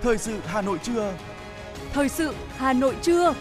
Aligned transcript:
Thời 0.00 0.18
sự 0.18 0.40
Hà 0.46 0.62
Nội 0.62 0.78
trưa. 0.82 1.16
Thời 1.92 2.08
sự 2.08 2.34
Hà 2.56 2.72
Nội 2.72 2.96
trưa. 3.02 3.34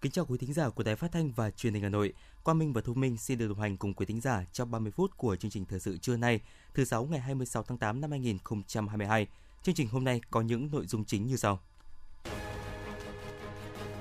Kính 0.00 0.12
chào 0.12 0.24
quý 0.24 0.38
thính 0.38 0.52
giả 0.52 0.68
của 0.68 0.82
Đài 0.82 0.96
Phát 0.96 1.12
thanh 1.12 1.32
và 1.32 1.50
Truyền 1.50 1.74
hình 1.74 1.82
Hà 1.82 1.88
Nội. 1.88 2.12
Quang 2.42 2.58
Minh 2.58 2.72
và 2.72 2.80
Thu 2.80 2.94
Minh 2.94 3.16
xin 3.16 3.38
được 3.38 3.48
đồng 3.48 3.60
hành 3.60 3.76
cùng 3.76 3.94
quý 3.94 4.06
thính 4.06 4.20
giả 4.20 4.44
trong 4.52 4.70
30 4.70 4.92
phút 4.92 5.16
của 5.16 5.36
chương 5.36 5.50
trình 5.50 5.64
thời 5.64 5.80
sự 5.80 5.96
trưa 5.98 6.16
nay, 6.16 6.40
thứ 6.74 6.84
sáu 6.84 7.04
ngày 7.04 7.20
26 7.20 7.62
tháng 7.62 7.78
8 7.78 8.00
năm 8.00 8.10
2022. 8.10 9.26
Chương 9.62 9.74
trình 9.74 9.88
hôm 9.88 10.04
nay 10.04 10.20
có 10.30 10.40
những 10.40 10.70
nội 10.72 10.86
dung 10.86 11.04
chính 11.04 11.26
như 11.26 11.36
sau. 11.36 11.60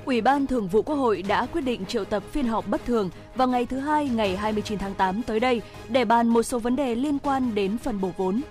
Ủy 0.08 0.22
ban 0.22 0.48
Thường 0.48 0.68
vụ 0.68 0.82
Quốc 0.82 0.96
hội 0.96 1.22
đã 1.22 1.46
quyết 1.46 1.62
định 1.62 1.86
triệu 1.86 2.06
tập 2.06 2.24
phiên 2.32 2.48
họp 2.48 2.68
bất 2.68 2.86
thường 2.86 3.10
vào 3.36 3.48
ngày 3.48 3.66
thứ 3.66 3.80
hai 3.80 4.10
ngày 4.10 4.38
29 4.38 4.80
tháng 4.80 4.94
8 4.94 5.24
tới 5.24 5.40
đây 5.40 5.62
để 5.90 6.06
bàn 6.06 6.28
một 6.28 6.44
số 6.44 6.60
vấn 6.60 6.76
đề 6.76 6.96
liên 6.96 7.20
quan 7.20 7.56
đến 7.56 7.78
phần 7.78 8.02
bổ 8.02 8.12
vốn. 8.18 8.42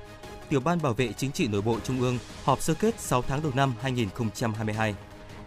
Tiểu 0.49 0.61
ban 0.61 0.83
Bảo 0.83 0.93
vệ 0.93 1.13
Chính 1.13 1.33
trị 1.33 1.49
Nội 1.49 1.63
bộ 1.63 1.77
Trung 1.85 2.01
ương 2.01 2.19
họp 2.45 2.63
sơ 2.63 2.75
kết 2.75 3.01
6 3.01 3.23
tháng 3.23 3.43
đầu 3.43 3.53
năm 3.55 3.75
2022. 3.81 4.95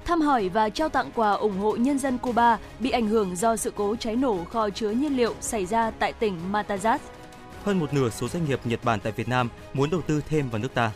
Thăm 0.06 0.22
hỏi 0.22 0.50
và 0.50 0.70
trao 0.70 0.90
tặng 0.90 1.12
quà 1.16 1.32
ủng 1.32 1.58
hộ 1.60 1.76
nhân 1.76 2.00
dân 2.00 2.18
Cuba 2.18 2.58
bị 2.80 2.90
ảnh 2.90 3.08
hưởng 3.08 3.36
do 3.36 3.56
sự 3.56 3.72
cố 3.76 3.96
cháy 3.96 4.16
nổ 4.16 4.44
kho 4.44 4.70
chứa 4.70 4.90
nhiên 4.90 5.18
liệu 5.18 5.34
xảy 5.42 5.66
ra 5.66 5.92
tại 5.92 6.14
tỉnh 6.14 6.40
Matanzas. 6.52 7.00
Hơn 7.64 7.80
một 7.80 7.94
nửa 7.94 8.10
số 8.10 8.28
doanh 8.28 8.46
nghiệp 8.46 8.60
Nhật 8.66 8.80
Bản 8.84 9.00
tại 9.00 9.14
Việt 9.16 9.28
Nam 9.28 9.50
muốn 9.74 9.90
đầu 9.90 10.02
tư 10.02 10.22
thêm 10.30 10.50
vào 10.50 10.62
nước 10.62 10.74
ta. 10.74 10.92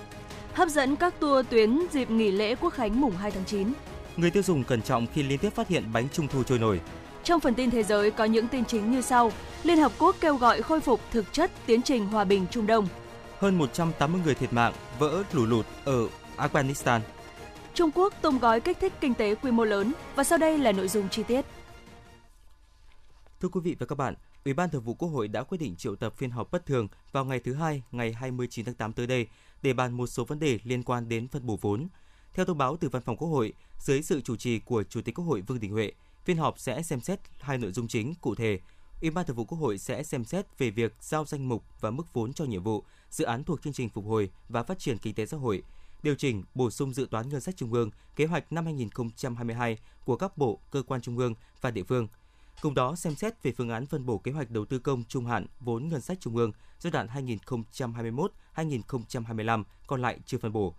Hấp 0.53 0.69
dẫn 0.69 0.95
các 0.95 1.19
tour 1.19 1.45
tuyến 1.49 1.79
dịp 1.91 2.09
nghỉ 2.09 2.31
lễ 2.31 2.55
Quốc 2.55 2.73
khánh 2.73 3.01
mùng 3.01 3.15
2 3.15 3.31
tháng 3.31 3.45
9. 3.45 3.73
Người 4.17 4.31
tiêu 4.31 4.43
dùng 4.43 4.63
cẩn 4.63 4.81
trọng 4.81 5.07
khi 5.07 5.23
liên 5.23 5.39
tiếp 5.39 5.49
phát 5.49 5.67
hiện 5.67 5.83
bánh 5.93 6.09
trung 6.09 6.27
thu 6.27 6.43
trôi 6.43 6.59
nổi. 6.59 6.81
Trong 7.23 7.39
phần 7.39 7.55
tin 7.55 7.71
thế 7.71 7.83
giới 7.83 8.11
có 8.11 8.25
những 8.25 8.47
tin 8.47 8.65
chính 8.65 8.91
như 8.91 9.01
sau. 9.01 9.31
Liên 9.63 9.77
Hợp 9.77 9.91
Quốc 9.99 10.15
kêu 10.21 10.35
gọi 10.35 10.61
khôi 10.61 10.81
phục 10.81 10.99
thực 11.11 11.33
chất 11.33 11.51
tiến 11.65 11.81
trình 11.81 12.05
hòa 12.05 12.23
bình 12.23 12.45
Trung 12.51 12.67
Đông. 12.67 12.87
Hơn 13.39 13.57
180 13.57 14.21
người 14.25 14.35
thiệt 14.35 14.53
mạng 14.53 14.73
vỡ 14.99 15.23
lũ 15.31 15.45
lụt 15.45 15.65
ở 15.85 16.07
Afghanistan. 16.37 16.99
Trung 17.73 17.91
Quốc 17.95 18.13
tung 18.21 18.39
gói 18.39 18.61
kích 18.61 18.77
thích 18.81 18.93
kinh 19.01 19.13
tế 19.13 19.35
quy 19.35 19.51
mô 19.51 19.63
lớn 19.63 19.93
và 20.15 20.23
sau 20.23 20.37
đây 20.37 20.57
là 20.57 20.71
nội 20.71 20.87
dung 20.87 21.09
chi 21.09 21.23
tiết. 21.23 21.45
Thưa 23.41 23.49
quý 23.49 23.61
vị 23.63 23.75
và 23.79 23.85
các 23.85 23.97
bạn, 23.97 24.15
Ủy 24.45 24.53
ban 24.53 24.69
Thường 24.69 24.83
vụ 24.83 24.93
Quốc 24.93 25.09
hội 25.09 25.27
đã 25.27 25.43
quyết 25.43 25.57
định 25.57 25.75
triệu 25.75 25.95
tập 25.95 26.13
phiên 26.17 26.31
họp 26.31 26.51
bất 26.51 26.65
thường 26.65 26.87
vào 27.11 27.25
ngày 27.25 27.39
thứ 27.39 27.53
hai, 27.53 27.83
ngày 27.91 28.13
29 28.13 28.65
tháng 28.65 28.75
8 28.75 28.93
tới 28.93 29.07
đây 29.07 29.27
để 29.61 29.73
bàn 29.73 29.97
một 29.97 30.07
số 30.07 30.25
vấn 30.25 30.39
đề 30.39 30.59
liên 30.63 30.83
quan 30.83 31.09
đến 31.09 31.27
phân 31.27 31.45
bổ 31.45 31.57
vốn. 31.61 31.87
Theo 32.33 32.45
thông 32.45 32.57
báo 32.57 32.77
từ 32.77 32.89
Văn 32.89 33.01
phòng 33.01 33.17
Quốc 33.17 33.27
hội, 33.27 33.53
dưới 33.79 34.01
sự 34.01 34.21
chủ 34.21 34.35
trì 34.35 34.59
của 34.59 34.83
Chủ 34.83 35.01
tịch 35.01 35.15
Quốc 35.15 35.25
hội 35.25 35.41
Vương 35.41 35.59
Đình 35.59 35.71
Huệ, 35.71 35.91
phiên 36.25 36.37
họp 36.37 36.59
sẽ 36.59 36.83
xem 36.83 37.01
xét 37.01 37.19
hai 37.39 37.57
nội 37.57 37.71
dung 37.71 37.87
chính 37.87 38.13
cụ 38.21 38.35
thể. 38.35 38.59
Ủy 39.01 39.11
ban 39.11 39.25
Thường 39.25 39.35
vụ 39.35 39.45
Quốc 39.45 39.57
hội 39.57 39.77
sẽ 39.77 40.03
xem 40.03 40.25
xét 40.25 40.57
về 40.57 40.69
việc 40.69 40.95
giao 40.99 41.25
danh 41.25 41.49
mục 41.49 41.63
và 41.81 41.91
mức 41.91 42.13
vốn 42.13 42.33
cho 42.33 42.45
nhiệm 42.45 42.63
vụ, 42.63 42.83
dự 43.09 43.25
án 43.25 43.43
thuộc 43.43 43.61
chương 43.61 43.73
trình 43.73 43.89
phục 43.89 44.05
hồi 44.05 44.29
và 44.49 44.63
phát 44.63 44.79
triển 44.79 44.97
kinh 44.97 45.15
tế 45.15 45.25
xã 45.25 45.37
hội, 45.37 45.63
điều 46.03 46.15
chỉnh, 46.15 46.43
bổ 46.55 46.71
sung 46.71 46.93
dự 46.93 47.07
toán 47.11 47.29
ngân 47.29 47.41
sách 47.41 47.57
trung 47.57 47.73
ương, 47.73 47.89
kế 48.15 48.25
hoạch 48.25 48.53
năm 48.53 48.65
2022 48.65 49.77
của 50.05 50.15
các 50.15 50.37
bộ, 50.37 50.59
cơ 50.71 50.83
quan 50.87 51.01
trung 51.01 51.17
ương 51.17 51.35
và 51.61 51.71
địa 51.71 51.83
phương. 51.83 52.07
Cùng 52.61 52.73
đó 52.73 52.95
xem 52.95 53.15
xét 53.15 53.43
về 53.43 53.53
phương 53.57 53.69
án 53.69 53.85
phân 53.85 54.05
bổ 54.05 54.17
kế 54.17 54.31
hoạch 54.31 54.51
đầu 54.51 54.65
tư 54.65 54.79
công 54.79 55.03
trung 55.07 55.25
hạn 55.25 55.45
vốn 55.59 55.87
ngân 55.87 56.01
sách 56.01 56.17
trung 56.21 56.35
ương 56.35 56.51
giai 56.79 56.91
đoạn 56.91 57.07
2021-2025 58.55 59.63
còn 59.87 60.01
lại 60.01 60.19
chưa 60.25 60.37
phân 60.37 60.53
bổ. 60.53 60.75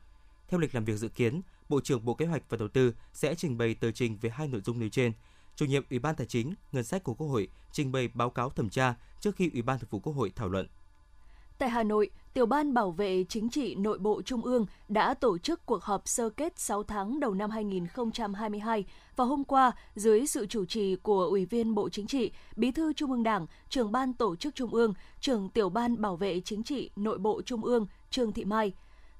Theo 0.48 0.60
lịch 0.60 0.74
làm 0.74 0.84
việc 0.84 0.96
dự 0.96 1.08
kiến, 1.08 1.42
Bộ 1.68 1.80
trưởng 1.80 2.04
Bộ 2.04 2.14
Kế 2.14 2.26
hoạch 2.26 2.42
và 2.48 2.56
Đầu 2.56 2.68
tư 2.68 2.94
sẽ 3.12 3.34
trình 3.34 3.58
bày 3.58 3.74
tờ 3.74 3.90
trình 3.90 4.18
về 4.20 4.30
hai 4.30 4.48
nội 4.48 4.60
dung 4.64 4.78
nêu 4.78 4.88
trên. 4.88 5.12
Chủ 5.56 5.66
nhiệm 5.66 5.82
Ủy 5.90 5.98
ban 5.98 6.16
Tài 6.16 6.26
chính, 6.26 6.54
Ngân 6.72 6.84
sách 6.84 7.04
của 7.04 7.14
Quốc 7.14 7.26
hội 7.26 7.48
trình 7.72 7.92
bày 7.92 8.08
báo 8.14 8.30
cáo 8.30 8.50
thẩm 8.50 8.70
tra 8.70 8.94
trước 9.20 9.36
khi 9.36 9.50
Ủy 9.52 9.62
ban 9.62 9.78
Thường 9.78 9.88
vụ 9.90 9.98
Quốc 9.98 10.12
hội 10.12 10.32
thảo 10.36 10.48
luận. 10.48 10.66
Tại 11.58 11.70
Hà 11.70 11.82
Nội, 11.82 12.10
Tiểu 12.34 12.46
ban 12.46 12.74
Bảo 12.74 12.90
vệ 12.90 13.24
Chính 13.28 13.50
trị 13.50 13.74
Nội 13.74 13.98
bộ 13.98 14.22
Trung 14.22 14.42
ương 14.42 14.66
đã 14.88 15.14
tổ 15.14 15.38
chức 15.38 15.66
cuộc 15.66 15.82
họp 15.82 16.08
sơ 16.08 16.30
kết 16.30 16.58
6 16.58 16.82
tháng 16.82 17.20
đầu 17.20 17.34
năm 17.34 17.50
2022 17.50 18.84
và 19.16 19.24
hôm 19.24 19.44
qua 19.44 19.72
dưới 19.94 20.26
sự 20.26 20.46
chủ 20.46 20.64
trì 20.64 20.96
của 20.96 21.24
Ủy 21.24 21.46
viên 21.46 21.74
Bộ 21.74 21.88
Chính 21.88 22.06
trị, 22.06 22.32
Bí 22.56 22.70
thư 22.70 22.92
Trung 22.92 23.10
ương 23.10 23.22
Đảng, 23.22 23.46
trưởng 23.68 23.92
ban 23.92 24.12
tổ 24.12 24.36
chức 24.36 24.54
Trung 24.54 24.70
ương, 24.70 24.94
trưởng 25.20 25.48
Tiểu 25.48 25.68
ban 25.68 26.00
Bảo 26.00 26.16
vệ 26.16 26.40
Chính 26.40 26.62
trị 26.62 26.90
Nội 26.96 27.18
bộ 27.18 27.42
Trung 27.42 27.64
ương 27.64 27.86
Trương 28.10 28.32
Thị 28.32 28.44
Mai. 28.44 28.72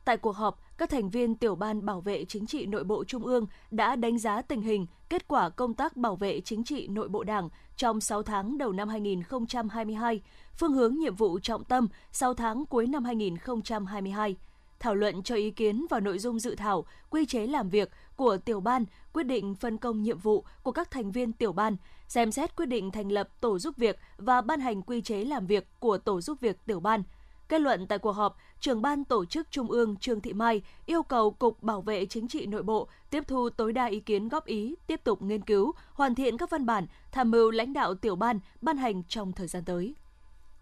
Tại 0.05 0.17
cuộc 0.17 0.37
họp, 0.37 0.61
các 0.79 0.91
thành 0.91 1.11
viên 1.11 1.35
tiểu 1.35 1.55
ban 1.55 1.87
bảo 1.87 2.01
vệ 2.01 2.25
chính 2.25 2.47
trị 2.47 2.67
nội 2.67 2.85
bộ 2.85 3.05
trung 3.05 3.25
ương 3.25 3.47
đã 3.71 3.97
đánh 3.97 4.19
giá 4.19 4.43
tình 4.43 4.63
hình, 4.63 4.87
kết 5.09 5.29
quả 5.29 5.49
công 5.49 5.75
tác 5.75 5.97
bảo 5.97 6.17
vệ 6.17 6.41
chính 6.41 6.65
trị 6.65 6.89
nội 6.89 7.09
bộ 7.09 7.25
Đảng 7.25 7.49
trong 7.77 8.01
6 8.01 8.23
tháng 8.23 8.59
đầu 8.59 8.73
năm 8.73 8.89
2022, 8.89 10.21
phương 10.57 10.73
hướng 10.73 10.95
nhiệm 10.99 11.15
vụ 11.15 11.39
trọng 11.39 11.65
tâm 11.65 11.89
6 12.13 12.35
tháng 12.35 12.67
cuối 12.67 12.87
năm 12.87 13.05
2022 13.05 14.37
thảo 14.85 14.95
luận 14.95 15.23
cho 15.23 15.35
ý 15.35 15.51
kiến 15.51 15.87
vào 15.91 16.01
nội 16.01 16.19
dung 16.19 16.39
dự 16.39 16.55
thảo 16.55 16.85
quy 17.11 17.27
chế 17.27 17.47
làm 17.47 17.69
việc 17.69 17.91
của 18.17 18.37
tiểu 18.37 18.61
ban, 18.61 18.85
quyết 19.13 19.23
định 19.23 19.55
phân 19.55 19.79
công 19.79 20.03
nhiệm 20.03 20.19
vụ 20.19 20.45
của 20.63 20.73
các 20.73 20.91
thành 20.91 21.11
viên 21.11 21.33
tiểu 21.33 21.53
ban, 21.53 21.77
xem 22.09 22.33
xét 22.33 22.57
quyết 22.57 22.67
định 22.67 22.91
thành 22.91 23.13
lập 23.13 23.29
tổ 23.41 23.59
giúp 23.59 23.77
việc 23.77 23.99
và 24.17 24.41
ban 24.41 24.61
hành 24.61 24.83
quy 24.83 25.01
chế 25.01 25.25
làm 25.25 25.47
việc 25.47 25.67
của 25.79 25.99
tổ 25.99 26.21
giúp 26.21 26.41
việc 26.41 26.57
tiểu 26.67 26.81
ban. 26.81 27.03
Kết 27.49 27.61
luận 27.61 27.87
tại 27.87 27.99
cuộc 27.99 28.13
họp, 28.13 28.37
trưởng 28.61 28.83
ban 28.83 29.05
tổ 29.05 29.25
chức 29.25 29.51
Trung 29.51 29.71
ương 29.71 29.97
Trương 29.97 30.21
Thị 30.21 30.33
Mai 30.33 30.63
yêu 30.87 31.03
cầu 31.03 31.31
Cục 31.31 31.63
Bảo 31.63 31.83
vệ 31.83 32.07
Chính 32.07 32.29
trị 32.29 32.47
Nội 32.47 32.63
bộ 32.63 32.89
tiếp 33.11 33.25
thu 33.27 33.51
tối 33.51 33.73
đa 33.73 33.87
ý 33.87 34.01
kiến 34.01 34.29
góp 34.29 34.45
ý, 34.45 34.75
tiếp 34.87 35.01
tục 35.05 35.23
nghiên 35.23 35.43
cứu, 35.43 35.73
hoàn 35.93 36.15
thiện 36.15 36.39
các 36.39 36.51
văn 36.51 36.67
bản, 36.67 36.87
tham 37.13 37.31
mưu 37.31 37.51
lãnh 37.51 37.73
đạo 37.73 37.95
tiểu 37.95 38.17
ban 38.17 38.41
ban 38.61 38.77
hành 38.77 39.03
trong 39.09 39.33
thời 39.33 39.47
gian 39.47 39.65
tới. 39.65 39.95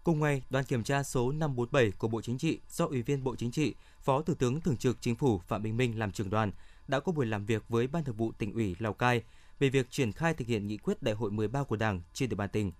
Cùng 0.03 0.19
ngày, 0.19 0.43
đoàn 0.49 0.65
kiểm 0.65 0.83
tra 0.83 1.03
số 1.03 1.31
547 1.31 1.91
của 1.91 2.07
Bộ 2.07 2.21
Chính 2.21 2.37
trị 2.37 2.59
do 2.69 2.85
Ủy 2.85 3.01
viên 3.01 3.23
Bộ 3.23 3.35
Chính 3.35 3.51
trị, 3.51 3.75
Phó 4.01 4.21
Thủ 4.21 4.33
tướng 4.33 4.61
Thường 4.61 4.77
trực 4.77 5.01
Chính 5.01 5.15
phủ 5.15 5.39
Phạm 5.39 5.63
Bình 5.63 5.77
Minh 5.77 5.99
làm 5.99 6.11
trưởng 6.11 6.29
đoàn 6.29 6.51
đã 6.87 6.99
có 6.99 7.11
buổi 7.11 7.25
làm 7.25 7.45
việc 7.45 7.69
với 7.69 7.87
Ban 7.87 8.03
Thường 8.03 8.15
vụ 8.15 8.31
tỉnh 8.31 8.53
ủy 8.53 8.75
Lào 8.79 8.93
Cai 8.93 9.23
về 9.59 9.69
việc 9.69 9.91
triển 9.91 10.11
khai 10.11 10.33
thực 10.33 10.47
hiện 10.47 10.67
nghị 10.67 10.77
quyết 10.77 11.03
Đại 11.03 11.15
hội 11.15 11.31
13 11.31 11.63
của 11.63 11.75
Đảng 11.75 12.01
trên 12.13 12.29
địa 12.29 12.35
bàn 12.35 12.49
tỉnh. 12.49 12.71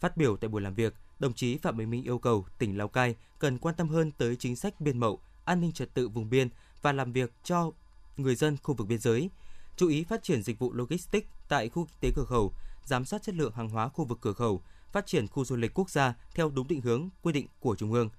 Phát 0.00 0.16
biểu 0.16 0.36
tại 0.36 0.48
buổi 0.48 0.62
làm 0.62 0.74
việc, 0.74 0.94
đồng 1.18 1.34
chí 1.34 1.58
Phạm 1.58 1.76
Bình 1.76 1.90
Minh 1.90 2.02
yêu 2.02 2.18
cầu 2.18 2.46
tỉnh 2.58 2.78
Lào 2.78 2.88
Cai 2.88 3.14
cần 3.38 3.58
quan 3.58 3.74
tâm 3.74 3.88
hơn 3.88 4.10
tới 4.18 4.36
chính 4.36 4.56
sách 4.56 4.80
biên 4.80 4.98
mậu, 4.98 5.18
an 5.44 5.60
ninh 5.60 5.72
trật 5.72 5.94
tự 5.94 6.08
vùng 6.08 6.30
biên 6.30 6.48
và 6.82 6.92
làm 6.92 7.12
việc 7.12 7.32
cho 7.44 7.70
người 8.16 8.34
dân 8.34 8.56
khu 8.62 8.74
vực 8.74 8.88
biên 8.88 8.98
giới, 8.98 9.30
chú 9.76 9.88
ý 9.88 10.04
phát 10.04 10.22
triển 10.22 10.42
dịch 10.42 10.58
vụ 10.58 10.72
logistics 10.72 11.28
tại 11.48 11.68
khu 11.68 11.84
kinh 11.84 11.96
tế 12.00 12.10
cửa 12.16 12.24
khẩu, 12.24 12.52
giám 12.84 13.04
sát 13.04 13.22
chất 13.22 13.34
lượng 13.34 13.52
hàng 13.52 13.68
hóa 13.68 13.88
khu 13.88 14.04
vực 14.04 14.18
cửa 14.20 14.32
khẩu, 14.32 14.62
phát 14.92 15.06
triển 15.06 15.26
khu 15.26 15.44
du 15.44 15.56
lịch 15.56 15.74
quốc 15.74 15.90
gia 15.90 16.14
theo 16.34 16.50
đúng 16.50 16.68
định 16.68 16.80
hướng 16.80 17.08
quy 17.22 17.32
định 17.32 17.46
của 17.60 17.76
Trung 17.76 17.92
ương. 17.92 18.10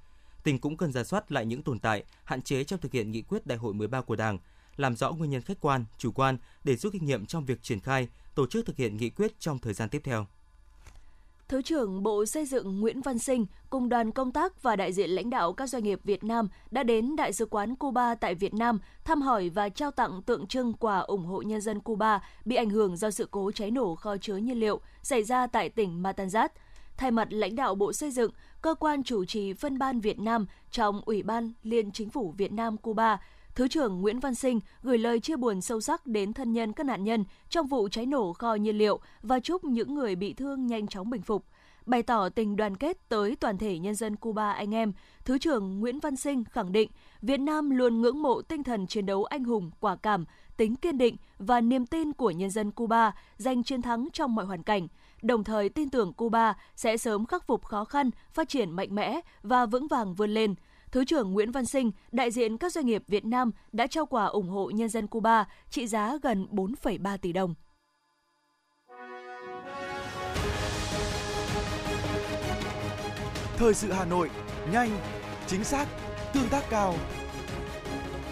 Tỉnh 0.44 0.59
cũng 0.59 0.77
cần 0.77 0.91
ra 0.91 1.03
soát 1.03 1.31
lại 1.31 1.45
những 1.45 1.63
tồn 1.63 1.79
tại, 1.79 2.03
hạn 2.23 2.41
chế 2.41 2.63
trong 2.63 2.79
thực 2.79 2.91
hiện 2.91 3.12
nghị 3.12 3.22
quyết 3.22 3.47
Đại 3.47 3.57
hội 3.57 3.73
13 3.73 4.01
của 4.01 4.16
Đảng, 4.16 4.38
làm 4.77 4.95
rõ 4.95 5.12
nguyên 5.12 5.31
nhân 5.31 5.41
khách 5.41 5.59
quan, 5.62 5.85
chủ 5.97 6.12
quan 6.12 6.38
để 6.63 6.75
rút 6.75 6.94
kinh 6.94 7.06
nghiệm 7.06 7.25
trong 7.25 7.45
việc 7.45 7.63
triển 7.63 7.79
khai, 7.79 8.07
tổ 8.35 8.47
chức 8.47 8.66
thực 8.66 8.77
hiện 8.77 8.97
nghị 8.97 9.09
quyết 9.09 9.39
trong 9.39 9.59
thời 9.59 9.73
gian 9.73 9.89
tiếp 9.89 10.01
theo. 10.03 10.27
Thứ 11.47 11.61
trưởng 11.61 12.03
Bộ 12.03 12.25
Xây 12.25 12.45
dựng 12.45 12.79
Nguyễn 12.79 13.01
Văn 13.01 13.19
Sinh 13.19 13.45
cùng 13.69 13.89
đoàn 13.89 14.11
công 14.11 14.31
tác 14.31 14.63
và 14.63 14.75
đại 14.75 14.94
diện 14.94 15.09
lãnh 15.09 15.29
đạo 15.29 15.53
các 15.53 15.69
doanh 15.69 15.83
nghiệp 15.83 16.00
Việt 16.03 16.23
Nam 16.23 16.47
đã 16.72 16.83
đến 16.83 17.16
Đại 17.16 17.33
sứ 17.33 17.45
quán 17.45 17.75
Cuba 17.75 18.16
tại 18.16 18.35
Việt 18.35 18.53
Nam 18.53 18.79
thăm 19.03 19.22
hỏi 19.22 19.50
và 19.50 19.69
trao 19.69 19.91
tặng 19.91 20.22
tượng 20.22 20.47
trưng 20.47 20.73
quà 20.73 21.00
ủng 21.00 21.25
hộ 21.25 21.41
nhân 21.41 21.61
dân 21.61 21.79
Cuba 21.79 22.19
bị 22.45 22.56
ảnh 22.56 22.69
hưởng 22.69 22.97
do 22.97 23.11
sự 23.11 23.28
cố 23.31 23.51
cháy 23.51 23.72
nổ 23.72 23.95
kho 23.95 24.17
chứa 24.17 24.38
nhiên 24.38 24.59
liệu 24.59 24.79
xảy 25.03 25.23
ra 25.23 25.47
tại 25.47 25.69
tỉnh 25.69 26.03
Matanzas. 26.03 26.50
Thay 26.97 27.11
mặt 27.11 27.28
lãnh 27.31 27.56
đạo 27.56 27.75
Bộ 27.75 27.94
Xây 27.94 28.12
dựng, 28.12 28.31
cơ 28.62 28.75
quan 28.75 29.03
chủ 29.03 29.25
trì 29.25 29.53
phân 29.53 29.77
ban 29.77 30.00
Việt 30.00 30.19
Nam 30.19 30.45
trong 30.72 31.01
Ủy 31.06 31.23
ban 31.23 31.53
Liên 31.63 31.91
Chính 31.91 32.09
phủ 32.09 32.33
Việt 32.38 32.51
Nam 32.51 32.77
Cuba 32.77 33.19
Thứ 33.55 33.67
trưởng 33.67 34.01
Nguyễn 34.01 34.19
Văn 34.19 34.35
Sinh 34.35 34.59
gửi 34.83 34.97
lời 34.97 35.19
chia 35.19 35.35
buồn 35.35 35.61
sâu 35.61 35.81
sắc 35.81 36.07
đến 36.07 36.33
thân 36.33 36.53
nhân 36.53 36.73
các 36.73 36.85
nạn 36.85 37.03
nhân 37.03 37.25
trong 37.49 37.67
vụ 37.67 37.89
cháy 37.89 38.05
nổ 38.05 38.33
kho 38.33 38.56
nhiên 38.56 38.77
liệu 38.77 39.00
và 39.21 39.39
chúc 39.39 39.63
những 39.63 39.95
người 39.95 40.15
bị 40.15 40.33
thương 40.33 40.68
nhanh 40.68 40.88
chóng 40.88 41.09
bình 41.09 41.21
phục. 41.21 41.45
Bày 41.85 42.03
tỏ 42.03 42.30
tình 42.30 42.56
đoàn 42.56 42.77
kết 42.77 43.09
tới 43.09 43.35
toàn 43.35 43.57
thể 43.57 43.80
nhân 43.80 43.95
dân 43.95 44.15
Cuba 44.15 44.51
anh 44.51 44.74
em, 44.74 44.94
Thứ 45.25 45.38
trưởng 45.38 45.80
Nguyễn 45.80 46.00
Văn 46.00 46.15
Sinh 46.15 46.44
khẳng 46.44 46.71
định 46.71 46.89
Việt 47.21 47.38
Nam 47.38 47.69
luôn 47.69 48.01
ngưỡng 48.01 48.21
mộ 48.21 48.41
tinh 48.41 48.63
thần 48.63 48.88
chiến 48.88 49.06
đấu 49.06 49.24
anh 49.24 49.44
hùng, 49.44 49.71
quả 49.80 49.95
cảm, 49.95 50.25
tính 50.57 50.75
kiên 50.75 50.97
định 50.97 51.15
và 51.38 51.62
niềm 51.62 51.85
tin 51.85 52.13
của 52.13 52.31
nhân 52.31 52.50
dân 52.50 52.71
Cuba 52.71 53.12
giành 53.38 53.63
chiến 53.63 53.81
thắng 53.81 54.07
trong 54.13 54.35
mọi 54.35 54.45
hoàn 54.45 54.63
cảnh, 54.63 54.88
đồng 55.21 55.44
thời 55.44 55.69
tin 55.69 55.89
tưởng 55.89 56.13
Cuba 56.13 56.53
sẽ 56.75 56.97
sớm 56.97 57.25
khắc 57.25 57.47
phục 57.47 57.65
khó 57.65 57.85
khăn, 57.85 58.09
phát 58.31 58.50
triển 58.50 58.71
mạnh 58.71 58.95
mẽ 58.95 59.21
và 59.44 59.65
vững 59.65 59.88
vàng 59.88 60.13
vươn 60.13 60.33
lên– 60.33 60.56
Thứ 60.95 61.06
trưởng 61.06 61.33
Nguyễn 61.33 61.51
Văn 61.51 61.65
Sinh, 61.65 61.92
đại 62.12 62.31
diện 62.31 62.57
các 62.57 62.71
doanh 62.71 62.86
nghiệp 62.86 63.03
Việt 63.07 63.25
Nam 63.25 63.51
đã 63.71 63.88
trao 63.88 64.06
quà 64.06 64.25
ủng 64.25 64.50
hộ 64.50 64.69
nhân 64.69 64.89
dân 64.89 65.07
Cuba 65.07 65.45
trị 65.69 65.88
giá 65.88 66.18
gần 66.21 66.47
4,3 66.51 67.18
tỷ 67.18 67.33
đồng. 67.33 67.53
Thời 73.57 73.74
sự 73.74 73.92
Hà 73.92 74.06
Nội, 74.06 74.30
nhanh, 74.71 74.89
chính 75.47 75.63
xác, 75.63 75.88
tương 76.33 76.50
tác 76.50 76.63
cao. 76.69 76.95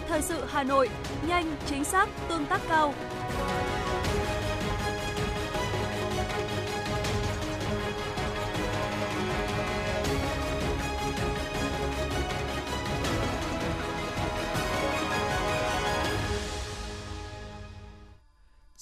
Thời 0.08 0.22
sự 0.22 0.44
Hà 0.48 0.62
Nội, 0.62 0.88
nhanh, 1.28 1.56
chính 1.66 1.84
xác, 1.84 2.08
tương 2.28 2.46
tác 2.46 2.60
cao. 2.68 2.94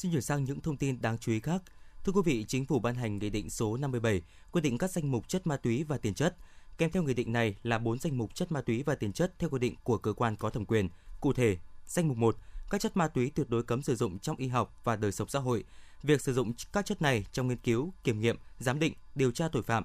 Xin 0.02 0.12
chuyển 0.12 0.22
sang 0.22 0.44
những 0.44 0.60
thông 0.60 0.76
tin 0.76 1.00
đáng 1.02 1.18
chú 1.18 1.32
ý 1.32 1.40
khác. 1.40 1.62
Thưa 2.04 2.12
quý 2.12 2.20
vị, 2.24 2.44
Chính 2.48 2.66
phủ 2.66 2.78
ban 2.78 2.94
hành 2.94 3.18
Nghị 3.18 3.30
định 3.30 3.50
số 3.50 3.76
57 3.76 4.22
quy 4.52 4.60
định 4.60 4.78
các 4.78 4.90
danh 4.90 5.10
mục 5.10 5.28
chất 5.28 5.46
ma 5.46 5.56
túy 5.56 5.84
và 5.84 5.98
tiền 5.98 6.14
chất. 6.14 6.36
Kèm 6.78 6.90
theo 6.90 7.02
nghị 7.02 7.14
định 7.14 7.32
này 7.32 7.56
là 7.62 7.78
4 7.78 7.98
danh 7.98 8.18
mục 8.18 8.34
chất 8.34 8.52
ma 8.52 8.60
túy 8.60 8.82
và 8.82 8.94
tiền 8.94 9.12
chất 9.12 9.38
theo 9.38 9.50
quy 9.50 9.58
định 9.58 9.74
của 9.82 9.98
cơ 9.98 10.12
quan 10.12 10.36
có 10.36 10.50
thẩm 10.50 10.64
quyền. 10.64 10.88
Cụ 11.20 11.32
thể, 11.32 11.56
danh 11.86 12.08
mục 12.08 12.16
1, 12.16 12.36
các 12.70 12.80
chất 12.80 12.96
ma 12.96 13.08
túy 13.08 13.30
tuyệt 13.34 13.50
đối 13.50 13.62
cấm 13.62 13.82
sử 13.82 13.96
dụng 13.96 14.18
trong 14.18 14.36
y 14.36 14.48
học 14.48 14.80
và 14.84 14.96
đời 14.96 15.12
sống 15.12 15.28
xã 15.28 15.38
hội. 15.38 15.64
Việc 16.02 16.20
sử 16.20 16.34
dụng 16.34 16.52
các 16.72 16.86
chất 16.86 17.02
này 17.02 17.26
trong 17.32 17.48
nghiên 17.48 17.58
cứu, 17.58 17.92
kiểm 18.04 18.20
nghiệm, 18.20 18.36
giám 18.58 18.78
định, 18.78 18.94
điều 19.14 19.30
tra 19.30 19.48
tội 19.48 19.62
phạm. 19.62 19.84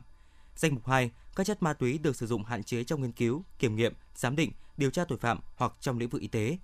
Danh 0.55 0.73
mục 0.75 0.87
2, 0.87 1.11
các 1.35 1.47
chất 1.47 1.63
ma 1.63 1.73
túy 1.73 1.97
được 1.97 2.15
sử 2.15 2.27
dụng 2.27 2.43
hạn 2.43 2.63
chế 2.63 2.83
trong 2.83 3.01
nghiên 3.01 3.11
cứu, 3.11 3.43
kiểm 3.59 3.75
nghiệm, 3.75 3.93
giám 4.15 4.35
định, 4.35 4.51
điều 4.77 4.89
tra 4.89 5.05
tội 5.05 5.17
phạm 5.17 5.39
hoặc 5.55 5.73
trong 5.81 5.97
lĩnh 5.97 6.09
vực 6.09 6.21
y 6.21 6.27
tế. 6.27 6.57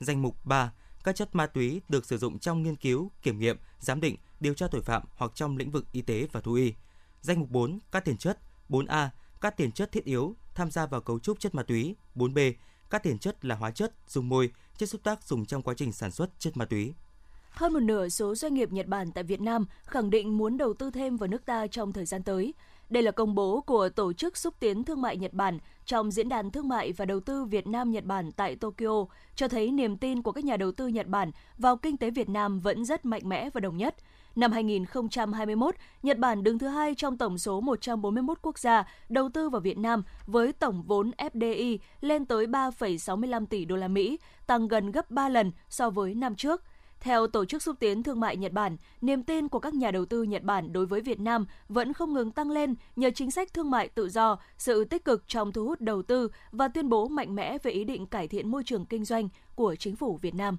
Danh 0.00 0.22
mục 0.22 0.46
3, 0.46 0.72
các 1.04 1.16
chất 1.16 1.34
ma 1.34 1.46
túy 1.46 1.80
được 1.88 2.06
sử 2.06 2.18
dụng 2.18 2.38
trong 2.38 2.62
nghiên 2.62 2.76
cứu, 2.76 3.10
kiểm 3.22 3.38
nghiệm, 3.38 3.58
giám 3.78 4.00
định, 4.00 4.16
điều 4.40 4.54
tra 4.54 4.66
tội 4.70 4.82
phạm 4.82 5.02
hoặc 5.16 5.32
trong 5.34 5.56
lĩnh 5.56 5.70
vực 5.70 5.86
y 5.92 6.02
tế 6.02 6.26
và 6.32 6.40
thú 6.40 6.54
y. 6.54 6.74
Danh 7.20 7.40
mục 7.40 7.50
4, 7.50 7.78
các 7.90 8.04
tiền 8.04 8.16
chất. 8.16 8.38
4A, 8.68 9.08
các 9.40 9.56
tiền 9.56 9.72
chất 9.72 9.92
thiết 9.92 10.04
yếu 10.04 10.36
tham 10.54 10.70
gia 10.70 10.86
vào 10.86 11.00
cấu 11.00 11.18
trúc 11.18 11.40
chất 11.40 11.54
ma 11.54 11.62
túy. 11.62 11.96
4B, 12.14 12.52
các 12.90 13.02
tiền 13.02 13.18
chất 13.18 13.44
là 13.44 13.54
hóa 13.54 13.70
chất, 13.70 13.94
dùng 14.08 14.28
môi, 14.28 14.50
chất 14.76 14.88
xúc 14.88 15.00
tác 15.04 15.22
dùng 15.24 15.46
trong 15.46 15.62
quá 15.62 15.74
trình 15.76 15.92
sản 15.92 16.10
xuất 16.10 16.30
chất 16.38 16.56
ma 16.56 16.64
túy. 16.64 16.94
Hơn 17.50 17.72
một 17.72 17.80
nửa 17.80 18.08
số 18.08 18.34
doanh 18.34 18.54
nghiệp 18.54 18.72
Nhật 18.72 18.86
Bản 18.86 19.12
tại 19.12 19.24
Việt 19.24 19.40
Nam 19.40 19.66
khẳng 19.84 20.10
định 20.10 20.38
muốn 20.38 20.56
đầu 20.56 20.74
tư 20.74 20.90
thêm 20.90 21.16
vào 21.16 21.28
nước 21.28 21.44
ta 21.44 21.66
trong 21.66 21.92
thời 21.92 22.06
gian 22.06 22.22
tới. 22.22 22.54
Đây 22.90 23.02
là 23.02 23.10
công 23.10 23.34
bố 23.34 23.60
của 23.60 23.88
Tổ 23.88 24.12
chức 24.12 24.36
Xúc 24.36 24.54
tiến 24.60 24.84
Thương 24.84 25.02
mại 25.02 25.16
Nhật 25.16 25.32
Bản 25.32 25.58
trong 25.90 26.10
Diễn 26.10 26.28
đàn 26.28 26.50
Thương 26.50 26.68
mại 26.68 26.92
và 26.92 27.04
Đầu 27.04 27.20
tư 27.20 27.44
Việt 27.44 27.66
Nam-Nhật 27.66 28.04
Bản 28.04 28.32
tại 28.32 28.56
Tokyo, 28.56 29.04
cho 29.34 29.48
thấy 29.48 29.70
niềm 29.70 29.96
tin 29.96 30.22
của 30.22 30.32
các 30.32 30.44
nhà 30.44 30.56
đầu 30.56 30.72
tư 30.72 30.86
Nhật 30.86 31.06
Bản 31.06 31.30
vào 31.58 31.76
kinh 31.76 31.96
tế 31.96 32.10
Việt 32.10 32.28
Nam 32.28 32.60
vẫn 32.60 32.84
rất 32.84 33.04
mạnh 33.04 33.22
mẽ 33.24 33.50
và 33.50 33.60
đồng 33.60 33.76
nhất. 33.76 33.94
Năm 34.36 34.52
2021, 34.52 35.74
Nhật 36.02 36.18
Bản 36.18 36.42
đứng 36.42 36.58
thứ 36.58 36.66
hai 36.68 36.94
trong 36.94 37.18
tổng 37.18 37.38
số 37.38 37.60
141 37.60 38.38
quốc 38.42 38.58
gia 38.58 38.84
đầu 39.08 39.28
tư 39.34 39.48
vào 39.48 39.60
Việt 39.60 39.78
Nam 39.78 40.02
với 40.26 40.52
tổng 40.52 40.82
vốn 40.82 41.10
FDI 41.18 41.78
lên 42.00 42.24
tới 42.24 42.46
3,65 42.46 43.46
tỷ 43.46 43.64
đô 43.64 43.76
la 43.76 43.88
Mỹ, 43.88 44.18
tăng 44.46 44.68
gần 44.68 44.92
gấp 44.92 45.10
3 45.10 45.28
lần 45.28 45.52
so 45.68 45.90
với 45.90 46.14
năm 46.14 46.34
trước. 46.36 46.62
Theo 47.00 47.26
Tổ 47.26 47.44
chức 47.44 47.62
Xúc 47.62 47.76
tiến 47.80 48.02
Thương 48.02 48.20
mại 48.20 48.36
Nhật 48.36 48.52
Bản, 48.52 48.76
niềm 49.00 49.22
tin 49.22 49.48
của 49.48 49.58
các 49.58 49.74
nhà 49.74 49.90
đầu 49.90 50.06
tư 50.06 50.22
Nhật 50.22 50.42
Bản 50.42 50.72
đối 50.72 50.86
với 50.86 51.00
Việt 51.00 51.20
Nam 51.20 51.46
vẫn 51.68 51.92
không 51.92 52.14
ngừng 52.14 52.30
tăng 52.30 52.50
lên 52.50 52.74
nhờ 52.96 53.10
chính 53.14 53.30
sách 53.30 53.54
thương 53.54 53.70
mại 53.70 53.88
tự 53.88 54.08
do, 54.08 54.38
sự 54.58 54.84
tích 54.84 55.04
cực 55.04 55.24
trong 55.28 55.52
thu 55.52 55.64
hút 55.64 55.80
đầu 55.80 56.02
tư 56.02 56.30
và 56.50 56.68
tuyên 56.68 56.88
bố 56.88 57.08
mạnh 57.08 57.34
mẽ 57.34 57.58
về 57.62 57.70
ý 57.70 57.84
định 57.84 58.06
cải 58.06 58.28
thiện 58.28 58.50
môi 58.50 58.64
trường 58.64 58.86
kinh 58.86 59.04
doanh 59.04 59.28
của 59.54 59.76
chính 59.76 59.96
phủ 59.96 60.16
Việt 60.16 60.34
Nam. 60.34 60.56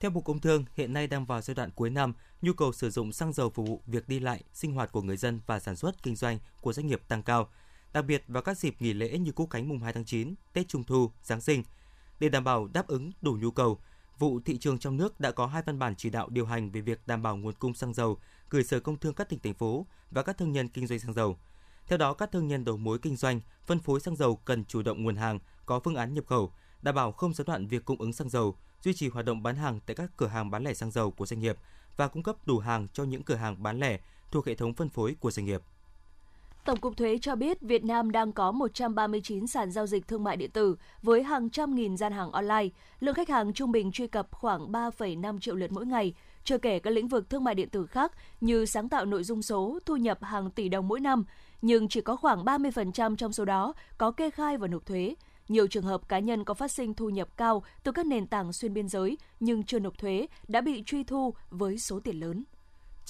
Theo 0.00 0.10
Bộ 0.10 0.20
Công 0.20 0.40
Thương, 0.40 0.64
hiện 0.74 0.92
nay 0.92 1.06
đang 1.06 1.24
vào 1.24 1.40
giai 1.40 1.54
đoạn 1.54 1.70
cuối 1.74 1.90
năm, 1.90 2.14
nhu 2.42 2.52
cầu 2.52 2.72
sử 2.72 2.90
dụng 2.90 3.12
xăng 3.12 3.32
dầu 3.32 3.50
phục 3.50 3.68
vụ 3.68 3.82
việc 3.86 4.08
đi 4.08 4.20
lại, 4.20 4.42
sinh 4.52 4.72
hoạt 4.72 4.92
của 4.92 5.02
người 5.02 5.16
dân 5.16 5.40
và 5.46 5.60
sản 5.60 5.76
xuất 5.76 6.02
kinh 6.02 6.16
doanh 6.16 6.38
của 6.60 6.72
doanh 6.72 6.86
nghiệp 6.86 7.02
tăng 7.08 7.22
cao, 7.22 7.48
đặc 7.92 8.04
biệt 8.04 8.24
vào 8.28 8.42
các 8.42 8.58
dịp 8.58 8.74
nghỉ 8.78 8.92
lễ 8.92 9.18
như 9.18 9.32
Quốc 9.32 9.50
khánh 9.50 9.68
mùng 9.68 9.78
2 9.78 9.92
tháng 9.92 10.04
9, 10.04 10.34
Tết 10.52 10.68
Trung 10.68 10.84
thu, 10.84 11.10
Giáng 11.22 11.40
sinh. 11.40 11.62
Để 12.20 12.28
đảm 12.28 12.44
bảo 12.44 12.66
đáp 12.66 12.86
ứng 12.86 13.12
đủ 13.22 13.38
nhu 13.40 13.50
cầu, 13.50 13.78
vụ 14.20 14.40
thị 14.44 14.58
trường 14.58 14.78
trong 14.78 14.96
nước 14.96 15.20
đã 15.20 15.30
có 15.30 15.46
hai 15.46 15.62
văn 15.66 15.78
bản 15.78 15.94
chỉ 15.96 16.10
đạo 16.10 16.28
điều 16.28 16.46
hành 16.46 16.70
về 16.70 16.80
việc 16.80 17.06
đảm 17.06 17.22
bảo 17.22 17.36
nguồn 17.36 17.54
cung 17.54 17.74
xăng 17.74 17.94
dầu 17.94 18.18
gửi 18.50 18.64
Sở 18.64 18.80
Công 18.80 18.96
Thương 18.96 19.14
các 19.14 19.28
tỉnh 19.28 19.38
thành 19.38 19.54
phố 19.54 19.86
và 20.10 20.22
các 20.22 20.38
thương 20.38 20.52
nhân 20.52 20.68
kinh 20.68 20.86
doanh 20.86 20.98
xăng 20.98 21.12
dầu. 21.12 21.38
Theo 21.86 21.98
đó, 21.98 22.14
các 22.14 22.32
thương 22.32 22.48
nhân 22.48 22.64
đầu 22.64 22.76
mối 22.76 22.98
kinh 22.98 23.16
doanh, 23.16 23.40
phân 23.66 23.78
phối 23.78 24.00
xăng 24.00 24.16
dầu 24.16 24.36
cần 24.36 24.64
chủ 24.64 24.82
động 24.82 25.02
nguồn 25.02 25.16
hàng, 25.16 25.38
có 25.66 25.80
phương 25.80 25.94
án 25.94 26.14
nhập 26.14 26.24
khẩu, 26.26 26.52
đảm 26.82 26.94
bảo 26.94 27.12
không 27.12 27.34
gián 27.34 27.46
đoạn 27.46 27.66
việc 27.66 27.84
cung 27.84 28.00
ứng 28.00 28.12
xăng 28.12 28.28
dầu, 28.28 28.56
duy 28.82 28.94
trì 28.94 29.08
hoạt 29.08 29.24
động 29.24 29.42
bán 29.42 29.56
hàng 29.56 29.80
tại 29.86 29.96
các 29.96 30.10
cửa 30.16 30.26
hàng 30.26 30.50
bán 30.50 30.64
lẻ 30.64 30.74
xăng 30.74 30.90
dầu 30.90 31.10
của 31.10 31.26
doanh 31.26 31.40
nghiệp 31.40 31.56
và 31.96 32.08
cung 32.08 32.22
cấp 32.22 32.36
đủ 32.46 32.58
hàng 32.58 32.88
cho 32.92 33.04
những 33.04 33.22
cửa 33.22 33.34
hàng 33.34 33.62
bán 33.62 33.80
lẻ 33.80 34.00
thuộc 34.30 34.46
hệ 34.46 34.54
thống 34.54 34.74
phân 34.74 34.88
phối 34.88 35.16
của 35.20 35.30
doanh 35.30 35.46
nghiệp. 35.46 35.62
Tổng 36.64 36.80
cục 36.80 36.96
Thuế 36.96 37.18
cho 37.18 37.36
biết 37.36 37.60
Việt 37.60 37.84
Nam 37.84 38.10
đang 38.10 38.32
có 38.32 38.52
139 38.52 39.46
sàn 39.46 39.70
giao 39.70 39.86
dịch 39.86 40.08
thương 40.08 40.24
mại 40.24 40.36
điện 40.36 40.50
tử 40.50 40.76
với 41.02 41.22
hàng 41.22 41.50
trăm 41.50 41.74
nghìn 41.74 41.96
gian 41.96 42.12
hàng 42.12 42.32
online. 42.32 42.68
Lượng 43.00 43.14
khách 43.14 43.28
hàng 43.28 43.52
trung 43.52 43.72
bình 43.72 43.92
truy 43.92 44.06
cập 44.06 44.28
khoảng 44.30 44.72
3,5 44.72 45.40
triệu 45.40 45.54
lượt 45.54 45.72
mỗi 45.72 45.86
ngày, 45.86 46.14
chưa 46.44 46.58
kể 46.58 46.78
các 46.78 46.90
lĩnh 46.90 47.08
vực 47.08 47.30
thương 47.30 47.44
mại 47.44 47.54
điện 47.54 47.68
tử 47.68 47.86
khác 47.86 48.12
như 48.40 48.66
sáng 48.66 48.88
tạo 48.88 49.04
nội 49.04 49.24
dung 49.24 49.42
số, 49.42 49.78
thu 49.86 49.96
nhập 49.96 50.18
hàng 50.22 50.50
tỷ 50.50 50.68
đồng 50.68 50.88
mỗi 50.88 51.00
năm, 51.00 51.24
nhưng 51.62 51.88
chỉ 51.88 52.00
có 52.00 52.16
khoảng 52.16 52.44
30% 52.44 53.16
trong 53.16 53.32
số 53.32 53.44
đó 53.44 53.74
có 53.98 54.10
kê 54.10 54.30
khai 54.30 54.56
và 54.56 54.68
nộp 54.68 54.86
thuế. 54.86 55.14
Nhiều 55.48 55.66
trường 55.66 55.84
hợp 55.84 56.08
cá 56.08 56.18
nhân 56.18 56.44
có 56.44 56.54
phát 56.54 56.70
sinh 56.70 56.94
thu 56.94 57.08
nhập 57.08 57.28
cao 57.36 57.62
từ 57.82 57.92
các 57.92 58.06
nền 58.06 58.26
tảng 58.26 58.52
xuyên 58.52 58.74
biên 58.74 58.88
giới 58.88 59.18
nhưng 59.40 59.62
chưa 59.62 59.78
nộp 59.78 59.98
thuế 59.98 60.26
đã 60.48 60.60
bị 60.60 60.82
truy 60.86 61.04
thu 61.04 61.34
với 61.50 61.78
số 61.78 62.00
tiền 62.00 62.20
lớn. 62.20 62.44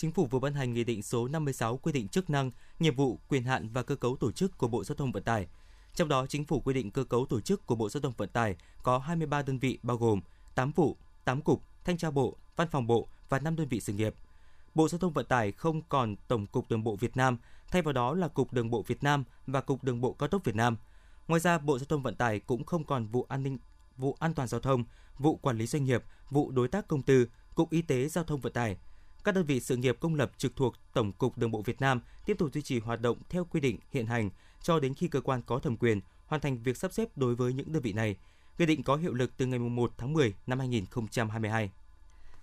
Chính 0.01 0.13
phủ 0.13 0.27
vừa 0.27 0.39
ban 0.39 0.55
hành 0.55 0.73
Nghị 0.73 0.85
định 0.85 1.03
số 1.03 1.29
56 1.29 1.77
quy 1.77 1.93
định 1.93 2.09
chức 2.09 2.31
năng, 2.31 2.51
nhiệm 2.79 2.97
vụ, 2.97 3.19
quyền 3.29 3.45
hạn 3.45 3.69
và 3.73 3.83
cơ 3.83 3.97
cấu 3.97 4.17
tổ 4.17 4.33
chức 4.33 4.59
của 4.59 4.69
Bộ 4.69 4.85
Giao 4.85 4.97
thông 4.97 5.13
Vận 5.13 5.23
tải. 5.23 5.47
Trong 5.95 6.09
đó, 6.09 6.27
Chính 6.27 6.45
phủ 6.45 6.61
quy 6.61 6.75
định 6.75 6.91
cơ 6.91 7.05
cấu 7.05 7.27
tổ 7.27 7.41
chức 7.41 7.67
của 7.67 7.75
Bộ 7.75 7.89
Giao 7.89 8.01
thông 8.01 8.13
Vận 8.17 8.29
tải 8.29 8.57
có 8.83 8.99
23 8.99 9.43
đơn 9.43 9.59
vị 9.59 9.79
bao 9.83 9.97
gồm 9.97 10.21
8 10.55 10.73
vụ, 10.73 10.97
8 11.25 11.43
cục, 11.43 11.63
thanh 11.85 11.99
tra 11.99 12.11
bộ, 12.11 12.37
văn 12.57 12.69
phòng 12.71 12.87
bộ 12.87 13.09
và 13.29 13.39
5 13.39 13.57
đơn 13.57 13.69
vị 13.69 13.81
sự 13.81 13.93
nghiệp. 13.93 14.15
Bộ 14.75 14.89
Giao 14.89 14.99
thông 14.99 15.13
Vận 15.13 15.27
tải 15.27 15.53
không 15.53 15.83
còn 15.89 16.17
Tổng 16.29 16.47
cục 16.47 16.71
Đường 16.71 16.85
bộ 16.85 16.97
Việt 16.97 17.17
Nam, 17.17 17.39
thay 17.71 17.83
vào 17.83 17.93
đó 17.93 18.15
là 18.15 18.29
Cục 18.29 18.53
Đường 18.53 18.71
bộ 18.71 18.83
Việt 18.83 19.03
Nam 19.03 19.25
và 19.47 19.61
Cục 19.61 19.85
Đường 19.85 20.01
bộ 20.01 20.13
Cao 20.13 20.29
tốc 20.29 20.45
Việt 20.45 20.57
Nam. 20.57 20.77
Ngoài 21.29 21.41
ra, 21.41 21.59
Bộ 21.59 21.79
Giao 21.79 21.87
thông 21.87 22.03
Vận 22.03 22.15
tải 22.15 22.41
cũng 22.41 22.65
không 22.65 22.85
còn 22.85 23.07
vụ 23.07 23.27
an 23.29 23.43
ninh, 23.43 23.59
vụ 23.97 24.17
an 24.19 24.35
toàn 24.35 24.49
giao 24.49 24.61
thông, 24.61 24.85
vụ 25.19 25.37
quản 25.37 25.59
lý 25.59 25.67
doanh 25.67 25.85
nghiệp, 25.85 26.05
vụ 26.31 26.51
đối 26.51 26.69
tác 26.69 26.89
công 26.89 27.03
tư, 27.03 27.29
Cục 27.55 27.71
Y 27.71 27.83
tế 27.83 28.09
Giao 28.09 28.25
thông 28.25 28.41
Vận 28.41 28.53
tải, 28.53 28.77
các 29.25 29.35
đơn 29.35 29.45
vị 29.45 29.61
sự 29.61 29.77
nghiệp 29.77 29.97
công 30.01 30.15
lập 30.15 30.31
trực 30.39 30.57
thuộc 30.57 30.75
Tổng 30.93 31.13
cục 31.13 31.39
Đường 31.39 31.51
bộ 31.51 31.63
Việt 31.63 31.81
Nam 31.81 32.01
tiếp 32.27 32.39
tục 32.39 32.49
duy 32.53 32.63
trì 32.63 32.81
hoạt 32.81 33.01
động 33.01 33.19
theo 33.29 33.45
quy 33.45 33.61
định, 33.61 33.79
hiện 33.91 34.07
hành 34.07 34.31
cho 34.63 34.81
đến 34.81 34.95
khi 34.95 35.09
cơ 35.09 35.21
quan 35.21 35.43
có 35.47 35.59
thẩm 35.59 35.77
quyền 35.77 36.01
hoàn 36.27 36.41
thành 36.41 36.63
việc 36.63 36.77
sắp 36.77 36.93
xếp 36.93 37.09
đối 37.17 37.35
với 37.35 37.53
những 37.53 37.73
đơn 37.73 37.83
vị 37.83 37.93
này. 37.93 38.17
Quy 38.59 38.67
định 38.67 38.83
có 38.83 38.97
hiệu 38.97 39.15
lực 39.15 39.31
từ 39.37 39.47
ngày 39.47 39.59
1 39.59 39.93
tháng 39.99 40.13
10 40.13 40.35
năm 40.47 40.59
2022. 40.59 41.71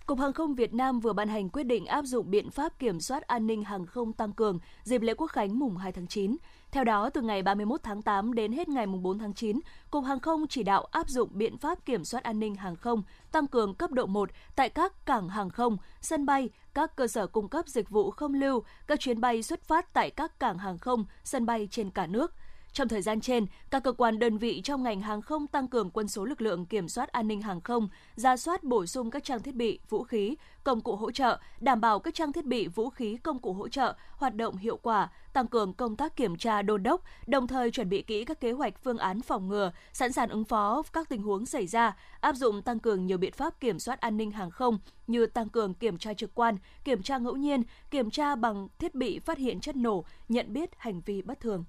Cục 0.06 0.18
Hàng 0.18 0.32
không 0.32 0.54
Việt 0.54 0.74
Nam 0.74 1.00
vừa 1.00 1.12
ban 1.12 1.28
hành 1.28 1.48
quyết 1.48 1.62
định 1.62 1.86
áp 1.86 2.02
dụng 2.02 2.30
biện 2.30 2.50
pháp 2.50 2.78
kiểm 2.78 3.00
soát 3.00 3.22
an 3.22 3.46
ninh 3.46 3.64
hàng 3.64 3.86
không 3.86 4.12
tăng 4.12 4.32
cường 4.32 4.58
dịp 4.84 5.02
lễ 5.02 5.14
Quốc 5.14 5.26
khánh 5.26 5.58
mùng 5.58 5.76
2 5.76 5.92
tháng 5.92 6.06
9. 6.06 6.36
Theo 6.72 6.84
đó, 6.84 7.10
từ 7.10 7.20
ngày 7.20 7.42
31 7.42 7.80
tháng 7.82 8.02
8 8.02 8.34
đến 8.34 8.52
hết 8.52 8.68
ngày 8.68 8.86
4 8.86 9.18
tháng 9.18 9.34
9, 9.34 9.60
Cục 9.90 10.04
Hàng 10.04 10.20
không 10.20 10.46
chỉ 10.46 10.62
đạo 10.62 10.84
áp 10.90 11.08
dụng 11.08 11.28
biện 11.32 11.58
pháp 11.58 11.84
kiểm 11.84 12.04
soát 12.04 12.24
an 12.24 12.40
ninh 12.40 12.54
hàng 12.54 12.76
không 12.76 13.02
tăng 13.32 13.46
cường 13.46 13.74
cấp 13.74 13.90
độ 13.90 14.06
1 14.06 14.30
tại 14.56 14.68
các 14.68 15.06
cảng 15.06 15.28
hàng 15.28 15.50
không, 15.50 15.76
sân 16.00 16.26
bay, 16.26 16.48
các 16.74 16.96
cơ 16.96 17.06
sở 17.06 17.26
cung 17.26 17.48
cấp 17.48 17.68
dịch 17.68 17.90
vụ 17.90 18.10
không 18.10 18.34
lưu, 18.34 18.62
các 18.86 19.00
chuyến 19.00 19.20
bay 19.20 19.42
xuất 19.42 19.62
phát 19.62 19.92
tại 19.92 20.10
các 20.10 20.40
cảng 20.40 20.58
hàng 20.58 20.78
không, 20.78 21.04
sân 21.24 21.46
bay 21.46 21.68
trên 21.70 21.90
cả 21.90 22.06
nước– 22.06 22.34
trong 22.72 22.88
thời 22.88 23.02
gian 23.02 23.20
trên, 23.20 23.46
các 23.70 23.82
cơ 23.84 23.92
quan 23.92 24.18
đơn 24.18 24.38
vị 24.38 24.60
trong 24.64 24.82
ngành 24.82 25.00
hàng 25.00 25.22
không 25.22 25.46
tăng 25.46 25.68
cường 25.68 25.90
quân 25.90 26.08
số 26.08 26.24
lực 26.24 26.40
lượng 26.40 26.66
kiểm 26.66 26.88
soát 26.88 27.12
an 27.12 27.28
ninh 27.28 27.42
hàng 27.42 27.60
không, 27.60 27.88
ra 28.16 28.36
soát 28.36 28.64
bổ 28.64 28.86
sung 28.86 29.10
các 29.10 29.24
trang 29.24 29.42
thiết 29.42 29.54
bị, 29.54 29.78
vũ 29.88 30.04
khí, 30.04 30.36
công 30.64 30.80
cụ 30.80 30.96
hỗ 30.96 31.10
trợ, 31.10 31.38
đảm 31.60 31.80
bảo 31.80 31.98
các 31.98 32.14
trang 32.14 32.32
thiết 32.32 32.44
bị, 32.44 32.68
vũ 32.68 32.90
khí, 32.90 33.16
công 33.16 33.38
cụ 33.38 33.52
hỗ 33.52 33.68
trợ 33.68 33.94
hoạt 34.16 34.34
động 34.34 34.56
hiệu 34.56 34.76
quả, 34.76 35.08
tăng 35.32 35.46
cường 35.46 35.72
công 35.72 35.96
tác 35.96 36.16
kiểm 36.16 36.36
tra 36.36 36.62
đôn 36.62 36.82
đốc, 36.82 37.02
đồng 37.26 37.46
thời 37.46 37.70
chuẩn 37.70 37.88
bị 37.88 38.02
kỹ 38.02 38.24
các 38.24 38.40
kế 38.40 38.52
hoạch 38.52 38.74
phương 38.84 38.98
án 38.98 39.20
phòng 39.20 39.48
ngừa, 39.48 39.72
sẵn 39.92 40.12
sàng 40.12 40.28
ứng 40.28 40.44
phó 40.44 40.82
các 40.92 41.08
tình 41.08 41.22
huống 41.22 41.46
xảy 41.46 41.66
ra, 41.66 41.96
áp 42.20 42.36
dụng 42.36 42.62
tăng 42.62 42.78
cường 42.78 43.06
nhiều 43.06 43.18
biện 43.18 43.32
pháp 43.32 43.60
kiểm 43.60 43.78
soát 43.78 44.00
an 44.00 44.16
ninh 44.16 44.30
hàng 44.30 44.50
không 44.50 44.78
như 45.06 45.26
tăng 45.26 45.48
cường 45.48 45.74
kiểm 45.74 45.98
tra 45.98 46.14
trực 46.14 46.34
quan, 46.34 46.56
kiểm 46.84 47.02
tra 47.02 47.18
ngẫu 47.18 47.36
nhiên, 47.36 47.62
kiểm 47.90 48.10
tra 48.10 48.36
bằng 48.36 48.68
thiết 48.78 48.94
bị 48.94 49.18
phát 49.18 49.38
hiện 49.38 49.60
chất 49.60 49.76
nổ, 49.76 50.04
nhận 50.28 50.52
biết 50.52 50.70
hành 50.76 51.00
vi 51.00 51.22
bất 51.22 51.40
thường. 51.40 51.64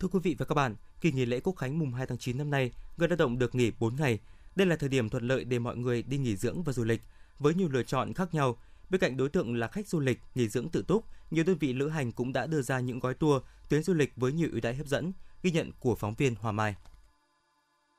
Thưa 0.00 0.08
quý 0.08 0.18
vị 0.22 0.36
và 0.38 0.46
các 0.46 0.54
bạn, 0.54 0.76
kỳ 1.00 1.12
nghỉ 1.12 1.26
lễ 1.26 1.40
Quốc 1.40 1.52
khánh 1.56 1.78
mùng 1.78 1.92
2 1.92 2.06
tháng 2.06 2.18
9 2.18 2.38
năm 2.38 2.50
nay, 2.50 2.72
người 2.96 3.08
lao 3.08 3.16
động 3.16 3.38
được 3.38 3.54
nghỉ 3.54 3.72
4 3.78 3.96
ngày. 3.96 4.18
Đây 4.56 4.66
là 4.66 4.76
thời 4.76 4.88
điểm 4.88 5.08
thuận 5.08 5.28
lợi 5.28 5.44
để 5.44 5.58
mọi 5.58 5.76
người 5.76 6.02
đi 6.02 6.18
nghỉ 6.18 6.36
dưỡng 6.36 6.62
và 6.62 6.72
du 6.72 6.84
lịch 6.84 7.02
với 7.38 7.54
nhiều 7.54 7.68
lựa 7.68 7.82
chọn 7.82 8.14
khác 8.14 8.34
nhau. 8.34 8.56
Bên 8.90 9.00
cạnh 9.00 9.16
đối 9.16 9.28
tượng 9.28 9.56
là 9.56 9.68
khách 9.68 9.88
du 9.88 10.00
lịch, 10.00 10.20
nghỉ 10.34 10.48
dưỡng 10.48 10.68
tự 10.68 10.82
túc, 10.82 11.04
nhiều 11.30 11.44
đơn 11.44 11.56
vị 11.58 11.72
lữ 11.72 11.88
hành 11.88 12.12
cũng 12.12 12.32
đã 12.32 12.46
đưa 12.46 12.62
ra 12.62 12.80
những 12.80 12.98
gói 12.98 13.14
tour, 13.14 13.42
tuyến 13.68 13.82
du 13.82 13.94
lịch 13.94 14.12
với 14.16 14.32
nhiều 14.32 14.48
ưu 14.52 14.60
đãi 14.60 14.74
hấp 14.74 14.86
dẫn, 14.86 15.12
ghi 15.42 15.50
nhận 15.50 15.70
của 15.80 15.94
phóng 15.94 16.14
viên 16.14 16.34
Hòa 16.34 16.52
Mai. 16.52 16.74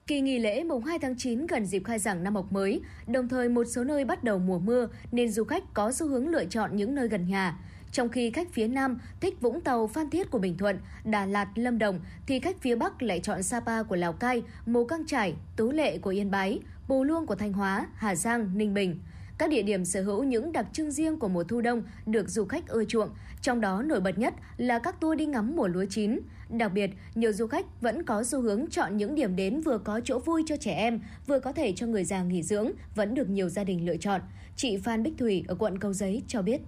Kỳ 0.08 0.22
nghỉ 0.22 0.40
lễ 0.40 0.64
mùng 0.64 0.84
2 0.84 1.00
tháng 1.00 1.18
9 1.18 1.48
gần 1.48 1.66
dịp 1.66 1.84
khai 1.86 2.00
giảng 2.00 2.24
năm 2.24 2.36
học 2.36 2.52
mới, 2.52 2.82
đồng 3.08 3.28
thời 3.28 3.50
một 3.50 3.64
số 3.64 3.84
nơi 3.84 4.06
bắt 4.06 4.24
đầu 4.24 4.40
mùa 4.40 4.60
mưa 4.60 4.88
nên 5.12 5.32
du 5.32 5.44
khách 5.44 5.74
có 5.74 5.92
xu 5.92 6.08
hướng 6.08 6.28
lựa 6.28 6.46
chọn 6.46 6.76
những 6.76 6.96
nơi 6.96 7.08
gần 7.08 7.28
nhà. 7.28 7.60
Trong 7.92 8.10
khi 8.10 8.32
khách 8.32 8.54
phía 8.54 8.68
Nam 8.68 9.00
thích 9.20 9.42
Vũng 9.42 9.62
Tàu, 9.62 9.88
Phan 9.88 10.10
Thiết 10.10 10.32
của 10.32 10.40
Bình 10.40 10.58
Thuận, 10.58 10.80
Đà 11.04 11.26
Lạt, 11.26 11.48
Lâm 11.56 11.80
Đồng, 11.80 12.00
thì 12.28 12.40
khách 12.40 12.62
phía 12.62 12.76
Bắc 12.76 13.02
lại 13.04 13.20
chọn 13.20 13.44
Sapa 13.44 13.84
của 13.84 13.96
Lào 13.96 14.14
Cai, 14.14 14.44
Mù 14.66 14.86
Căng 14.86 15.06
Trải, 15.06 15.36
Tú 15.56 15.72
Lệ 15.72 15.98
của 15.98 16.10
Yên 16.10 16.32
Bái, 16.32 16.60
bù 16.88 17.04
Luông 17.04 17.26
của 17.26 17.36
Thanh 17.36 17.54
Hóa, 17.54 17.88
Hà 17.96 18.16
Giang, 18.16 18.58
Ninh 18.58 18.74
Bình. 18.74 19.00
Các 19.38 19.50
địa 19.50 19.62
điểm 19.62 19.86
sở 19.86 20.02
hữu 20.02 20.24
những 20.24 20.52
đặc 20.52 20.66
trưng 20.74 20.92
riêng 20.92 21.20
của 21.20 21.28
mùa 21.28 21.44
thu 21.44 21.62
đông 21.62 21.84
được 22.06 22.30
du 22.30 22.46
khách 22.46 22.68
ưa 22.68 22.86
chuộng, 22.86 23.10
trong 23.42 23.62
đó 23.62 23.82
nổi 23.82 24.02
bật 24.02 24.18
nhất 24.18 24.34
là 24.58 24.80
các 24.80 25.02
tour 25.02 25.20
đi 25.20 25.26
ngắm 25.26 25.56
mùa 25.56 25.68
lúa 25.68 25.86
chín. 25.90 26.20
Đặc 26.50 26.72
biệt, 26.74 26.90
nhiều 27.16 27.34
du 27.34 27.48
khách 27.48 27.82
vẫn 27.82 28.04
có 28.04 28.24
xu 28.24 28.42
hướng 28.42 28.68
chọn 28.70 28.98
những 28.98 29.16
điểm 29.16 29.36
đến 29.36 29.62
vừa 29.62 29.78
có 29.78 30.02
chỗ 30.04 30.20
vui 30.20 30.44
cho 30.46 30.58
trẻ 30.58 30.74
em, 30.74 31.02
vừa 31.28 31.40
có 31.40 31.52
thể 31.52 31.74
cho 31.76 31.88
người 31.88 32.04
già 32.04 32.24
nghỉ 32.24 32.44
dưỡng, 32.44 32.72
vẫn 32.96 33.14
được 33.14 33.30
nhiều 33.30 33.50
gia 33.50 33.64
đình 33.64 33.86
lựa 33.86 33.98
chọn. 33.98 34.22
Chị 34.56 34.78
Phan 34.78 35.04
Bích 35.04 35.18
Thủy 35.18 35.44
ở 35.48 35.56
quận 35.56 35.80
Cầu 35.80 35.94
Giấy 35.94 36.24
cho 36.28 36.42
biết. 36.42 36.62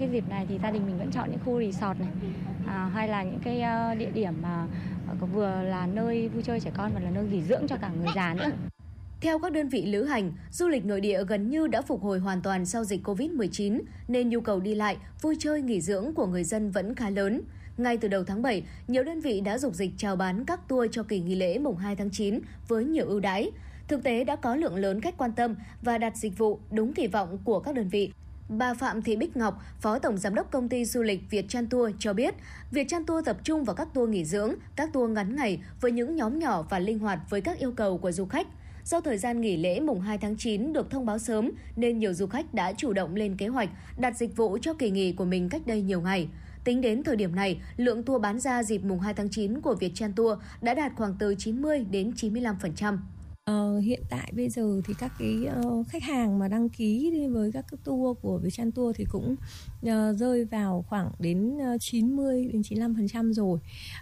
Cái 0.00 0.08
dịp 0.08 0.28
này 0.28 0.46
thì 0.48 0.58
gia 0.62 0.70
đình 0.70 0.86
mình 0.86 0.98
vẫn 0.98 1.10
chọn 1.10 1.30
những 1.30 1.40
khu 1.44 1.60
resort 1.60 2.00
này 2.00 2.08
à, 2.66 2.90
hay 2.94 3.08
là 3.08 3.22
những 3.22 3.40
cái 3.44 3.62
uh, 3.92 3.98
địa 3.98 4.10
điểm 4.10 4.34
mà 4.42 4.66
ờ, 5.08 5.26
vừa 5.32 5.62
là 5.62 5.86
nơi 5.86 6.28
vui 6.28 6.42
chơi 6.42 6.60
trẻ 6.60 6.70
con 6.76 6.90
và 6.94 7.00
là 7.00 7.10
nơi 7.10 7.24
nghỉ 7.24 7.42
dưỡng 7.42 7.66
cho 7.68 7.76
cả 7.76 7.90
người 7.98 8.08
già 8.14 8.34
nữa. 8.34 8.50
Theo 9.20 9.38
các 9.38 9.52
đơn 9.52 9.68
vị 9.68 9.86
lữ 9.86 10.04
hành, 10.04 10.32
du 10.50 10.68
lịch 10.68 10.84
nội 10.84 11.00
địa 11.00 11.24
gần 11.24 11.50
như 11.50 11.66
đã 11.66 11.82
phục 11.82 12.02
hồi 12.02 12.18
hoàn 12.18 12.42
toàn 12.42 12.66
sau 12.66 12.84
dịch 12.84 13.06
Covid-19, 13.06 13.80
nên 14.08 14.28
nhu 14.28 14.40
cầu 14.40 14.60
đi 14.60 14.74
lại, 14.74 14.96
vui 15.22 15.36
chơi, 15.38 15.62
nghỉ 15.62 15.80
dưỡng 15.80 16.14
của 16.14 16.26
người 16.26 16.44
dân 16.44 16.70
vẫn 16.70 16.94
khá 16.94 17.10
lớn. 17.10 17.42
Ngay 17.78 17.96
từ 17.96 18.08
đầu 18.08 18.24
tháng 18.24 18.42
7, 18.42 18.62
nhiều 18.88 19.04
đơn 19.04 19.20
vị 19.20 19.40
đã 19.40 19.58
dục 19.58 19.74
dịch 19.74 19.90
chào 19.96 20.16
bán 20.16 20.44
các 20.44 20.68
tour 20.68 20.88
cho 20.92 21.02
kỳ 21.02 21.20
nghỉ 21.20 21.34
lễ 21.34 21.58
mùng 21.58 21.76
2 21.76 21.96
tháng 21.96 22.10
9 22.10 22.40
với 22.68 22.84
nhiều 22.84 23.06
ưu 23.06 23.20
đãi. 23.20 23.50
Thực 23.88 24.02
tế 24.02 24.24
đã 24.24 24.36
có 24.36 24.56
lượng 24.56 24.76
lớn 24.76 25.00
khách 25.00 25.18
quan 25.18 25.32
tâm 25.32 25.54
và 25.82 25.98
đặt 25.98 26.16
dịch 26.16 26.38
vụ 26.38 26.58
đúng 26.70 26.92
kỳ 26.94 27.06
vọng 27.06 27.38
của 27.44 27.60
các 27.60 27.74
đơn 27.74 27.88
vị. 27.88 28.12
Bà 28.58 28.74
Phạm 28.74 29.02
Thị 29.02 29.16
Bích 29.16 29.36
Ngọc, 29.36 29.62
Phó 29.80 29.98
Tổng 29.98 30.18
Giám 30.18 30.34
đốc 30.34 30.50
Công 30.50 30.68
ty 30.68 30.84
Du 30.84 31.02
lịch 31.02 31.20
Việt 31.30 31.48
Chan 31.48 31.66
Tour 31.66 31.92
cho 31.98 32.12
biết, 32.12 32.34
Việt 32.70 32.88
Chan 32.88 33.06
Tour 33.06 33.24
tập 33.24 33.36
trung 33.44 33.64
vào 33.64 33.76
các 33.76 33.88
tour 33.94 34.10
nghỉ 34.10 34.24
dưỡng, 34.24 34.54
các 34.76 34.92
tour 34.92 35.10
ngắn 35.10 35.36
ngày 35.36 35.62
với 35.80 35.92
những 35.92 36.16
nhóm 36.16 36.38
nhỏ 36.38 36.62
và 36.70 36.78
linh 36.78 36.98
hoạt 36.98 37.18
với 37.30 37.40
các 37.40 37.58
yêu 37.58 37.72
cầu 37.72 37.98
của 37.98 38.12
du 38.12 38.24
khách. 38.24 38.46
Do 38.84 39.00
thời 39.00 39.18
gian 39.18 39.40
nghỉ 39.40 39.56
lễ 39.56 39.80
mùng 39.80 40.00
2 40.00 40.18
tháng 40.18 40.36
9 40.36 40.72
được 40.72 40.90
thông 40.90 41.06
báo 41.06 41.18
sớm 41.18 41.50
nên 41.76 41.98
nhiều 41.98 42.14
du 42.14 42.26
khách 42.26 42.54
đã 42.54 42.72
chủ 42.72 42.92
động 42.92 43.14
lên 43.14 43.36
kế 43.36 43.48
hoạch 43.48 43.68
đặt 43.98 44.16
dịch 44.16 44.36
vụ 44.36 44.58
cho 44.62 44.74
kỳ 44.74 44.90
nghỉ 44.90 45.12
của 45.12 45.24
mình 45.24 45.48
cách 45.48 45.62
đây 45.66 45.82
nhiều 45.82 46.00
ngày. 46.00 46.28
Tính 46.64 46.80
đến 46.80 47.02
thời 47.02 47.16
điểm 47.16 47.34
này, 47.34 47.60
lượng 47.76 48.02
tour 48.02 48.22
bán 48.22 48.40
ra 48.40 48.62
dịp 48.62 48.84
mùng 48.84 49.00
2 49.00 49.14
tháng 49.14 49.28
9 49.30 49.60
của 49.60 49.74
Vietchan 49.74 50.12
Tour 50.12 50.38
đã 50.62 50.74
đạt 50.74 50.92
khoảng 50.96 51.16
từ 51.18 51.34
90 51.38 51.86
đến 51.90 52.12
95%. 52.16 52.98
Uh, 53.50 53.84
hiện 53.84 54.02
tại 54.10 54.32
bây 54.36 54.48
giờ 54.48 54.80
thì 54.86 54.94
các 54.98 55.12
cái 55.18 55.36
uh, 55.66 55.88
khách 55.88 56.02
hàng 56.02 56.38
mà 56.38 56.48
đăng 56.48 56.68
ký 56.68 57.12
với 57.32 57.52
các 57.52 57.64
cái 57.70 57.78
tour 57.84 58.18
của 58.22 58.38
Vietchan 58.38 58.72
Tour 58.72 58.96
thì 58.96 59.04
cũng 59.10 59.36
uh, 59.86 60.16
rơi 60.16 60.44
vào 60.44 60.84
khoảng 60.88 61.12
đến 61.18 61.58
90 61.80 62.50
đến 62.52 62.62
95% 62.62 63.32
rồi. 63.32 63.58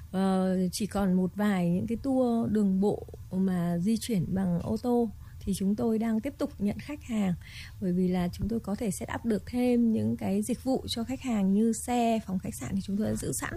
Uh, 0.08 0.72
chỉ 0.72 0.86
còn 0.86 1.14
một 1.14 1.30
vài 1.34 1.70
những 1.70 1.86
cái 1.86 1.98
tour 2.02 2.50
đường 2.52 2.80
bộ 2.80 3.06
mà 3.32 3.78
di 3.78 3.96
chuyển 3.96 4.34
bằng 4.34 4.60
ô 4.62 4.76
tô 4.76 5.10
thì 5.40 5.54
chúng 5.54 5.74
tôi 5.74 5.98
đang 5.98 6.20
tiếp 6.20 6.34
tục 6.38 6.50
nhận 6.58 6.78
khách 6.78 7.02
hàng 7.02 7.34
bởi 7.80 7.92
vì 7.92 8.08
là 8.08 8.28
chúng 8.32 8.48
tôi 8.48 8.60
có 8.60 8.74
thể 8.74 8.90
set 8.90 9.08
up 9.14 9.24
được 9.24 9.46
thêm 9.46 9.92
những 9.92 10.16
cái 10.16 10.42
dịch 10.42 10.64
vụ 10.64 10.84
cho 10.88 11.04
khách 11.04 11.20
hàng 11.20 11.52
như 11.52 11.72
xe, 11.72 12.20
phòng 12.26 12.38
khách 12.38 12.54
sạn 12.54 12.70
thì 12.74 12.80
chúng 12.84 12.96
tôi 12.96 13.06
đã 13.06 13.14
giữ 13.14 13.32
sẵn. 13.32 13.54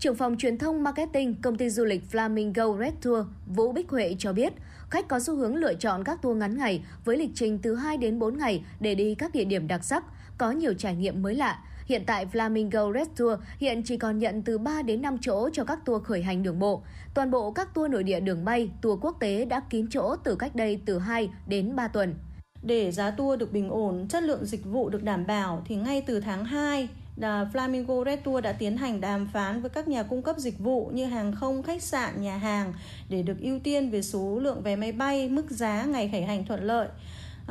Trưởng 0.00 0.14
phòng 0.14 0.36
truyền 0.38 0.58
thông 0.58 0.82
marketing 0.82 1.34
công 1.42 1.56
ty 1.56 1.70
du 1.70 1.84
lịch 1.84 2.02
Flamingo 2.12 2.78
Red 2.78 2.92
Tour 3.02 3.26
Vũ 3.46 3.72
Bích 3.72 3.90
Huệ 3.90 4.16
cho 4.18 4.32
biết, 4.32 4.52
khách 4.90 5.08
có 5.08 5.20
xu 5.20 5.36
hướng 5.36 5.54
lựa 5.54 5.74
chọn 5.74 6.04
các 6.04 6.22
tour 6.22 6.36
ngắn 6.36 6.58
ngày 6.58 6.84
với 7.04 7.16
lịch 7.16 7.30
trình 7.34 7.58
từ 7.58 7.74
2 7.74 7.96
đến 7.96 8.18
4 8.18 8.38
ngày 8.38 8.64
để 8.80 8.94
đi 8.94 9.14
các 9.14 9.32
địa 9.32 9.44
điểm 9.44 9.66
đặc 9.66 9.84
sắc, 9.84 10.04
có 10.38 10.50
nhiều 10.50 10.74
trải 10.74 10.96
nghiệm 10.96 11.22
mới 11.22 11.34
lạ. 11.34 11.58
Hiện 11.86 12.04
tại 12.06 12.26
Flamingo 12.32 12.92
Red 12.92 13.08
Tour 13.16 13.40
hiện 13.58 13.82
chỉ 13.82 13.96
còn 13.96 14.18
nhận 14.18 14.42
từ 14.42 14.58
3 14.58 14.82
đến 14.82 15.02
5 15.02 15.18
chỗ 15.20 15.50
cho 15.52 15.64
các 15.64 15.84
tour 15.84 16.02
khởi 16.02 16.22
hành 16.22 16.42
đường 16.42 16.58
bộ. 16.58 16.82
Toàn 17.14 17.30
bộ 17.30 17.52
các 17.52 17.74
tour 17.74 17.90
nội 17.90 18.02
địa 18.02 18.20
đường 18.20 18.44
bay, 18.44 18.70
tour 18.82 19.00
quốc 19.00 19.16
tế 19.20 19.44
đã 19.44 19.60
kín 19.70 19.86
chỗ 19.90 20.16
từ 20.24 20.36
cách 20.36 20.56
đây 20.56 20.80
từ 20.86 20.98
2 20.98 21.30
đến 21.46 21.76
3 21.76 21.88
tuần. 21.88 22.14
Để 22.62 22.92
giá 22.92 23.10
tour 23.10 23.40
được 23.40 23.52
bình 23.52 23.70
ổn, 23.70 24.06
chất 24.08 24.22
lượng 24.22 24.44
dịch 24.44 24.64
vụ 24.64 24.88
được 24.88 25.02
đảm 25.02 25.26
bảo 25.26 25.62
thì 25.66 25.76
ngay 25.76 26.02
từ 26.06 26.20
tháng 26.20 26.44
2 26.44 26.88
là 27.16 27.46
Flamingo 27.52 28.04
Red 28.04 28.18
Tour 28.24 28.44
đã 28.44 28.52
tiến 28.52 28.76
hành 28.76 29.00
đàm 29.00 29.28
phán 29.32 29.60
với 29.60 29.70
các 29.70 29.88
nhà 29.88 30.02
cung 30.02 30.22
cấp 30.22 30.36
dịch 30.38 30.58
vụ 30.58 30.90
như 30.94 31.04
hàng 31.04 31.32
không, 31.32 31.62
khách 31.62 31.82
sạn, 31.82 32.22
nhà 32.22 32.36
hàng 32.36 32.72
để 33.08 33.22
được 33.22 33.40
ưu 33.40 33.58
tiên 33.58 33.90
về 33.90 34.02
số 34.02 34.38
lượng 34.38 34.62
vé 34.62 34.76
máy 34.76 34.92
bay, 34.92 35.28
mức 35.28 35.50
giá, 35.50 35.84
ngày 35.84 36.08
khởi 36.12 36.22
hành 36.22 36.46
thuận 36.46 36.62
lợi. 36.62 36.88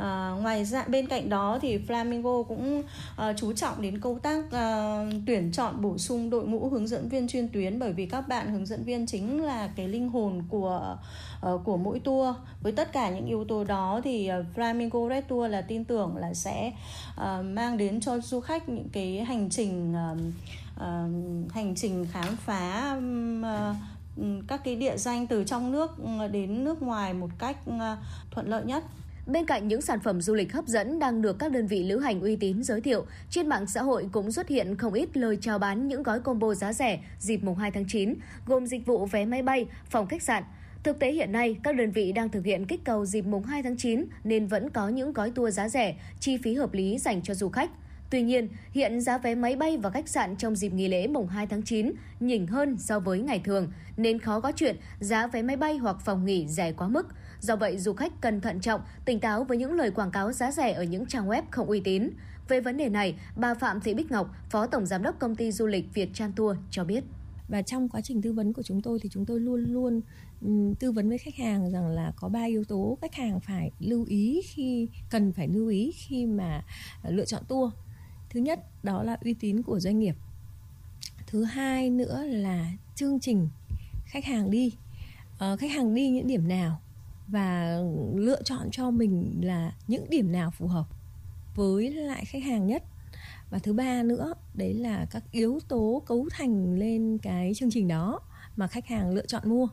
À, 0.00 0.30
ngoài 0.40 0.64
ra 0.64 0.84
bên 0.84 1.06
cạnh 1.06 1.28
đó 1.28 1.58
thì 1.62 1.78
Flamingo 1.78 2.42
cũng 2.42 2.82
à, 3.16 3.32
chú 3.36 3.52
trọng 3.52 3.82
đến 3.82 4.00
công 4.00 4.20
tác 4.20 4.52
à, 4.52 4.98
tuyển 5.26 5.52
chọn 5.52 5.82
bổ 5.82 5.98
sung 5.98 6.30
đội 6.30 6.46
ngũ 6.46 6.68
hướng 6.68 6.86
dẫn 6.86 7.08
viên 7.08 7.28
chuyên 7.28 7.48
tuyến 7.48 7.78
bởi 7.78 7.92
vì 7.92 8.06
các 8.06 8.28
bạn 8.28 8.52
hướng 8.52 8.66
dẫn 8.66 8.84
viên 8.84 9.06
chính 9.06 9.42
là 9.42 9.70
cái 9.76 9.88
linh 9.88 10.08
hồn 10.08 10.42
của 10.48 10.96
à, 11.42 11.50
của 11.64 11.76
mỗi 11.76 12.00
tour 12.00 12.36
với 12.62 12.72
tất 12.72 12.92
cả 12.92 13.10
những 13.10 13.26
yếu 13.26 13.44
tố 13.44 13.64
đó 13.64 14.00
thì 14.04 14.30
uh, 14.40 14.58
Flamingo 14.58 15.08
Red 15.08 15.24
Tour 15.28 15.50
là 15.50 15.60
tin 15.60 15.84
tưởng 15.84 16.16
là 16.16 16.34
sẽ 16.34 16.72
à, 17.16 17.42
mang 17.42 17.76
đến 17.76 18.00
cho 18.00 18.18
du 18.18 18.40
khách 18.40 18.68
những 18.68 18.88
cái 18.92 19.24
hành 19.24 19.50
trình 19.50 19.94
à, 19.94 20.14
à, 20.78 21.04
hành 21.50 21.74
trình 21.76 22.06
khám 22.12 22.36
phá 22.36 22.96
à, 23.42 23.74
các 24.48 24.64
cái 24.64 24.76
địa 24.76 24.96
danh 24.96 25.26
từ 25.26 25.44
trong 25.44 25.72
nước 25.72 25.90
đến 26.32 26.64
nước 26.64 26.82
ngoài 26.82 27.14
một 27.14 27.30
cách 27.38 27.56
thuận 28.30 28.48
lợi 28.48 28.64
nhất. 28.64 28.84
Bên 29.26 29.46
cạnh 29.46 29.68
những 29.68 29.80
sản 29.80 30.00
phẩm 30.00 30.20
du 30.20 30.34
lịch 30.34 30.52
hấp 30.52 30.66
dẫn 30.66 30.98
đang 30.98 31.22
được 31.22 31.38
các 31.38 31.52
đơn 31.52 31.66
vị 31.66 31.84
lữ 31.84 31.98
hành 31.98 32.20
uy 32.20 32.36
tín 32.36 32.62
giới 32.62 32.80
thiệu, 32.80 33.06
trên 33.30 33.48
mạng 33.48 33.66
xã 33.66 33.82
hội 33.82 34.08
cũng 34.12 34.32
xuất 34.32 34.48
hiện 34.48 34.76
không 34.76 34.92
ít 34.92 35.16
lời 35.16 35.38
chào 35.40 35.58
bán 35.58 35.88
những 35.88 36.02
gói 36.02 36.20
combo 36.20 36.54
giá 36.54 36.72
rẻ 36.72 37.00
dịp 37.18 37.44
mùng 37.44 37.56
2 37.56 37.70
tháng 37.70 37.84
9, 37.88 38.14
gồm 38.46 38.66
dịch 38.66 38.86
vụ 38.86 39.06
vé 39.06 39.24
máy 39.24 39.42
bay, 39.42 39.66
phòng 39.90 40.06
khách 40.06 40.22
sạn. 40.22 40.42
Thực 40.82 40.98
tế 40.98 41.12
hiện 41.12 41.32
nay, 41.32 41.56
các 41.62 41.76
đơn 41.76 41.90
vị 41.90 42.12
đang 42.12 42.28
thực 42.28 42.44
hiện 42.44 42.66
kích 42.66 42.84
cầu 42.84 43.06
dịp 43.06 43.26
mùng 43.26 43.44
2 43.44 43.62
tháng 43.62 43.76
9 43.76 44.04
nên 44.24 44.46
vẫn 44.46 44.70
có 44.70 44.88
những 44.88 45.12
gói 45.12 45.30
tour 45.30 45.54
giá 45.54 45.68
rẻ, 45.68 45.96
chi 46.20 46.36
phí 46.36 46.54
hợp 46.54 46.74
lý 46.74 46.98
dành 46.98 47.22
cho 47.22 47.34
du 47.34 47.48
khách. 47.48 47.70
Tuy 48.10 48.22
nhiên, 48.22 48.48
hiện 48.70 49.00
giá 49.00 49.18
vé 49.18 49.34
máy 49.34 49.56
bay 49.56 49.76
và 49.76 49.90
khách 49.90 50.08
sạn 50.08 50.36
trong 50.36 50.56
dịp 50.56 50.72
nghỉ 50.72 50.88
lễ 50.88 51.06
mùng 51.06 51.28
2 51.28 51.46
tháng 51.46 51.62
9 51.62 51.92
nhỉnh 52.20 52.46
hơn 52.46 52.76
so 52.78 53.00
với 53.00 53.18
ngày 53.20 53.40
thường, 53.44 53.72
nên 53.96 54.18
khó 54.18 54.40
có 54.40 54.52
chuyện 54.56 54.76
giá 55.00 55.26
vé 55.26 55.42
máy 55.42 55.56
bay 55.56 55.76
hoặc 55.76 55.96
phòng 56.04 56.24
nghỉ 56.24 56.48
rẻ 56.48 56.72
quá 56.72 56.88
mức. 56.88 57.06
Do 57.40 57.56
vậy, 57.56 57.78
du 57.78 57.92
khách 57.92 58.20
cần 58.20 58.40
thận 58.40 58.60
trọng, 58.60 58.80
tỉnh 59.04 59.20
táo 59.20 59.44
với 59.44 59.56
những 59.56 59.72
lời 59.72 59.90
quảng 59.90 60.10
cáo 60.10 60.32
giá 60.32 60.52
rẻ 60.52 60.72
ở 60.72 60.82
những 60.82 61.06
trang 61.06 61.28
web 61.28 61.42
không 61.50 61.66
uy 61.66 61.80
tín. 61.80 62.10
Về 62.48 62.60
vấn 62.60 62.76
đề 62.76 62.88
này, 62.88 63.14
bà 63.36 63.54
Phạm 63.54 63.80
Thị 63.80 63.94
Bích 63.94 64.10
Ngọc, 64.10 64.34
Phó 64.50 64.66
Tổng 64.66 64.86
Giám 64.86 65.02
đốc 65.02 65.18
Công 65.18 65.36
ty 65.36 65.52
Du 65.52 65.66
lịch 65.66 65.94
Việt 65.94 66.08
Tran 66.14 66.32
Tour 66.32 66.56
cho 66.70 66.84
biết. 66.84 67.04
Và 67.48 67.62
trong 67.62 67.88
quá 67.88 68.00
trình 68.00 68.22
tư 68.22 68.32
vấn 68.32 68.52
của 68.52 68.62
chúng 68.62 68.82
tôi 68.82 68.98
thì 69.02 69.08
chúng 69.12 69.26
tôi 69.26 69.40
luôn 69.40 69.64
luôn 69.64 70.00
ừ, 70.40 70.48
tư 70.78 70.92
vấn 70.92 71.08
với 71.08 71.18
khách 71.18 71.36
hàng 71.36 71.70
rằng 71.70 71.88
là 71.88 72.12
có 72.16 72.28
ba 72.28 72.44
yếu 72.44 72.64
tố 72.64 72.98
khách 73.00 73.14
hàng 73.14 73.40
phải 73.40 73.70
lưu 73.78 74.04
ý 74.04 74.42
khi 74.44 74.88
cần 75.10 75.32
phải 75.32 75.48
lưu 75.48 75.68
ý 75.68 75.92
khi 75.96 76.26
mà 76.26 76.64
lựa 77.08 77.24
chọn 77.24 77.42
tour. 77.48 77.72
Thứ 78.30 78.40
nhất 78.40 78.60
đó 78.82 79.02
là 79.02 79.18
uy 79.24 79.34
tín 79.34 79.62
của 79.62 79.80
doanh 79.80 79.98
nghiệp. 79.98 80.14
Thứ 81.26 81.44
hai 81.44 81.90
nữa 81.90 82.22
là 82.26 82.72
chương 82.94 83.20
trình 83.20 83.48
khách 84.04 84.24
hàng 84.24 84.50
đi. 84.50 84.72
Ờ, 85.38 85.56
khách 85.56 85.70
hàng 85.70 85.94
đi 85.94 86.10
những 86.10 86.26
điểm 86.26 86.48
nào 86.48 86.80
và 87.30 87.78
lựa 88.14 88.42
chọn 88.42 88.68
cho 88.72 88.90
mình 88.90 89.40
là 89.42 89.72
những 89.86 90.10
điểm 90.10 90.32
nào 90.32 90.50
phù 90.50 90.66
hợp 90.66 90.86
với 91.54 91.90
lại 91.90 92.24
khách 92.24 92.42
hàng 92.42 92.66
nhất. 92.66 92.82
Và 93.50 93.58
thứ 93.58 93.72
ba 93.72 94.02
nữa, 94.02 94.34
đấy 94.54 94.74
là 94.74 95.06
các 95.10 95.22
yếu 95.30 95.60
tố 95.68 96.02
cấu 96.06 96.28
thành 96.30 96.74
lên 96.74 97.18
cái 97.22 97.52
chương 97.54 97.70
trình 97.70 97.88
đó 97.88 98.20
mà 98.56 98.66
khách 98.66 98.86
hàng 98.86 99.10
lựa 99.10 99.26
chọn 99.26 99.42
mua 99.50 99.68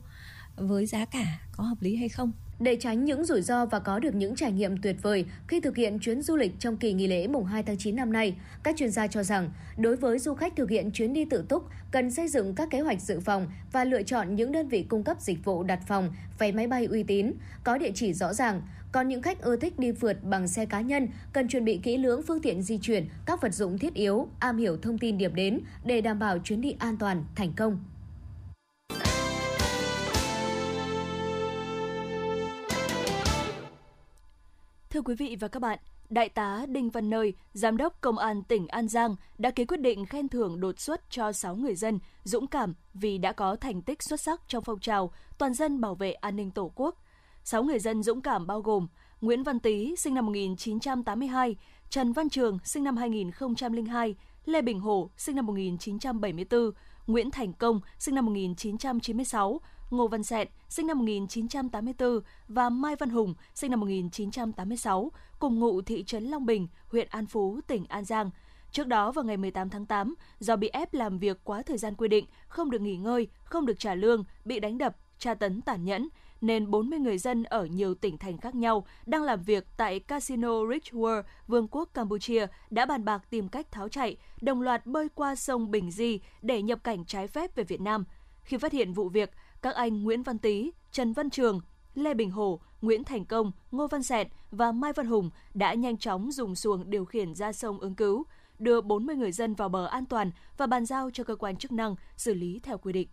với 0.55 0.85
giá 0.85 1.05
cả 1.05 1.39
có 1.51 1.63
hợp 1.63 1.81
lý 1.81 1.95
hay 1.95 2.09
không 2.09 2.31
để 2.59 2.77
tránh 2.79 3.05
những 3.05 3.25
rủi 3.25 3.41
ro 3.41 3.65
và 3.65 3.79
có 3.79 3.99
được 3.99 4.15
những 4.15 4.35
trải 4.35 4.51
nghiệm 4.51 4.81
tuyệt 4.81 4.95
vời 5.01 5.25
khi 5.47 5.59
thực 5.59 5.75
hiện 5.75 5.99
chuyến 5.99 6.21
du 6.21 6.35
lịch 6.35 6.51
trong 6.59 6.77
kỳ 6.77 6.93
nghỉ 6.93 7.07
lễ 7.07 7.27
mùng 7.27 7.45
2 7.45 7.63
tháng 7.63 7.77
9 7.77 7.95
năm 7.95 8.13
nay, 8.13 8.35
các 8.63 8.75
chuyên 8.77 8.91
gia 8.91 9.07
cho 9.07 9.23
rằng 9.23 9.51
đối 9.77 9.95
với 9.95 10.19
du 10.19 10.33
khách 10.33 10.55
thực 10.55 10.69
hiện 10.69 10.91
chuyến 10.91 11.13
đi 11.13 11.25
tự 11.25 11.45
túc 11.49 11.63
cần 11.91 12.11
xây 12.11 12.27
dựng 12.27 12.55
các 12.55 12.69
kế 12.71 12.79
hoạch 12.79 13.01
dự 13.01 13.19
phòng 13.19 13.47
và 13.71 13.83
lựa 13.83 14.03
chọn 14.03 14.35
những 14.35 14.51
đơn 14.51 14.67
vị 14.67 14.85
cung 14.89 15.03
cấp 15.03 15.21
dịch 15.21 15.45
vụ 15.45 15.63
đặt 15.63 15.79
phòng, 15.87 16.13
vé 16.39 16.51
máy 16.51 16.67
bay 16.67 16.85
uy 16.85 17.03
tín, 17.03 17.31
có 17.63 17.77
địa 17.77 17.91
chỉ 17.95 18.13
rõ 18.13 18.33
ràng. 18.33 18.61
Còn 18.91 19.07
những 19.07 19.21
khách 19.21 19.41
ưa 19.41 19.55
thích 19.55 19.79
đi 19.79 19.91
phượt 19.91 20.23
bằng 20.23 20.47
xe 20.47 20.65
cá 20.65 20.81
nhân 20.81 21.07
cần 21.33 21.47
chuẩn 21.47 21.65
bị 21.65 21.79
kỹ 21.83 21.97
lưỡng 21.97 22.21
phương 22.23 22.41
tiện 22.41 22.61
di 22.61 22.77
chuyển, 22.77 23.05
các 23.25 23.41
vật 23.41 23.53
dụng 23.53 23.77
thiết 23.77 23.93
yếu, 23.93 24.27
am 24.39 24.57
hiểu 24.57 24.77
thông 24.77 24.97
tin 24.97 25.17
điểm 25.17 25.35
đến 25.35 25.59
để 25.85 26.01
đảm 26.01 26.19
bảo 26.19 26.39
chuyến 26.39 26.61
đi 26.61 26.75
an 26.79 26.97
toàn, 26.97 27.23
thành 27.35 27.53
công. 27.53 27.79
Thưa 34.97 35.01
quý 35.01 35.15
vị 35.15 35.37
và 35.39 35.47
các 35.47 35.59
bạn, 35.59 35.79
Đại 36.09 36.29
tá 36.29 36.65
Đinh 36.69 36.89
Văn 36.89 37.09
Nơi, 37.09 37.33
Giám 37.53 37.77
đốc 37.77 38.01
Công 38.01 38.17
an 38.17 38.43
tỉnh 38.43 38.67
An 38.67 38.87
Giang 38.87 39.15
đã 39.37 39.51
ký 39.51 39.65
quyết 39.65 39.79
định 39.79 40.05
khen 40.05 40.29
thưởng 40.29 40.59
đột 40.59 40.79
xuất 40.79 41.01
cho 41.09 41.31
6 41.31 41.55
người 41.55 41.75
dân 41.75 41.99
dũng 42.23 42.47
cảm 42.47 42.73
vì 42.93 43.17
đã 43.17 43.31
có 43.31 43.55
thành 43.55 43.81
tích 43.81 44.03
xuất 44.03 44.21
sắc 44.21 44.41
trong 44.47 44.63
phong 44.63 44.79
trào 44.79 45.11
toàn 45.37 45.53
dân 45.53 45.81
bảo 45.81 45.95
vệ 45.95 46.11
an 46.11 46.35
ninh 46.35 46.51
Tổ 46.51 46.71
quốc. 46.75 46.95
6 47.43 47.63
người 47.63 47.79
dân 47.79 48.03
dũng 48.03 48.21
cảm 48.21 48.47
bao 48.47 48.61
gồm 48.61 48.87
Nguyễn 49.21 49.43
Văn 49.43 49.59
Tý, 49.59 49.95
sinh 49.95 50.13
năm 50.13 50.25
1982, 50.25 51.55
Trần 51.89 52.13
Văn 52.13 52.29
Trường, 52.29 52.59
sinh 52.63 52.83
năm 52.83 52.97
2002, 52.97 54.15
Lê 54.45 54.61
Bình 54.61 54.79
Hổ, 54.79 55.09
sinh 55.17 55.35
năm 55.35 55.45
1974, 55.45 56.71
Nguyễn 57.07 57.31
Thành 57.31 57.53
Công, 57.53 57.79
sinh 57.99 58.15
năm 58.15 58.25
1996, 58.25 59.61
Ngô 59.91 60.07
Văn 60.07 60.23
Sẹn, 60.23 60.47
sinh 60.69 60.87
năm 60.87 60.97
1984 60.97 62.19
và 62.47 62.69
Mai 62.69 62.95
Văn 62.95 63.09
Hùng, 63.09 63.33
sinh 63.55 63.71
năm 63.71 63.79
1986, 63.79 65.11
cùng 65.39 65.59
ngụ 65.59 65.81
thị 65.81 66.03
trấn 66.03 66.23
Long 66.23 66.45
Bình, 66.45 66.67
huyện 66.87 67.07
An 67.09 67.25
Phú, 67.25 67.59
tỉnh 67.67 67.85
An 67.85 68.05
Giang. 68.05 68.29
Trước 68.71 68.87
đó 68.87 69.11
vào 69.11 69.25
ngày 69.25 69.37
18 69.37 69.69
tháng 69.69 69.85
8, 69.85 70.15
do 70.39 70.55
bị 70.55 70.67
ép 70.67 70.93
làm 70.93 71.19
việc 71.19 71.37
quá 71.43 71.61
thời 71.61 71.77
gian 71.77 71.95
quy 71.95 72.07
định, 72.07 72.25
không 72.47 72.71
được 72.71 72.81
nghỉ 72.81 72.95
ngơi, 72.95 73.27
không 73.43 73.65
được 73.65 73.79
trả 73.79 73.95
lương, 73.95 74.23
bị 74.45 74.59
đánh 74.59 74.77
đập, 74.77 74.97
tra 75.19 75.33
tấn 75.33 75.61
tàn 75.61 75.85
nhẫn, 75.85 76.09
nên 76.41 76.71
40 76.71 76.99
người 76.99 77.17
dân 77.17 77.43
ở 77.43 77.65
nhiều 77.65 77.95
tỉnh 77.95 78.17
thành 78.17 78.37
khác 78.37 78.55
nhau 78.55 78.85
đang 79.05 79.23
làm 79.23 79.43
việc 79.43 79.65
tại 79.77 79.99
Casino 79.99 80.67
Rich 80.73 80.93
World, 80.93 81.23
Vương 81.47 81.67
quốc 81.67 81.89
Campuchia 81.93 82.47
đã 82.69 82.85
bàn 82.85 83.05
bạc 83.05 83.23
tìm 83.29 83.49
cách 83.49 83.71
tháo 83.71 83.89
chạy, 83.89 84.17
đồng 84.41 84.61
loạt 84.61 84.85
bơi 84.85 85.09
qua 85.15 85.35
sông 85.35 85.71
Bình 85.71 85.91
Di 85.91 86.19
để 86.41 86.61
nhập 86.61 86.83
cảnh 86.83 87.05
trái 87.05 87.27
phép 87.27 87.55
về 87.55 87.63
Việt 87.63 87.81
Nam. 87.81 88.03
Khi 88.43 88.57
phát 88.57 88.71
hiện 88.71 88.93
vụ 88.93 89.09
việc, 89.09 89.31
các 89.61 89.75
anh 89.75 90.03
Nguyễn 90.03 90.23
Văn 90.23 90.37
Tý, 90.37 90.71
Trần 90.91 91.13
Văn 91.13 91.29
Trường, 91.29 91.61
Lê 91.95 92.13
Bình 92.13 92.31
Hổ, 92.31 92.59
Nguyễn 92.81 93.03
Thành 93.03 93.25
Công, 93.25 93.51
Ngô 93.71 93.87
Văn 93.87 94.03
Sẹt 94.03 94.27
và 94.51 94.71
Mai 94.71 94.93
Văn 94.93 95.05
Hùng 95.05 95.29
đã 95.53 95.73
nhanh 95.73 95.97
chóng 95.97 96.31
dùng 96.31 96.55
xuồng 96.55 96.89
điều 96.89 97.05
khiển 97.05 97.35
ra 97.35 97.53
sông 97.53 97.79
ứng 97.79 97.95
cứu, 97.95 98.23
đưa 98.59 98.81
40 98.81 99.15
người 99.15 99.31
dân 99.31 99.53
vào 99.53 99.69
bờ 99.69 99.85
an 99.85 100.05
toàn 100.05 100.31
và 100.57 100.67
bàn 100.67 100.85
giao 100.85 101.09
cho 101.13 101.23
cơ 101.23 101.35
quan 101.35 101.55
chức 101.55 101.71
năng 101.71 101.95
xử 102.17 102.33
lý 102.33 102.59
theo 102.63 102.77
quy 102.77 102.93
định 102.93 103.07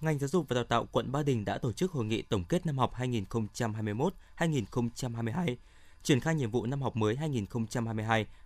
ngành 0.00 0.18
giáo 0.18 0.28
dục 0.28 0.48
và 0.48 0.54
đào 0.54 0.64
tạo 0.64 0.86
quận 0.92 1.12
Ba 1.12 1.22
Đình 1.22 1.44
đã 1.44 1.58
tổ 1.58 1.72
chức 1.72 1.92
hội 1.92 2.04
nghị 2.04 2.22
tổng 2.22 2.44
kết 2.44 2.66
năm 2.66 2.78
học 2.78 2.92
2021-2022, 2.94 5.56
triển 6.02 6.20
khai 6.20 6.34
nhiệm 6.34 6.50
vụ 6.50 6.66
năm 6.66 6.82
học 6.82 6.96
mới 6.96 7.16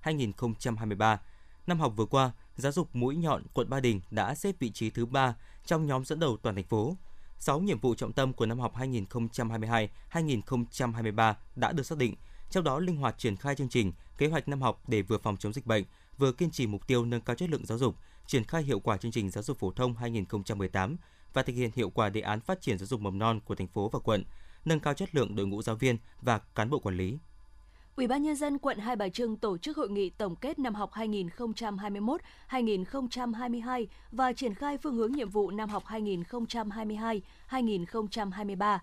2022-2023. 0.03 1.17
Năm 1.67 1.81
học 1.81 1.93
vừa 1.97 2.07
qua, 2.07 2.33
giáo 2.57 2.73
dục 2.73 2.89
mũi 2.93 3.17
nhọn 3.17 3.43
quận 3.55 3.71
Ba 3.71 3.81
Đình 3.81 4.01
đã 4.11 4.35
xếp 4.35 4.55
vị 4.59 4.71
trí 4.71 4.91
thứ 4.91 5.07
3 5.07 5.35
trong 5.67 5.87
nhóm 5.87 6.05
dẫn 6.05 6.21
đầu 6.21 6.37
toàn 6.43 6.55
thành 6.55 6.65
phố. 6.65 6.97
6 7.39 7.61
nhiệm 7.61 7.79
vụ 7.79 7.95
trọng 7.95 8.13
tâm 8.13 8.33
của 8.33 8.47
năm 8.47 8.59
học 8.59 8.75
2022-2023 8.77 11.35
đã 11.57 11.73
được 11.73 11.83
xác 11.83 11.99
định, 11.99 12.15
trong 12.51 12.65
đó 12.65 12.79
linh 12.79 12.97
hoạt 12.97 13.19
triển 13.19 13.37
khai 13.37 13.55
chương 13.55 13.69
trình, 13.69 13.93
kế 14.19 14.27
hoạch 14.27 14.49
năm 14.49 14.63
học 14.63 14.83
để 14.89 15.03
vừa 15.03 15.19
phòng 15.19 15.37
chống 15.37 15.53
dịch 15.53 15.67
bệnh, 15.67 15.85
vừa 16.19 16.33
kiên 16.33 16.51
trì 16.51 16.67
mục 16.67 16.87
tiêu 16.87 17.05
nâng 17.05 17.21
cao 17.21 17.37
chất 17.37 17.51
lượng 17.51 17.67
giáo 17.67 17.79
dục, 17.79 17.97
triển 18.27 18.45
khai 18.45 18.63
hiệu 18.63 18.81
quả 18.81 18.97
chương 18.97 19.13
trình 19.13 19.31
giáo 19.31 19.43
dục 19.43 19.59
phổ 19.59 19.71
thông 19.71 19.97
2018 19.97 20.97
và 21.33 21.43
thực 21.43 21.53
hiện 21.53 21.71
hiệu 21.75 21.91
quả 21.91 22.09
đề 22.09 22.21
án 22.21 22.41
phát 22.41 22.61
triển 22.61 22.79
giáo 22.79 22.87
dục 22.87 23.01
mầm 23.01 23.19
non 23.19 23.41
của 23.41 23.55
thành 23.55 23.69
phố 23.69 23.89
và 23.89 23.99
quận, 23.99 24.25
nâng 24.65 24.81
cao 24.81 24.95
chất 24.95 25.15
lượng 25.15 25.37
đội 25.37 25.47
ngũ 25.47 25.63
giáo 25.63 25.77
viên 25.77 25.97
và 26.23 26.39
cán 26.39 26.71
bộ 26.71 26.79
quản 26.79 26.97
lý. 26.97 27.19
Ủy 27.97 28.07
ban 28.07 28.23
nhân 28.23 28.37
dân 28.37 28.59
quận 28.59 28.79
Hai 28.79 28.97
Bà 28.97 29.09
Trưng 29.09 29.37
tổ 29.37 29.59
chức 29.59 29.77
hội 29.77 29.91
nghị 29.91 30.11
tổng 30.11 30.37
kết 30.37 30.59
năm 30.59 30.75
học 30.75 30.91
2021-2022 30.93 33.87
và 34.13 34.33
triển 34.33 34.55
khai 34.55 34.79
phương 34.79 34.95
hướng 34.95 35.13
nhiệm 35.13 35.31
vụ 35.31 35.51
năm 35.51 35.69
học 35.69 35.85
2022-2023. 35.87 38.79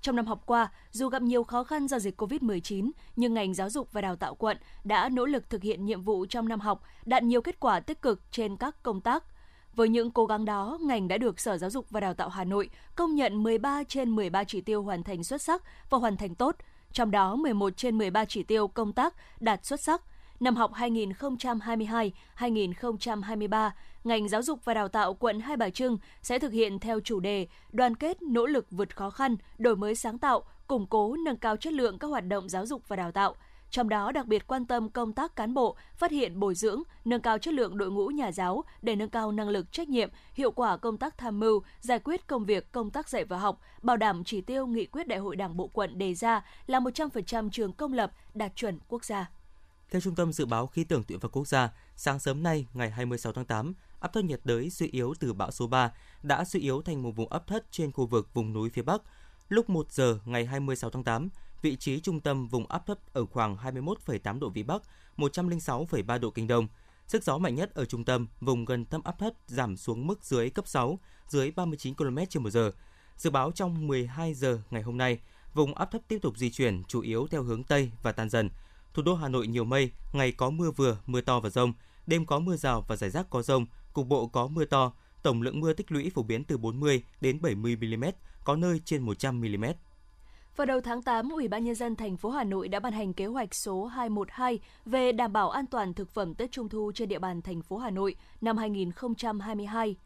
Trong 0.00 0.16
năm 0.16 0.26
học 0.26 0.42
qua, 0.46 0.72
dù 0.90 1.08
gặp 1.08 1.22
nhiều 1.22 1.44
khó 1.44 1.64
khăn 1.64 1.88
do 1.88 1.98
dịch 1.98 2.22
COVID-19, 2.22 2.90
nhưng 3.16 3.34
ngành 3.34 3.54
giáo 3.54 3.70
dục 3.70 3.92
và 3.92 4.00
đào 4.00 4.16
tạo 4.16 4.34
quận 4.34 4.56
đã 4.84 5.08
nỗ 5.08 5.26
lực 5.26 5.50
thực 5.50 5.62
hiện 5.62 5.84
nhiệm 5.84 6.02
vụ 6.02 6.26
trong 6.26 6.48
năm 6.48 6.60
học, 6.60 6.82
đạt 7.04 7.22
nhiều 7.22 7.42
kết 7.42 7.60
quả 7.60 7.80
tích 7.80 8.02
cực 8.02 8.20
trên 8.30 8.56
các 8.56 8.82
công 8.82 9.00
tác– 9.00 9.24
với 9.74 9.88
những 9.88 10.10
cố 10.10 10.26
gắng 10.26 10.44
đó, 10.44 10.78
ngành 10.80 11.08
đã 11.08 11.18
được 11.18 11.40
Sở 11.40 11.58
Giáo 11.58 11.70
dục 11.70 11.90
và 11.90 12.00
Đào 12.00 12.14
tạo 12.14 12.28
Hà 12.28 12.44
Nội 12.44 12.70
công 12.96 13.14
nhận 13.14 13.42
13 13.42 13.84
trên 13.84 14.10
13 14.10 14.44
chỉ 14.44 14.60
tiêu 14.60 14.82
hoàn 14.82 15.02
thành 15.02 15.24
xuất 15.24 15.42
sắc 15.42 15.62
và 15.90 15.98
hoàn 15.98 16.16
thành 16.16 16.34
tốt, 16.34 16.56
trong 16.92 17.10
đó 17.10 17.36
11 17.36 17.76
trên 17.76 17.98
13 17.98 18.24
chỉ 18.24 18.42
tiêu 18.42 18.68
công 18.68 18.92
tác 18.92 19.14
đạt 19.40 19.66
xuất 19.66 19.80
sắc. 19.80 20.02
Năm 20.40 20.56
học 20.56 20.72
2022-2023, 20.72 23.70
ngành 24.04 24.28
giáo 24.28 24.42
dục 24.42 24.64
và 24.64 24.74
đào 24.74 24.88
tạo 24.88 25.14
quận 25.14 25.40
Hai 25.40 25.56
Bà 25.56 25.70
Trưng 25.70 25.98
sẽ 26.22 26.38
thực 26.38 26.52
hiện 26.52 26.78
theo 26.78 27.00
chủ 27.00 27.20
đề 27.20 27.46
đoàn 27.72 27.94
kết 27.94 28.22
nỗ 28.22 28.46
lực 28.46 28.66
vượt 28.70 28.96
khó 28.96 29.10
khăn, 29.10 29.36
đổi 29.58 29.76
mới 29.76 29.94
sáng 29.94 30.18
tạo, 30.18 30.42
củng 30.66 30.86
cố 30.86 31.16
nâng 31.24 31.36
cao 31.36 31.56
chất 31.56 31.72
lượng 31.72 31.98
các 31.98 32.08
hoạt 32.08 32.26
động 32.26 32.48
giáo 32.48 32.66
dục 32.66 32.82
và 32.88 32.96
đào 32.96 33.12
tạo– 33.12 33.34
trong 33.70 33.88
đó 33.88 34.12
đặc 34.12 34.26
biệt 34.26 34.46
quan 34.46 34.66
tâm 34.66 34.90
công 34.90 35.12
tác 35.12 35.36
cán 35.36 35.54
bộ, 35.54 35.76
phát 35.96 36.10
hiện 36.10 36.40
bồi 36.40 36.54
dưỡng, 36.54 36.82
nâng 37.04 37.20
cao 37.20 37.38
chất 37.38 37.54
lượng 37.54 37.78
đội 37.78 37.90
ngũ 37.90 38.06
nhà 38.06 38.32
giáo 38.32 38.64
để 38.82 38.96
nâng 38.96 39.10
cao 39.10 39.32
năng 39.32 39.48
lực 39.48 39.72
trách 39.72 39.88
nhiệm, 39.88 40.10
hiệu 40.34 40.50
quả 40.50 40.76
công 40.76 40.98
tác 40.98 41.18
tham 41.18 41.40
mưu, 41.40 41.62
giải 41.80 41.98
quyết 41.98 42.26
công 42.26 42.44
việc 42.44 42.72
công 42.72 42.90
tác 42.90 43.08
dạy 43.08 43.24
và 43.24 43.38
học, 43.38 43.60
bảo 43.82 43.96
đảm 43.96 44.24
chỉ 44.24 44.40
tiêu 44.40 44.66
nghị 44.66 44.86
quyết 44.86 45.08
Đại 45.08 45.18
hội 45.18 45.36
Đảng 45.36 45.56
bộ 45.56 45.70
quận 45.72 45.98
đề 45.98 46.14
ra 46.14 46.44
là 46.66 46.80
100% 46.80 47.50
trường 47.50 47.72
công 47.72 47.92
lập 47.92 48.12
đạt 48.34 48.56
chuẩn 48.56 48.78
quốc 48.88 49.04
gia. 49.04 49.30
Theo 49.90 50.00
Trung 50.00 50.14
tâm 50.14 50.32
Dự 50.32 50.46
báo 50.46 50.66
Khí 50.66 50.84
tượng 50.84 51.02
Thủy 51.02 51.18
văn 51.20 51.30
Quốc 51.32 51.48
gia, 51.48 51.70
sáng 51.96 52.18
sớm 52.18 52.42
nay, 52.42 52.66
ngày 52.74 52.90
26 52.90 53.32
tháng 53.32 53.44
8, 53.44 53.74
áp 54.00 54.12
thấp 54.12 54.24
nhiệt 54.24 54.40
đới 54.44 54.70
suy 54.70 54.86
yếu 54.86 55.14
từ 55.20 55.32
bão 55.32 55.50
số 55.50 55.66
3 55.66 55.92
đã 56.22 56.44
suy 56.44 56.60
yếu 56.60 56.82
thành 56.82 57.02
một 57.02 57.10
vùng 57.16 57.32
áp 57.32 57.46
thấp 57.46 57.62
trên 57.70 57.92
khu 57.92 58.06
vực 58.06 58.34
vùng 58.34 58.52
núi 58.52 58.70
phía 58.70 58.82
Bắc. 58.82 59.02
Lúc 59.48 59.70
1 59.70 59.92
giờ 59.92 60.18
ngày 60.24 60.46
26 60.46 60.90
tháng 60.90 61.04
8, 61.04 61.28
vị 61.62 61.76
trí 61.76 62.00
trung 62.00 62.20
tâm 62.20 62.48
vùng 62.48 62.66
áp 62.66 62.86
thấp 62.86 62.98
ở 63.12 63.26
khoảng 63.26 63.56
21,8 63.56 64.38
độ 64.38 64.48
Vĩ 64.48 64.62
Bắc, 64.62 64.82
106,3 65.16 66.20
độ 66.20 66.30
Kinh 66.30 66.46
Đông. 66.46 66.68
Sức 67.06 67.24
gió 67.24 67.38
mạnh 67.38 67.54
nhất 67.54 67.74
ở 67.74 67.84
trung 67.84 68.04
tâm, 68.04 68.26
vùng 68.40 68.64
gần 68.64 68.84
tâm 68.84 69.02
áp 69.04 69.18
thấp 69.18 69.32
giảm 69.46 69.76
xuống 69.76 70.06
mức 70.06 70.24
dưới 70.24 70.50
cấp 70.50 70.68
6, 70.68 70.98
dưới 71.28 71.50
39 71.50 71.94
km/h. 71.94 72.70
Dự 73.16 73.30
báo 73.30 73.52
trong 73.52 73.86
12 73.86 74.34
giờ 74.34 74.62
ngày 74.70 74.82
hôm 74.82 74.96
nay, 74.96 75.18
vùng 75.54 75.74
áp 75.74 75.90
thấp 75.90 76.02
tiếp 76.08 76.18
tục 76.22 76.36
di 76.36 76.50
chuyển 76.50 76.82
chủ 76.84 77.00
yếu 77.00 77.26
theo 77.26 77.42
hướng 77.42 77.64
Tây 77.64 77.92
và 78.02 78.12
tan 78.12 78.28
dần. 78.28 78.50
Thủ 78.94 79.02
đô 79.02 79.14
Hà 79.14 79.28
Nội 79.28 79.46
nhiều 79.46 79.64
mây, 79.64 79.90
ngày 80.12 80.32
có 80.32 80.50
mưa 80.50 80.70
vừa, 80.70 80.98
mưa 81.06 81.20
to 81.20 81.40
và 81.40 81.50
rông, 81.50 81.72
đêm 82.06 82.26
có 82.26 82.38
mưa 82.38 82.56
rào 82.56 82.84
và 82.88 82.96
rải 82.96 83.10
rác 83.10 83.30
có 83.30 83.42
rông, 83.42 83.66
cục 83.92 84.06
bộ 84.06 84.26
có 84.26 84.46
mưa 84.46 84.64
to, 84.64 84.92
tổng 85.22 85.42
lượng 85.42 85.60
mưa 85.60 85.72
tích 85.72 85.92
lũy 85.92 86.10
phổ 86.14 86.22
biến 86.22 86.44
từ 86.44 86.58
40 86.58 87.02
đến 87.20 87.42
70 87.42 87.76
mm, 87.76 88.04
có 88.44 88.56
nơi 88.56 88.80
trên 88.84 89.02
100 89.02 89.40
mm. 89.40 89.64
Vào 90.56 90.66
đầu 90.66 90.80
tháng 90.80 91.02
8, 91.02 91.28
Ủy 91.28 91.48
ban 91.48 91.64
nhân 91.64 91.74
dân 91.74 91.96
thành 91.96 92.16
phố 92.16 92.30
Hà 92.30 92.44
Nội 92.44 92.68
đã 92.68 92.80
ban 92.80 92.92
hành 92.92 93.12
kế 93.12 93.26
hoạch 93.26 93.54
số 93.54 93.84
212 93.84 94.60
về 94.86 95.12
đảm 95.12 95.32
bảo 95.32 95.50
an 95.50 95.66
toàn 95.66 95.94
thực 95.94 96.10
phẩm 96.10 96.34
Tết 96.34 96.52
Trung 96.52 96.68
thu 96.68 96.92
trên 96.94 97.08
địa 97.08 97.18
bàn 97.18 97.42
thành 97.42 97.62
phố 97.62 97.78
Hà 97.78 97.90
Nội 97.90 98.14
năm 98.40 98.56
2022. 98.56 99.96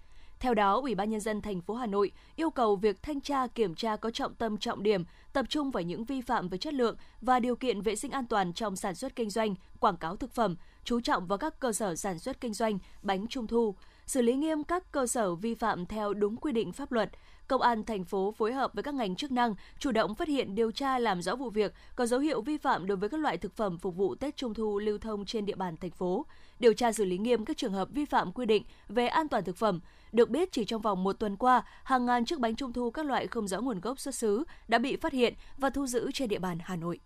Theo 0.41 0.55
đó, 0.55 0.81
Ủy 0.81 0.95
ban 0.95 1.11
nhân 1.11 1.21
dân 1.21 1.41
thành 1.41 1.61
phố 1.61 1.75
Hà 1.75 1.87
Nội 1.87 2.13
yêu 2.37 2.51
cầu 2.51 2.77
việc 2.77 3.03
thanh 3.03 3.21
tra 3.21 3.47
kiểm 3.47 3.75
tra 3.75 3.97
có 3.97 4.11
trọng 4.11 4.35
tâm 4.35 4.59
trọng 4.59 4.83
điểm, 4.83 5.05
tập 5.33 5.47
trung 5.49 5.71
vào 5.71 5.83
những 5.83 6.05
vi 6.05 6.21
phạm 6.21 6.49
về 6.49 6.59
chất 6.59 6.75
lượng 6.75 6.97
và 7.21 7.41
điều 7.41 7.57
kiện 7.57 7.81
vệ 7.81 7.97
sinh 7.97 8.11
an 8.11 8.27
toàn 8.27 8.53
trong 8.53 8.77
sản 8.77 8.95
xuất 8.95 9.17
kinh 9.17 9.31
doanh, 9.31 9.55
quảng 9.81 9.97
cáo 9.97 10.17
thực 10.17 10.33
phẩm, 10.33 10.57
chú 10.85 11.01
trọng 11.01 11.27
vào 11.27 11.39
các 11.39 11.61
cơ 11.61 11.73
sở 11.73 11.95
sản 11.97 12.19
xuất 12.19 12.41
kinh 12.41 12.55
doanh 12.55 12.79
bánh 13.03 13.27
trung 13.27 13.47
thu, 13.47 13.75
xử 14.07 14.23
lý 14.23 14.35
nghiêm 14.35 14.65
các 14.65 14.93
cơ 14.93 15.07
sở 15.07 15.35
vi 15.35 15.55
phạm 15.55 15.87
theo 15.87 16.15
đúng 16.15 16.37
quy 16.37 16.53
định 16.53 16.73
pháp 16.73 16.93
luật, 16.93 17.11
Công 17.49 17.63
an 17.63 17.85
thành 17.85 18.05
phố 18.05 18.33
phối 18.33 18.53
hợp 18.53 18.75
với 18.75 18.83
các 18.83 18.95
ngành 18.95 19.17
chức 19.17 19.33
năng 19.33 19.55
chủ 19.79 19.93
động 19.93 20.15
phát 20.15 20.29
hiện 20.29 20.55
điều 20.55 20.71
tra 20.71 20.99
làm 20.99 21.23
rõ 21.23 21.37
vụ 21.37 21.51
việc 21.51 21.75
có 21.97 22.07
dấu 22.07 22.21
hiệu 22.21 22.43
vi 22.43 22.57
phạm 22.57 22.87
đối 22.87 22.97
với 22.97 23.09
các 23.09 23.21
loại 23.21 23.39
thực 23.39 23.57
phẩm 23.57 23.79
phục 23.79 23.97
vụ 23.97 24.15
Tết 24.15 24.37
Trung 24.37 24.55
thu 24.55 24.79
lưu 24.79 24.99
thông 24.99 25.25
trên 25.25 25.47
địa 25.47 25.55
bàn 25.55 25.77
thành 25.77 25.91
phố, 25.91 26.27
điều 26.59 26.73
tra 26.73 26.93
xử 26.93 27.05
lý 27.05 27.19
nghiêm 27.19 27.45
các 27.45 27.57
trường 27.57 27.73
hợp 27.73 27.89
vi 27.93 28.05
phạm 28.05 28.33
quy 28.33 28.47
định 28.47 28.65
về 28.89 29.07
an 29.07 29.29
toàn 29.29 29.45
thực 29.45 29.57
phẩm. 29.57 29.81
Được 30.13 30.31
biết 30.31 30.53
chỉ 30.53 30.65
trong 30.65 30.83
vòng 30.83 31.05
một 31.05 31.13
tuần 31.13 31.37
qua, 31.37 31.63
hàng 31.85 32.07
ngàn 32.07 32.25
chiếc 32.25 32.39
bánh 32.39 32.57
trung 32.57 32.73
thu 32.73 32.91
các 32.91 33.07
loại 33.07 33.27
không 33.27 33.49
rõ 33.49 33.61
nguồn 33.61 33.81
gốc 33.81 34.01
xuất 34.01 34.15
xứ 34.15 34.45
đã 34.69 34.79
bị 34.79 34.97
phát 34.97 35.13
hiện 35.13 35.35
và 35.59 35.71
thu 35.71 35.87
giữ 35.87 36.11
trên 36.13 36.29
địa 36.29 36.39
bàn 36.39 36.59
Hà 36.63 36.77
Nội. 36.77 37.01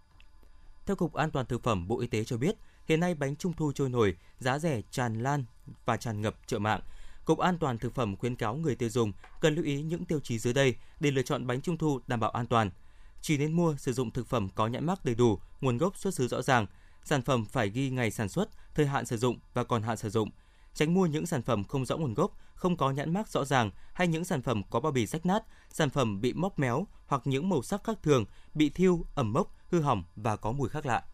Theo 0.87 0.97
Cục 0.97 1.15
An 1.15 1.31
toàn 1.31 1.47
Thực 1.47 1.63
phẩm 1.63 1.89
Bộ 1.89 2.01
Y 2.01 2.07
tế 2.07 2.25
cho 2.25 2.37
biết, 2.37 2.57
hiện 2.87 3.01
nay 3.01 3.15
bánh 3.15 3.37
trung 3.37 3.53
thu 3.53 3.73
trôi 3.73 3.89
nổi, 3.89 4.17
giá 4.39 4.59
rẻ 4.59 4.83
tràn 4.91 5.23
lan 5.23 5.45
và 5.85 5.97
tràn 5.97 6.21
ngập 6.21 6.35
chợ 6.47 6.59
mạng– 6.59 6.81
Cục 7.29 7.39
An 7.39 7.59
toàn 7.59 7.79
thực 7.79 7.95
phẩm 7.95 8.17
khuyến 8.17 8.37
cáo 8.37 8.57
người 8.57 8.75
tiêu 8.75 8.89
dùng 8.89 9.13
cần 9.41 9.55
lưu 9.55 9.65
ý 9.65 9.83
những 9.83 10.05
tiêu 10.05 10.21
chí 10.21 10.39
dưới 10.39 10.55
đây 10.55 10.75
để 11.01 11.11
lựa 11.11 11.23
chọn 11.23 11.47
bánh 11.47 11.61
trung 11.61 11.77
thu 11.77 12.01
đảm 12.07 12.21
bảo 12.21 12.31
an 12.31 12.47
toàn. 12.47 12.71
Chỉ 13.23 13.39
nên 13.39 13.53
mua 13.53 13.75
sử 13.77 13.93
dụng 13.93 14.11
thực 14.11 14.27
phẩm 14.27 14.49
có 14.55 14.67
nhãn 14.67 14.87
mác 14.87 15.05
đầy 15.05 15.15
đủ, 15.15 15.39
nguồn 15.61 15.79
gốc 15.79 15.97
xuất 15.97 16.15
xứ 16.15 16.29
rõ 16.29 16.43
ràng. 16.43 16.67
Sản 17.05 17.23
phẩm 17.23 17.45
phải 17.45 17.69
ghi 17.69 17.91
ngày 17.91 18.11
sản 18.11 18.29
xuất, 18.29 18.49
thời 18.75 18.87
hạn 18.87 19.07
sử 19.07 19.17
dụng 19.17 19.39
và 19.55 19.65
còn 19.65 19.83
hạn 19.83 19.97
sử 19.97 20.11
dụng. 20.11 20.31
Tránh 20.75 20.95
mua 20.95 21.07
những 21.07 21.27
sản 21.27 21.43
phẩm 21.43 21.65
không 21.65 21.87
rõ 21.87 21.97
nguồn 21.97 22.15
gốc, 22.15 22.33
không 22.55 22.77
có 22.77 22.91
nhãn 22.91 23.13
mác 23.13 23.29
rõ 23.29 23.45
ràng 23.45 23.71
hay 23.95 24.09
những 24.09 24.25
sản 24.25 24.43
phẩm 24.43 24.63
có 24.71 24.81
bao 24.81 24.93
bì 24.93 25.07
rách 25.07 25.27
nát, 25.27 25.43
sản 25.71 25.91
phẩm 25.91 26.21
bị 26.21 26.33
móc 26.33 26.59
méo 26.59 26.87
hoặc 27.07 27.23
những 27.25 27.49
màu 27.49 27.63
sắc 27.63 27.85
khác 27.85 27.99
thường, 28.03 28.25
bị 28.55 28.71
thiêu, 28.71 29.05
ẩm 29.15 29.33
mốc, 29.33 29.55
hư 29.71 29.81
hỏng 29.81 30.05
và 30.17 30.37
có 30.37 30.53
mùi 30.53 30.69
khác 30.69 30.87
lạ. 30.87 31.05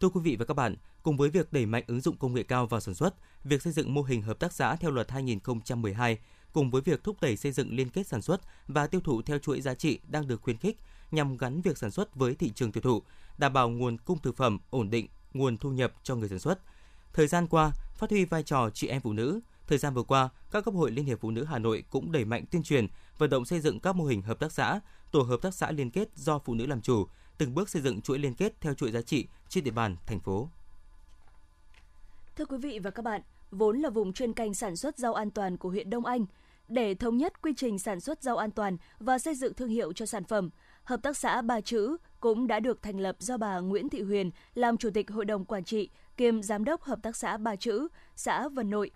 Thưa 0.00 0.08
quý 0.08 0.20
vị 0.24 0.36
và 0.36 0.44
các 0.44 0.54
bạn, 0.54 0.76
cùng 1.02 1.16
với 1.16 1.30
việc 1.30 1.52
đẩy 1.52 1.66
mạnh 1.66 1.84
ứng 1.86 2.00
dụng 2.00 2.16
công 2.16 2.34
nghệ 2.34 2.42
cao 2.42 2.66
vào 2.66 2.80
sản 2.80 2.94
xuất, 2.94 3.14
việc 3.44 3.62
xây 3.62 3.72
dựng 3.72 3.94
mô 3.94 4.02
hình 4.02 4.22
hợp 4.22 4.38
tác 4.38 4.52
xã 4.52 4.76
theo 4.76 4.90
luật 4.90 5.10
2012 5.10 6.18
cùng 6.52 6.70
với 6.70 6.82
việc 6.82 7.04
thúc 7.04 7.16
đẩy 7.20 7.36
xây 7.36 7.52
dựng 7.52 7.76
liên 7.76 7.88
kết 7.88 8.06
sản 8.06 8.22
xuất 8.22 8.40
và 8.68 8.86
tiêu 8.86 9.00
thụ 9.00 9.22
theo 9.22 9.38
chuỗi 9.38 9.60
giá 9.60 9.74
trị 9.74 9.98
đang 10.08 10.28
được 10.28 10.42
khuyến 10.42 10.56
khích 10.56 10.76
nhằm 11.10 11.36
gắn 11.36 11.60
việc 11.60 11.78
sản 11.78 11.90
xuất 11.90 12.14
với 12.14 12.34
thị 12.34 12.52
trường 12.54 12.72
tiêu 12.72 12.82
thụ, 12.82 13.02
đảm 13.38 13.52
bảo 13.52 13.70
nguồn 13.70 13.98
cung 13.98 14.18
thực 14.18 14.36
phẩm 14.36 14.58
ổn 14.70 14.90
định, 14.90 15.06
nguồn 15.34 15.56
thu 15.56 15.70
nhập 15.70 15.92
cho 16.02 16.16
người 16.16 16.28
sản 16.28 16.38
xuất. 16.38 16.58
Thời 17.12 17.26
gian 17.26 17.46
qua, 17.46 17.72
phát 17.94 18.10
huy 18.10 18.24
vai 18.24 18.42
trò 18.42 18.70
chị 18.70 18.86
em 18.86 19.00
phụ 19.00 19.12
nữ, 19.12 19.40
thời 19.66 19.78
gian 19.78 19.94
vừa 19.94 20.02
qua, 20.02 20.28
các 20.50 20.64
cấp 20.64 20.74
hội 20.74 20.90
Liên 20.90 21.04
hiệp 21.04 21.20
Phụ 21.20 21.30
nữ 21.30 21.44
Hà 21.44 21.58
Nội 21.58 21.84
cũng 21.90 22.12
đẩy 22.12 22.24
mạnh 22.24 22.44
tuyên 22.50 22.62
truyền, 22.62 22.86
vận 23.18 23.30
động 23.30 23.44
xây 23.44 23.60
dựng 23.60 23.80
các 23.80 23.96
mô 23.96 24.04
hình 24.04 24.22
hợp 24.22 24.38
tác 24.38 24.52
xã, 24.52 24.80
tổ 25.12 25.22
hợp 25.22 25.42
tác 25.42 25.54
xã 25.54 25.70
liên 25.70 25.90
kết 25.90 26.08
do 26.16 26.38
phụ 26.38 26.54
nữ 26.54 26.66
làm 26.66 26.80
chủ, 26.80 27.06
từng 27.40 27.54
bước 27.54 27.68
xây 27.68 27.82
dựng 27.82 28.00
chuỗi 28.00 28.18
liên 28.18 28.34
kết 28.34 28.60
theo 28.60 28.74
chuỗi 28.74 28.90
giá 28.90 29.02
trị 29.02 29.26
trên 29.48 29.64
địa 29.64 29.70
bàn 29.70 29.96
thành 30.06 30.20
phố. 30.20 30.48
Thưa 32.36 32.44
quý 32.44 32.56
vị 32.58 32.78
và 32.78 32.90
các 32.90 33.02
bạn, 33.02 33.20
vốn 33.50 33.78
là 33.78 33.90
vùng 33.90 34.12
chuyên 34.12 34.32
canh 34.32 34.54
sản 34.54 34.76
xuất 34.76 34.98
rau 34.98 35.14
an 35.14 35.30
toàn 35.30 35.56
của 35.56 35.68
huyện 35.68 35.90
Đông 35.90 36.06
Anh, 36.06 36.26
để 36.68 36.94
thống 36.94 37.16
nhất 37.16 37.42
quy 37.42 37.52
trình 37.56 37.78
sản 37.78 38.00
xuất 38.00 38.22
rau 38.22 38.36
an 38.36 38.50
toàn 38.50 38.76
và 38.98 39.18
xây 39.18 39.34
dựng 39.34 39.54
thương 39.54 39.68
hiệu 39.68 39.92
cho 39.92 40.06
sản 40.06 40.24
phẩm, 40.24 40.50
Hợp 40.84 41.02
tác 41.02 41.16
xã 41.16 41.42
Ba 41.42 41.60
Chữ 41.60 41.96
cũng 42.20 42.46
đã 42.46 42.60
được 42.60 42.82
thành 42.82 43.00
lập 43.00 43.16
do 43.18 43.36
bà 43.36 43.58
Nguyễn 43.58 43.88
Thị 43.88 44.02
Huyền 44.02 44.30
làm 44.54 44.76
chủ 44.76 44.90
tịch 44.90 45.10
hội 45.10 45.24
đồng 45.24 45.44
quản 45.44 45.64
trị 45.64 45.90
kiêm 46.16 46.42
giám 46.42 46.64
đốc 46.64 46.82
Hợp 46.82 46.98
tác 47.02 47.16
xã 47.16 47.36
Ba 47.36 47.56
Chữ, 47.56 47.88
xã 48.16 48.48
Vân 48.48 48.70
Nội. 48.70 48.90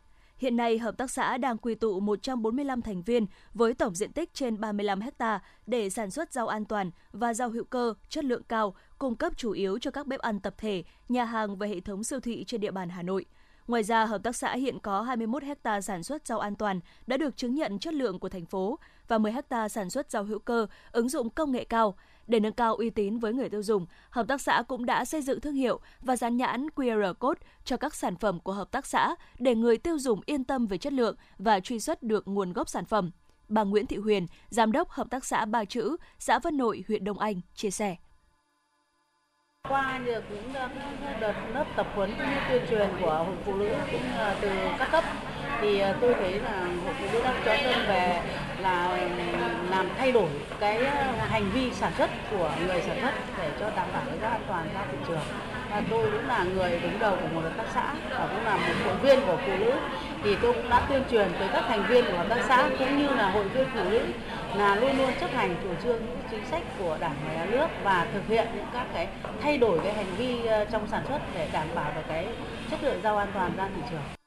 Hiện 0.45 0.57
nay, 0.57 0.79
hợp 0.79 0.97
tác 0.97 1.11
xã 1.11 1.37
đang 1.37 1.59
quy 1.59 1.75
tụ 1.75 2.01
145 2.01 2.83
thành 2.83 3.03
viên 3.03 3.27
với 3.55 3.75
tổng 3.75 3.95
diện 3.95 4.13
tích 4.13 4.35
trên 4.35 4.61
35 4.61 5.01
ha 5.19 5.41
để 5.67 5.91
sản 5.91 6.11
xuất 6.11 6.33
rau 6.33 6.49
an 6.49 6.65
toàn 6.65 6.91
và 7.13 7.35
rau 7.35 7.51
hữu 7.51 7.65
cơ 7.65 7.95
chất 8.09 8.25
lượng 8.25 8.43
cao, 8.49 8.75
cung 8.99 9.17
cấp 9.17 9.33
chủ 9.37 9.51
yếu 9.51 9.79
cho 9.79 9.91
các 9.91 10.07
bếp 10.07 10.21
ăn 10.21 10.41
tập 10.41 10.55
thể, 10.59 10.85
nhà 11.09 11.25
hàng 11.25 11.57
và 11.57 11.67
hệ 11.67 11.81
thống 11.81 12.05
siêu 12.05 12.21
thị 12.21 12.45
trên 12.45 12.61
địa 12.61 12.71
bàn 12.71 12.89
Hà 12.89 13.03
Nội. 13.03 13.25
Ngoài 13.67 13.83
ra, 13.83 14.05
hợp 14.05 14.23
tác 14.23 14.37
xã 14.37 14.55
hiện 14.55 14.79
có 14.79 15.03
21 15.03 15.43
ha 15.65 15.81
sản 15.81 16.03
xuất 16.03 16.27
rau 16.27 16.39
an 16.39 16.57
toàn 16.57 16.81
đã 17.07 17.17
được 17.17 17.37
chứng 17.37 17.55
nhận 17.55 17.79
chất 17.79 17.95
lượng 17.95 18.19
của 18.19 18.29
thành 18.29 18.47
phố 18.47 18.79
và 19.09 19.19
10 19.19 19.33
ha 19.51 19.69
sản 19.69 19.91
xuất 19.91 20.11
rau 20.11 20.25
hữu 20.25 20.39
cơ 20.39 20.67
ứng 20.93 21.09
dụng 21.09 21.31
công 21.31 21.53
nghệ 21.53 21.65
cao. 21.65 21.97
Để 22.27 22.41
nâng 22.41 22.53
cao 22.53 22.75
uy 22.75 22.91
tín 22.91 23.19
với 23.19 23.33
người 23.33 23.49
tiêu 23.49 23.63
dùng, 23.63 23.87
hợp 24.11 24.29
tác 24.29 24.41
xã 24.41 24.63
cũng 24.69 24.87
đã 24.87 25.05
xây 25.05 25.23
dựng 25.23 25.41
thương 25.41 25.55
hiệu 25.55 25.81
và 26.01 26.17
dán 26.17 26.37
nhãn 26.37 26.67
QR 26.77 27.15
code 27.15 27.41
cho 27.65 27.77
các 27.77 27.95
sản 27.95 28.17
phẩm 28.17 28.41
của 28.41 28.53
hợp 28.53 28.71
tác 28.71 28.87
xã 28.87 29.15
để 29.39 29.55
người 29.55 29.79
tiêu 29.79 29.99
dùng 29.99 30.21
yên 30.27 30.45
tâm 30.45 30.67
về 30.67 30.79
chất 30.79 30.93
lượng 30.93 31.17
và 31.39 31.61
truy 31.61 31.81
xuất 31.81 32.03
được 32.03 32.29
nguồn 32.29 32.53
gốc 32.53 32.69
sản 32.69 32.85
phẩm. 32.85 33.11
Bà 33.49 33.65
Nguyễn 33.65 33.87
Thị 33.87 33.97
Huyền, 33.97 34.27
giám 34.49 34.73
đốc 34.73 34.91
hợp 34.91 35.11
tác 35.11 35.25
xã 35.25 35.45
Ba 35.45 35.65
Chữ, 35.65 35.97
xã 36.19 36.39
Vân 36.39 36.57
Nội, 36.57 36.85
huyện 36.89 37.05
Đông 37.05 37.19
Anh 37.19 37.41
chia 37.55 37.71
sẻ. 37.71 37.97
Qua 39.69 40.01
được 40.05 40.25
những 40.31 40.55
ờ, 40.55 40.69
đợt 41.21 41.35
lớp 41.55 41.65
tập 41.77 41.87
huấn 41.95 42.11
cũng 42.19 42.31
như 42.31 42.37
tuyên 42.49 42.63
truyền 42.71 42.89
của 43.01 43.25
hội 43.27 43.37
phụ 43.45 43.55
nữ 43.55 43.75
cũng 43.93 44.13
ờ, 44.19 44.37
từ 44.41 44.49
các 44.79 44.89
cấp 44.93 45.05
thì 45.61 45.79
ờ, 45.79 45.97
tôi 46.01 46.15
thấy 46.15 46.41
là 46.41 46.67
hội 46.85 46.95
phụ 46.99 47.07
nữ 47.13 47.23
đang 47.25 47.43
cho 47.45 47.55
đơn 47.55 47.89
về 47.89 48.23
là 48.65 48.99
làm 49.71 49.89
thay 49.99 50.13
đổi 50.13 50.29
cái 50.61 50.77
ờ, 50.77 51.05
hành 51.29 51.51
vi 51.55 51.71
sản 51.73 51.93
xuất 51.99 52.11
của 52.31 52.51
người 52.67 52.83
sản 52.87 52.99
xuất 53.03 53.13
để 53.39 53.51
cho 53.61 53.71
đảm 53.77 53.89
bảo 53.93 54.03
cái 54.21 54.31
an 54.31 54.41
toàn 54.49 54.69
ra 54.75 54.81
thị 54.93 54.99
trường 55.09 55.21
và 55.71 55.83
tôi 55.91 56.11
cũng 56.13 56.29
là 56.29 56.45
người 56.45 56.81
đứng 56.83 56.99
đầu 56.99 57.17
của 57.17 57.29
một 57.35 57.41
hợp 57.41 57.53
tác 57.57 57.65
xã 57.75 57.95
và 58.11 58.27
cũng 58.27 58.45
là 58.45 58.57
một 58.57 58.75
hội 58.85 58.97
viên 58.97 59.27
của 59.27 59.37
phụ 59.47 59.53
nữ 59.59 59.73
thì 60.23 60.37
tôi 60.43 60.53
cũng 60.53 60.71
đã 60.71 60.87
tuyên 60.89 61.03
truyền 61.11 61.29
tới 61.39 61.49
các 61.53 61.65
thành 61.69 61.87
viên 61.89 62.05
của 62.05 62.17
hợp 62.17 62.27
tác 62.29 62.45
xã 62.49 62.71
cũng 62.79 62.99
như 62.99 63.09
là 63.09 63.31
hội 63.31 63.49
viên 63.49 63.67
phụ 63.75 63.81
nữ 63.91 64.01
là 64.55 64.75
luôn 64.75 64.99
luôn 64.99 65.11
chấp 65.21 65.31
hành 65.35 65.57
chủ 65.63 65.69
trương 65.83 66.07
những 66.07 66.19
chính 66.31 66.47
sách 66.47 66.63
của 66.79 66.97
đảng 67.01 67.17
và 67.27 67.35
nhà 67.35 67.45
nước 67.45 67.67
và 67.83 68.07
thực 68.15 68.29
hiện 68.29 68.47
những 68.55 68.67
các 68.73 68.87
cái 68.95 69.09
thay 69.43 69.59
đổi 69.59 69.79
cái 69.85 69.93
hành 69.93 70.15
vi 70.19 70.47
ờ, 70.47 70.65
trong 70.65 70.89
sản 70.89 71.03
xuất 71.09 71.19
để 71.35 71.49
đảm 71.53 71.67
bảo 71.75 71.93
được 71.97 72.03
cái 72.09 72.27
chất 72.71 72.83
lượng 72.83 73.01
rau 73.03 73.17
an 73.17 73.29
toàn 73.35 73.53
ra 73.57 73.69
thị 73.77 73.83
trường. 73.91 74.24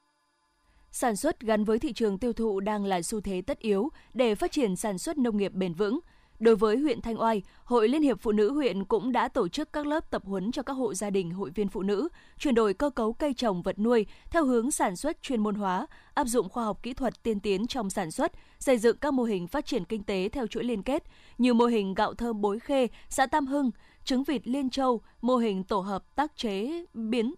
Sản 1.00 1.16
xuất 1.16 1.40
gắn 1.40 1.64
với 1.64 1.80
thị 1.80 1.94
trường 1.94 2.18
tiêu 2.18 2.34
thụ 2.34 2.60
đang 2.60 2.86
là 2.86 3.02
xu 3.02 3.22
thế 3.22 3.42
tất 3.42 3.60
yếu 3.60 3.90
để 4.14 4.36
phát 4.36 4.52
triển 4.52 4.76
sản 4.76 4.98
xuất 4.98 5.18
nông 5.18 5.38
nghiệp 5.38 5.54
bền 5.54 5.74
vững. 5.74 6.00
Đối 6.40 6.56
với 6.56 6.78
huyện 6.78 7.02
Thanh 7.02 7.22
Oai, 7.22 7.42
Hội 7.64 7.88
Liên 7.88 8.02
hiệp 8.02 8.20
Phụ 8.22 8.32
nữ 8.32 8.54
huyện 8.54 8.86
cũng 8.86 9.12
đã 9.12 9.28
tổ 9.28 9.48
chức 9.48 9.74
các 9.74 9.86
lớp 9.86 10.12
tập 10.12 10.22
huấn 10.26 10.52
cho 10.52 10.64
các 10.64 10.74
hộ 10.74 10.94
gia 10.94 11.10
đình 11.10 11.32
hội 11.32 11.50
viên 11.56 11.68
phụ 11.68 11.82
nữ, 11.82 12.08
chuyển 12.40 12.56
đổi 12.56 12.74
cơ 12.74 12.90
cấu 12.90 13.14
cây 13.14 13.34
trồng 13.34 13.62
vật 13.62 13.80
nuôi 13.80 14.06
theo 14.32 14.46
hướng 14.46 14.72
sản 14.72 14.96
xuất 14.96 15.22
chuyên 15.22 15.44
môn 15.44 15.56
hóa, 15.56 15.88
áp 16.14 16.28
dụng 16.28 16.50
khoa 16.50 16.64
học 16.64 16.84
kỹ 16.84 16.94
thuật 16.94 17.24
tiên 17.24 17.40
tiến 17.40 17.68
trong 17.68 17.90
sản 17.90 18.12
xuất, 18.12 18.32
xây 18.60 18.78
dựng 18.78 18.98
các 18.98 19.14
mô 19.14 19.24
hình 19.24 19.48
phát 19.48 19.66
triển 19.66 19.86
kinh 19.86 20.04
tế 20.04 20.30
theo 20.30 20.48
chuỗi 20.48 20.64
liên 20.64 20.84
kết, 20.84 21.04
như 21.38 21.54
mô 21.54 21.66
hình 21.66 21.94
gạo 21.94 22.14
thơm 22.14 22.42
bối 22.42 22.60
khê, 22.60 22.88
xã 23.10 23.26
Tam 23.26 23.48
Hưng, 23.48 23.72
trứng 24.04 24.24
vịt 24.24 24.48
Liên 24.48 24.70
Châu, 24.70 25.02
mô 25.22 25.38
hình 25.38 25.64
tổ 25.64 25.80
hợp 25.80 26.16
tác 26.16 26.38
chế 26.38 26.86
biến 26.94 27.34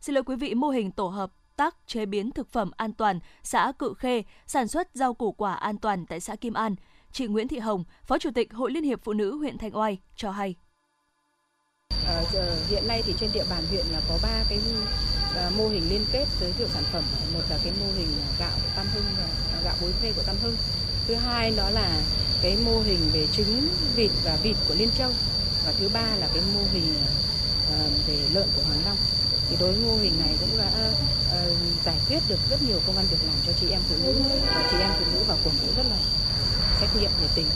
Xin 0.00 0.14
lỗi 0.14 0.24
quý 0.24 0.36
vị, 0.36 0.54
mô 0.54 0.68
hình 0.68 0.90
tổ 0.90 1.06
hợp 1.06 1.30
tác 1.56 1.76
chế 1.86 2.06
biến 2.06 2.30
thực 2.30 2.52
phẩm 2.52 2.70
an 2.76 2.92
toàn 2.92 3.20
xã 3.42 3.72
Cự 3.78 3.94
Khê, 3.94 4.22
sản 4.46 4.68
xuất 4.68 4.88
rau 4.94 5.14
củ 5.14 5.32
quả 5.32 5.54
an 5.54 5.78
toàn 5.78 6.06
tại 6.06 6.20
xã 6.20 6.36
Kim 6.36 6.54
An. 6.54 6.74
Chị 7.12 7.26
Nguyễn 7.26 7.48
Thị 7.48 7.58
Hồng, 7.58 7.84
Phó 8.04 8.18
Chủ 8.18 8.30
tịch 8.34 8.52
Hội 8.52 8.70
Liên 8.70 8.84
hiệp 8.84 9.00
Phụ 9.04 9.12
nữ 9.12 9.36
huyện 9.36 9.58
Thanh 9.58 9.76
Oai 9.76 9.98
cho 10.16 10.30
hay. 10.30 10.54
À, 12.06 12.22
hiện 12.68 12.88
nay 12.88 13.02
thì 13.06 13.14
trên 13.18 13.30
địa 13.32 13.44
bàn 13.50 13.64
huyện 13.70 13.86
là 13.86 14.00
có 14.08 14.18
ba 14.22 14.44
cái 14.48 14.58
à, 15.36 15.50
mô 15.58 15.68
hình 15.68 15.82
liên 15.90 16.04
kết 16.12 16.26
giới 16.40 16.52
thiệu 16.52 16.68
sản 16.68 16.82
phẩm. 16.92 17.04
Một 17.34 17.40
là 17.50 17.58
cái 17.64 17.72
mô 17.80 17.86
hình 17.96 18.08
gạo 18.38 18.58
Tam 18.76 18.86
Hưng 18.94 19.04
và 19.52 19.60
gạo 19.64 19.74
bối 19.80 19.92
khê 20.02 20.12
của 20.16 20.22
Tam 20.26 20.36
Hưng. 20.42 20.56
Thứ 21.06 21.14
hai 21.14 21.52
đó 21.56 21.70
là 21.70 22.02
cái 22.42 22.56
mô 22.64 22.80
hình 22.80 23.10
về 23.12 23.26
trứng 23.32 23.68
vịt 23.96 24.10
và 24.24 24.38
vịt 24.42 24.56
của 24.68 24.74
Liên 24.74 24.90
Châu. 24.98 25.10
Và 25.66 25.72
thứ 25.78 25.88
ba 25.94 26.14
là 26.16 26.28
cái 26.34 26.42
mô 26.54 26.60
hình 26.72 26.94
à, 27.72 27.78
về 28.06 28.18
lợn 28.32 28.48
của 28.56 28.62
Hoàng 28.62 28.84
Long 28.84 28.96
thì 29.48 29.56
đối 29.60 29.76
mô 29.76 29.96
hình 29.96 30.12
này 30.18 30.36
cũng 30.40 30.58
đã 30.58 30.92
uh, 31.28 31.84
giải 31.84 31.98
quyết 32.08 32.18
được 32.28 32.38
rất 32.50 32.56
nhiều 32.68 32.80
công 32.86 32.96
an 32.96 33.06
việc 33.10 33.18
làm 33.26 33.36
cho 33.46 33.52
chị 33.60 33.66
em 33.70 33.80
phụ 33.88 33.96
nữ 34.04 34.12
và 34.46 34.68
chị 34.70 34.76
em 34.80 34.90
phụ 34.98 35.04
nữ 35.14 35.24
vào 35.28 35.38
cuộc 35.44 35.50
cũng 35.60 35.74
rất 35.76 35.86
là 35.90 35.96
trách 36.80 36.90
nhiệm 37.00 37.10
nhiệt 37.20 37.30
tình. 37.34 37.46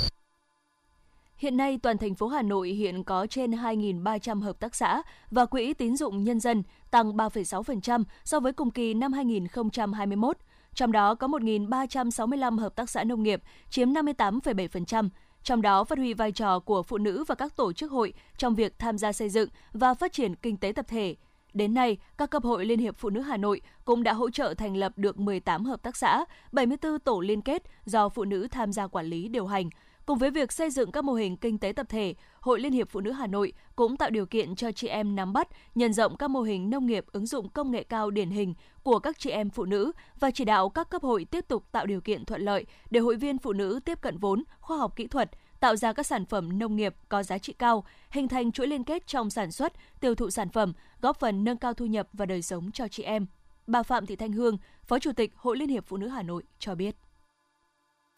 Hiện 1.37 1.57
nay, 1.57 1.79
toàn 1.83 1.98
thành 1.98 2.14
phố 2.14 2.29
Hà 2.29 2.42
Nội 2.42 2.68
hiện 2.68 3.05
có 3.05 3.27
trên 3.27 3.51
2.300 3.51 4.40
hợp 4.40 4.61
tác 4.61 4.74
xã 4.74 5.03
và 5.31 5.46
quỹ 5.46 5.74
tín 5.74 5.96
dụng 5.96 6.24
nhân 6.24 6.40
dân, 6.40 6.62
tăng 6.90 7.16
3,6% 7.16 8.05
so 8.24 8.40
với 8.40 8.53
cùng 8.53 8.70
kỳ 8.70 8.94
năm 8.94 9.12
2021. 9.12 10.37
Trong 10.74 10.92
đó 10.92 11.14
có 11.14 11.27
1.365 11.27 12.59
hợp 12.59 12.77
tác 12.77 12.90
xã 12.90 13.05
nông 13.05 13.22
nghiệp, 13.22 13.42
chiếm 13.70 13.92
58,7%. 13.92 15.09
Trong 15.42 15.62
đó 15.62 15.85
phát 15.85 15.98
huy 15.98 16.14
vai 16.14 16.33
trò 16.33 16.59
của 16.59 16.83
phụ 16.83 16.98
nữ 16.98 17.24
và 17.24 17.35
các 17.35 17.57
tổ 17.57 17.72
chức 17.72 17.90
hội 17.90 18.12
trong 18.37 18.55
việc 18.55 18.79
tham 18.79 18.98
gia 18.98 19.12
xây 19.12 19.29
dựng 19.29 19.48
và 19.72 19.94
phát 19.94 20.12
triển 20.12 20.35
kinh 20.35 20.57
tế 20.57 20.72
tập 20.72 20.85
thể, 20.88 21.16
Đến 21.59 21.75
nay, 21.75 21.97
các 22.18 22.31
cấp 22.31 22.44
hội 22.44 22.64
Liên 22.64 22.79
hiệp 22.79 22.97
Phụ 22.97 23.11
nữ 23.11 23.21
Hà 23.21 23.37
Nội 23.37 23.61
cũng 23.85 24.03
đã 24.03 24.12
hỗ 24.12 24.31
trợ 24.31 24.55
thành 24.55 24.77
lập 24.77 24.92
được 24.97 25.18
18 25.18 25.64
hợp 25.64 25.83
tác 25.83 25.97
xã, 25.97 26.25
74 26.53 26.99
tổ 26.99 27.21
liên 27.21 27.42
kết 27.42 27.62
do 27.85 28.09
phụ 28.09 28.25
nữ 28.25 28.49
tham 28.51 28.73
gia 28.73 28.87
quản 28.87 29.07
lý 29.07 29.29
điều 29.29 29.47
hành. 29.47 29.71
Cùng 30.07 30.18
với 30.18 30.31
việc 30.31 30.53
xây 30.53 30.71
dựng 30.71 30.92
các 30.92 31.05
mô 31.05 31.12
hình 31.12 31.37
kinh 31.37 31.59
tế 31.59 31.73
tập 31.73 31.87
thể, 31.88 32.14
Hội 32.40 32.61
Liên 32.61 32.73
hiệp 32.73 32.88
Phụ 32.90 33.01
nữ 33.01 33.11
Hà 33.11 33.27
Nội 33.27 33.53
cũng 33.77 33.97
tạo 33.97 34.11
điều 34.11 34.27
kiện 34.27 34.55
cho 34.55 34.73
chị 34.73 34.88
em 34.88 35.16
nắm 35.16 35.33
bắt, 35.33 35.49
nhân 35.75 35.92
rộng 35.92 36.16
các 36.16 36.31
mô 36.31 36.40
hình 36.40 36.71
nông 36.71 36.87
nghiệp 36.87 37.05
ứng 37.12 37.27
dụng 37.27 37.49
công 37.49 37.71
nghệ 37.71 37.83
cao 37.83 38.11
điển 38.11 38.31
hình 38.31 38.55
của 38.83 38.99
các 38.99 39.18
chị 39.18 39.31
em 39.31 39.51
phụ 39.51 39.64
nữ 39.64 39.92
và 40.21 40.31
chỉ 40.31 40.44
đạo 40.44 40.68
các 40.68 40.90
cấp 40.90 41.03
hội 41.03 41.25
tiếp 41.25 41.44
tục 41.49 41.64
tạo 41.73 41.87
điều 41.87 42.01
kiện 42.01 42.25
thuận 42.25 42.42
lợi 42.42 42.66
để 42.90 43.01
hội 43.01 43.16
viên 43.16 43.38
phụ 43.38 43.53
nữ 43.53 43.81
tiếp 43.85 44.01
cận 44.01 44.18
vốn, 44.18 44.44
khoa 44.61 44.77
học 44.79 44.97
kỹ 44.97 45.07
thuật, 45.07 45.31
tạo 45.61 45.77
ra 45.77 45.92
các 45.92 46.07
sản 46.07 46.27
phẩm 46.27 46.59
nông 46.59 46.77
nghiệp 46.77 46.94
có 47.09 47.23
giá 47.23 47.38
trị 47.38 47.53
cao, 47.53 47.85
hình 48.11 48.29
thành 48.29 48.53
chuỗi 48.53 48.66
liên 48.66 48.85
kết 48.85 49.07
trong 49.07 49.31
sản 49.31 49.53
xuất, 49.53 49.73
tiêu 50.01 50.14
thụ 50.14 50.31
sản 50.31 50.49
phẩm, 50.49 50.73
góp 51.01 51.21
phần 51.21 51.44
nâng 51.44 51.57
cao 51.57 51.75
thu 51.75 51.87
nhập 51.87 52.09
và 52.12 52.27
đời 52.27 52.42
sống 52.42 52.71
cho 52.73 52.88
chị 52.88 53.03
em. 53.03 53.27
Bà 53.66 53.83
Phạm 53.83 54.07
Thị 54.07 54.16
Thanh 54.16 54.33
Hương, 54.33 54.59
Phó 54.87 54.99
Chủ 54.99 55.12
tịch 55.12 55.33
Hội 55.37 55.57
Liên 55.57 55.68
hiệp 55.68 55.87
Phụ 55.87 55.97
nữ 55.97 56.09
Hà 56.09 56.23
Nội 56.23 56.42
cho 56.59 56.75
biết. 56.75 56.97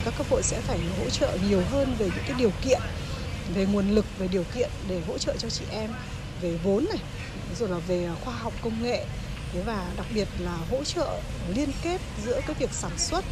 Các 0.05 0.15
cấp 0.19 0.27
hội 0.31 0.43
sẽ 0.43 0.61
phải 0.61 0.79
hỗ 0.99 1.11
trợ 1.11 1.39
nhiều 1.49 1.63
hơn 1.71 1.95
về 1.99 2.07
những 2.07 2.25
cái 2.29 2.35
điều 2.39 2.51
kiện, 2.65 2.81
về 3.55 3.67
nguồn 3.73 3.91
lực, 3.91 4.05
về 4.19 4.29
điều 4.33 4.45
kiện 4.55 4.71
để 4.89 5.03
hỗ 5.09 5.19
trợ 5.19 5.37
cho 5.37 5.51
chị 5.51 5.65
em 5.71 5.91
về 6.43 6.59
vốn 6.65 6.85
này, 6.89 6.99
rồi 7.59 7.69
là 7.69 7.79
về 7.79 8.11
khoa 8.25 8.35
học 8.35 8.53
công 8.63 8.83
nghệ 8.83 9.07
và 9.67 9.93
đặc 9.97 10.07
biệt 10.15 10.29
là 10.39 10.57
hỗ 10.71 10.85
trợ 10.85 11.21
liên 11.55 11.69
kết 11.83 12.01
giữa 12.25 12.41
cái 12.47 12.57
việc 12.59 12.71
sản 12.73 12.99
xuất, 12.99 13.25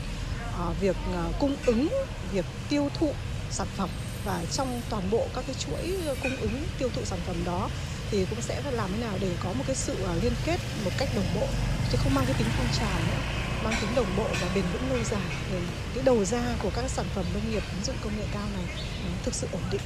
à, 0.58 0.70
việc 0.80 0.96
à, 1.14 1.24
cung 1.40 1.56
ứng, 1.66 1.88
việc 2.32 2.44
tiêu 2.68 2.88
thụ 2.94 3.12
sản 3.50 3.66
phẩm 3.76 3.88
và 4.24 4.44
trong 4.52 4.80
toàn 4.90 5.02
bộ 5.10 5.26
các 5.34 5.44
cái 5.46 5.54
chuỗi 5.54 6.14
cung 6.22 6.36
ứng 6.36 6.62
tiêu 6.78 6.88
thụ 6.94 7.04
sản 7.04 7.18
phẩm 7.26 7.36
đó 7.44 7.70
thì 8.10 8.26
cũng 8.30 8.40
sẽ 8.40 8.62
làm 8.72 8.90
thế 8.94 9.00
nào 9.00 9.14
để 9.20 9.36
có 9.44 9.52
một 9.52 9.64
cái 9.66 9.76
sự 9.76 10.02
à, 10.02 10.14
liên 10.22 10.32
kết 10.46 10.60
một 10.84 10.90
cách 10.98 11.08
đồng 11.16 11.24
bộ 11.34 11.46
chứ 11.92 11.98
không 12.02 12.14
mang 12.14 12.24
cái 12.26 12.34
tính 12.38 12.48
phong 12.56 12.66
trào 12.78 12.98
nữa 12.98 13.38
mang 13.64 13.74
tính 13.80 13.90
đồng 13.96 14.06
bộ 14.16 14.24
và 14.40 14.48
bền 14.54 14.64
vững 14.72 14.90
lâu 14.92 15.04
dài 15.04 15.30
để 15.52 15.60
cái 15.94 16.04
đầu 16.04 16.24
ra 16.24 16.56
của 16.62 16.70
các 16.74 16.84
sản 16.88 17.06
phẩm 17.14 17.24
nông 17.34 17.50
nghiệp 17.50 17.62
ứng 17.74 17.84
dụng 17.84 17.96
công 18.04 18.12
nghệ 18.18 18.24
cao 18.32 18.46
này 18.54 18.64
thực 19.24 19.34
sự 19.34 19.46
ổn 19.52 19.62
định. 19.72 19.80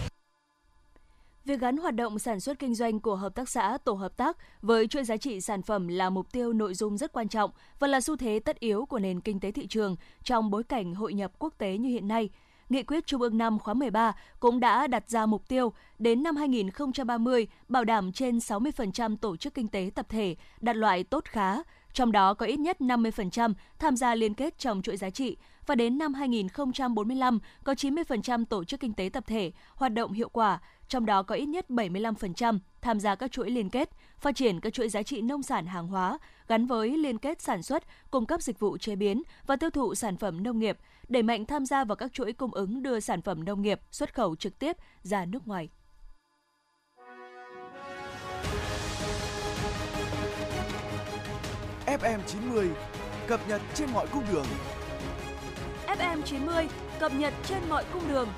Việc 1.44 1.60
gắn 1.60 1.76
hoạt 1.76 1.94
động 1.94 2.18
sản 2.18 2.40
xuất 2.40 2.58
kinh 2.58 2.74
doanh 2.74 3.00
của 3.00 3.16
hợp 3.16 3.34
tác 3.34 3.48
xã, 3.48 3.78
tổ 3.84 3.92
hợp 3.92 4.16
tác 4.16 4.36
với 4.62 4.86
chuỗi 4.86 5.04
giá 5.04 5.16
trị 5.16 5.40
sản 5.40 5.62
phẩm 5.62 5.88
là 5.88 6.10
mục 6.10 6.32
tiêu 6.32 6.52
nội 6.52 6.74
dung 6.74 6.98
rất 6.98 7.12
quan 7.12 7.28
trọng 7.28 7.50
và 7.78 7.88
là 7.88 8.00
xu 8.00 8.16
thế 8.16 8.40
tất 8.44 8.60
yếu 8.60 8.86
của 8.86 8.98
nền 8.98 9.20
kinh 9.20 9.40
tế 9.40 9.52
thị 9.52 9.66
trường 9.66 9.96
trong 10.24 10.50
bối 10.50 10.64
cảnh 10.64 10.94
hội 10.94 11.14
nhập 11.14 11.32
quốc 11.38 11.54
tế 11.58 11.78
như 11.78 11.88
hiện 11.88 12.08
nay– 12.08 12.30
Nghị 12.68 12.82
quyết 12.82 13.06
Trung 13.06 13.20
ương 13.20 13.38
5 13.38 13.58
khóa 13.58 13.74
13 13.74 14.12
cũng 14.40 14.60
đã 14.60 14.86
đặt 14.86 15.08
ra 15.08 15.26
mục 15.26 15.48
tiêu 15.48 15.72
đến 15.98 16.22
năm 16.22 16.36
2030 16.36 17.46
bảo 17.68 17.84
đảm 17.84 18.12
trên 18.12 18.38
60% 18.38 19.16
tổ 19.16 19.36
chức 19.36 19.54
kinh 19.54 19.68
tế 19.68 19.90
tập 19.94 20.06
thể 20.08 20.36
đạt 20.60 20.76
loại 20.76 21.04
tốt 21.04 21.24
khá, 21.24 21.56
trong 21.92 22.12
đó 22.12 22.34
có 22.34 22.46
ít 22.46 22.58
nhất 22.58 22.76
50% 22.80 23.54
tham 23.78 23.96
gia 23.96 24.14
liên 24.14 24.34
kết 24.34 24.58
trong 24.58 24.82
chuỗi 24.82 24.96
giá 24.96 25.10
trị 25.10 25.36
và 25.66 25.74
đến 25.74 25.98
năm 25.98 26.14
2045 26.14 27.38
có 27.64 27.72
90% 27.72 28.44
tổ 28.44 28.64
chức 28.64 28.80
kinh 28.80 28.92
tế 28.92 29.10
tập 29.12 29.24
thể 29.26 29.52
hoạt 29.74 29.92
động 29.92 30.12
hiệu 30.12 30.28
quả, 30.28 30.60
trong 30.88 31.06
đó 31.06 31.22
có 31.22 31.34
ít 31.34 31.46
nhất 31.46 31.66
75% 31.68 32.58
tham 32.80 33.00
gia 33.00 33.14
các 33.14 33.32
chuỗi 33.32 33.50
liên 33.50 33.70
kết, 33.70 33.90
phát 34.18 34.36
triển 34.36 34.60
các 34.60 34.72
chuỗi 34.72 34.88
giá 34.88 35.02
trị 35.02 35.22
nông 35.22 35.42
sản 35.42 35.66
hàng 35.66 35.86
hóa 35.86 36.18
gắn 36.48 36.66
với 36.66 36.96
liên 36.96 37.18
kết 37.18 37.40
sản 37.42 37.62
xuất, 37.62 37.82
cung 38.10 38.26
cấp 38.26 38.42
dịch 38.42 38.58
vụ 38.58 38.78
chế 38.78 38.96
biến 38.96 39.22
và 39.46 39.56
tiêu 39.56 39.70
thụ 39.70 39.94
sản 39.94 40.16
phẩm 40.16 40.42
nông 40.42 40.58
nghiệp, 40.58 40.78
đẩy 41.12 41.22
mạnh 41.22 41.44
tham 41.46 41.66
gia 41.66 41.84
vào 41.84 41.96
các 41.96 42.12
chuỗi 42.12 42.32
cung 42.32 42.54
ứng 42.54 42.82
đưa 42.82 43.00
sản 43.00 43.22
phẩm 43.22 43.44
nông 43.44 43.62
nghiệp 43.62 43.80
xuất 43.90 44.14
khẩu 44.14 44.36
trực 44.36 44.58
tiếp 44.58 44.76
ra 45.02 45.24
nước 45.24 45.48
ngoài. 45.48 45.68
FM 51.86 52.18
90 52.26 52.70
cập 53.26 53.40
nhật 53.48 53.60
trên 53.74 53.90
mọi 53.92 54.06
cung 54.06 54.24
đường. 54.32 54.46
FM 55.86 56.22
90 56.22 56.68
cập 56.98 57.14
nhật 57.14 57.34
trên 57.44 57.58
mọi 57.68 57.84
cung 57.92 58.08
đường. 58.08 58.28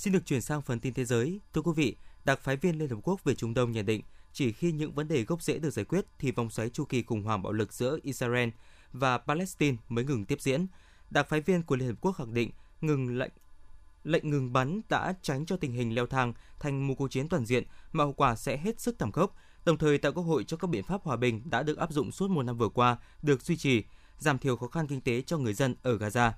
Xin 0.00 0.12
được 0.12 0.26
chuyển 0.26 0.40
sang 0.40 0.62
phần 0.62 0.80
tin 0.80 0.94
thế 0.94 1.04
giới. 1.04 1.40
Thưa 1.52 1.62
quý 1.62 1.72
vị, 1.76 1.96
đặc 2.24 2.40
phái 2.40 2.56
viên 2.56 2.78
Liên 2.78 2.88
Hợp 2.88 2.96
Quốc 3.02 3.24
về 3.24 3.34
Trung 3.34 3.54
Đông 3.54 3.72
nhận 3.72 3.86
định 3.86 4.02
chỉ 4.32 4.52
khi 4.52 4.72
những 4.72 4.92
vấn 4.92 5.08
đề 5.08 5.24
gốc 5.24 5.42
rễ 5.42 5.58
được 5.58 5.70
giải 5.70 5.84
quyết 5.84 6.06
thì 6.18 6.30
vòng 6.30 6.50
xoáy 6.50 6.70
chu 6.70 6.84
kỳ 6.84 7.02
khủng 7.02 7.22
hoảng 7.22 7.42
bạo 7.42 7.52
lực 7.52 7.72
giữa 7.72 7.98
Israel 8.02 8.48
và 8.92 9.18
Palestine 9.18 9.76
mới 9.88 10.04
ngừng 10.04 10.24
tiếp 10.24 10.40
diễn. 10.40 10.66
Đặc 11.10 11.28
phái 11.28 11.40
viên 11.40 11.62
của 11.62 11.76
Liên 11.76 11.88
Hợp 11.88 11.94
Quốc 12.00 12.12
khẳng 12.12 12.34
định 12.34 12.50
ngừng 12.80 13.18
lệnh 13.18 13.30
lệnh 14.04 14.30
ngừng 14.30 14.52
bắn 14.52 14.80
đã 14.88 15.14
tránh 15.22 15.46
cho 15.46 15.56
tình 15.56 15.72
hình 15.72 15.94
leo 15.94 16.06
thang 16.06 16.32
thành 16.60 16.86
một 16.86 16.94
cuộc 16.98 17.08
chiến 17.08 17.28
toàn 17.28 17.46
diện 17.46 17.64
mà 17.92 18.04
hậu 18.04 18.12
quả 18.12 18.36
sẽ 18.36 18.56
hết 18.56 18.80
sức 18.80 18.98
thảm 18.98 19.12
khốc, 19.12 19.34
đồng 19.64 19.78
thời 19.78 19.98
tạo 19.98 20.12
cơ 20.12 20.20
hội 20.22 20.44
cho 20.44 20.56
các 20.56 20.70
biện 20.70 20.84
pháp 20.84 21.02
hòa 21.02 21.16
bình 21.16 21.50
đã 21.50 21.62
được 21.62 21.78
áp 21.78 21.92
dụng 21.92 22.12
suốt 22.12 22.30
một 22.30 22.42
năm 22.42 22.58
vừa 22.58 22.68
qua 22.68 22.96
được 23.22 23.42
duy 23.42 23.56
trì, 23.56 23.84
giảm 24.18 24.38
thiểu 24.38 24.56
khó 24.56 24.66
khăn 24.66 24.86
kinh 24.86 25.00
tế 25.00 25.22
cho 25.22 25.38
người 25.38 25.54
dân 25.54 25.76
ở 25.82 25.96
Gaza. 25.96 26.32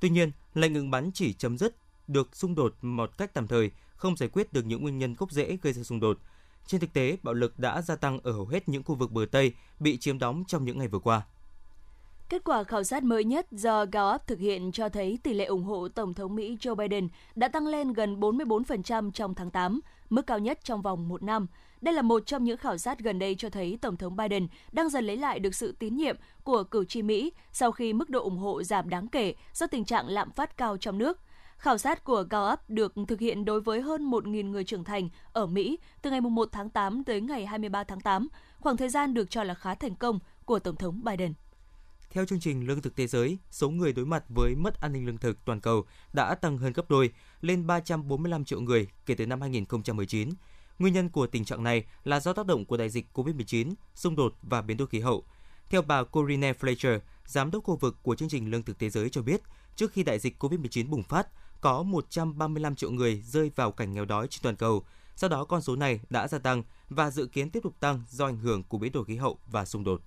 Tuy 0.00 0.10
nhiên, 0.10 0.32
lệnh 0.54 0.72
ngừng 0.72 0.90
bắn 0.90 1.10
chỉ 1.14 1.32
chấm 1.32 1.58
dứt 1.58 1.76
được 2.08 2.36
xung 2.36 2.54
đột 2.54 2.74
một 2.82 3.18
cách 3.18 3.34
tạm 3.34 3.46
thời, 3.46 3.70
không 3.96 4.16
giải 4.16 4.28
quyết 4.32 4.52
được 4.52 4.66
những 4.66 4.82
nguyên 4.82 4.98
nhân 4.98 5.14
gốc 5.18 5.32
rễ 5.32 5.58
gây 5.62 5.72
ra 5.72 5.82
xung 5.82 6.00
đột. 6.00 6.18
Trên 6.66 6.80
thực 6.80 6.92
tế, 6.92 7.16
bạo 7.22 7.34
lực 7.34 7.58
đã 7.58 7.82
gia 7.82 7.96
tăng 7.96 8.20
ở 8.22 8.32
hầu 8.32 8.46
hết 8.46 8.68
những 8.68 8.82
khu 8.82 8.94
vực 8.94 9.12
bờ 9.12 9.26
Tây 9.30 9.52
bị 9.80 9.96
chiếm 9.96 10.18
đóng 10.18 10.44
trong 10.48 10.64
những 10.64 10.78
ngày 10.78 10.88
vừa 10.88 10.98
qua. 10.98 11.22
Kết 12.28 12.44
quả 12.44 12.64
khảo 12.64 12.84
sát 12.84 13.02
mới 13.02 13.24
nhất 13.24 13.46
do 13.50 13.84
Gallup 13.92 14.26
thực 14.26 14.38
hiện 14.38 14.72
cho 14.72 14.88
thấy 14.88 15.18
tỷ 15.22 15.34
lệ 15.34 15.44
ủng 15.44 15.64
hộ 15.64 15.88
Tổng 15.88 16.14
thống 16.14 16.34
Mỹ 16.34 16.56
Joe 16.60 16.74
Biden 16.74 17.08
đã 17.34 17.48
tăng 17.48 17.66
lên 17.66 17.92
gần 17.92 18.20
44% 18.20 19.10
trong 19.10 19.34
tháng 19.34 19.50
8, 19.50 19.80
mức 20.10 20.26
cao 20.26 20.38
nhất 20.38 20.58
trong 20.64 20.82
vòng 20.82 21.08
một 21.08 21.22
năm. 21.22 21.46
Đây 21.80 21.94
là 21.94 22.02
một 22.02 22.26
trong 22.26 22.44
những 22.44 22.56
khảo 22.56 22.78
sát 22.78 22.98
gần 22.98 23.18
đây 23.18 23.34
cho 23.34 23.50
thấy 23.50 23.78
Tổng 23.80 23.96
thống 23.96 24.16
Biden 24.16 24.46
đang 24.72 24.88
dần 24.88 25.04
lấy 25.04 25.16
lại 25.16 25.38
được 25.38 25.54
sự 25.54 25.76
tín 25.78 25.96
nhiệm 25.96 26.16
của 26.44 26.64
cử 26.64 26.84
tri 26.84 27.02
Mỹ 27.02 27.32
sau 27.52 27.72
khi 27.72 27.92
mức 27.92 28.10
độ 28.10 28.22
ủng 28.22 28.38
hộ 28.38 28.62
giảm 28.62 28.88
đáng 28.88 29.08
kể 29.08 29.34
do 29.54 29.66
tình 29.66 29.84
trạng 29.84 30.08
lạm 30.08 30.30
phát 30.30 30.56
cao 30.56 30.76
trong 30.76 30.98
nước. 30.98 31.18
Khảo 31.58 31.78
sát 31.78 32.04
của 32.04 32.24
Gallup 32.30 32.60
được 32.68 32.94
thực 33.08 33.20
hiện 33.20 33.44
đối 33.44 33.60
với 33.60 33.80
hơn 33.80 34.10
1.000 34.10 34.50
người 34.50 34.64
trưởng 34.64 34.84
thành 34.84 35.08
ở 35.32 35.46
Mỹ 35.46 35.78
từ 36.02 36.10
ngày 36.10 36.20
1 36.20 36.48
tháng 36.52 36.70
8 36.70 37.04
tới 37.04 37.20
ngày 37.20 37.46
23 37.46 37.84
tháng 37.84 38.00
8, 38.00 38.28
khoảng 38.60 38.76
thời 38.76 38.88
gian 38.88 39.14
được 39.14 39.30
cho 39.30 39.42
là 39.42 39.54
khá 39.54 39.74
thành 39.74 39.94
công 39.94 40.18
của 40.44 40.58
Tổng 40.58 40.76
thống 40.76 41.04
Biden. 41.04 41.32
Theo 42.10 42.24
chương 42.24 42.40
trình 42.40 42.66
Lương 42.66 42.82
thực 42.82 42.96
Thế 42.96 43.06
giới, 43.06 43.38
số 43.50 43.70
người 43.70 43.92
đối 43.92 44.06
mặt 44.06 44.24
với 44.28 44.54
mất 44.54 44.80
an 44.80 44.92
ninh 44.92 45.06
lương 45.06 45.18
thực 45.18 45.44
toàn 45.44 45.60
cầu 45.60 45.84
đã 46.12 46.34
tăng 46.34 46.58
hơn 46.58 46.72
gấp 46.72 46.90
đôi, 46.90 47.10
lên 47.40 47.66
345 47.66 48.44
triệu 48.44 48.60
người 48.60 48.88
kể 49.06 49.14
từ 49.14 49.26
năm 49.26 49.40
2019. 49.40 50.30
Nguyên 50.78 50.94
nhân 50.94 51.08
của 51.08 51.26
tình 51.26 51.44
trạng 51.44 51.62
này 51.62 51.84
là 52.04 52.20
do 52.20 52.32
tác 52.32 52.46
động 52.46 52.64
của 52.64 52.76
đại 52.76 52.90
dịch 52.90 53.06
COVID-19, 53.14 53.74
xung 53.94 54.16
đột 54.16 54.34
và 54.42 54.62
biến 54.62 54.76
đổi 54.76 54.88
khí 54.88 55.00
hậu. 55.00 55.24
Theo 55.70 55.82
bà 55.82 56.04
Corinne 56.04 56.52
Fletcher, 56.52 56.98
giám 57.26 57.50
đốc 57.50 57.64
khu 57.64 57.76
vực 57.76 57.96
của 58.02 58.14
chương 58.14 58.28
trình 58.28 58.50
Lương 58.50 58.62
thực 58.62 58.78
Thế 58.78 58.90
giới 58.90 59.10
cho 59.10 59.22
biết, 59.22 59.40
trước 59.76 59.92
khi 59.92 60.02
đại 60.02 60.18
dịch 60.18 60.42
COVID-19 60.42 60.88
bùng 60.88 61.02
phát, 61.02 61.28
có 61.60 61.82
135 61.82 62.76
triệu 62.76 62.90
người 62.90 63.22
rơi 63.24 63.50
vào 63.56 63.72
cảnh 63.72 63.92
nghèo 63.92 64.04
đói 64.04 64.28
trên 64.28 64.42
toàn 64.42 64.56
cầu. 64.56 64.84
Sau 65.16 65.30
đó 65.30 65.44
con 65.44 65.62
số 65.62 65.76
này 65.76 66.00
đã 66.10 66.28
gia 66.28 66.38
tăng 66.38 66.62
và 66.88 67.10
dự 67.10 67.26
kiến 67.26 67.50
tiếp 67.50 67.60
tục 67.62 67.74
tăng 67.80 68.02
do 68.08 68.26
ảnh 68.26 68.38
hưởng 68.38 68.62
của 68.62 68.78
biến 68.78 68.92
đổi 68.92 69.04
khí 69.04 69.16
hậu 69.16 69.38
và 69.46 69.64
xung 69.64 69.84
đột. 69.84 70.00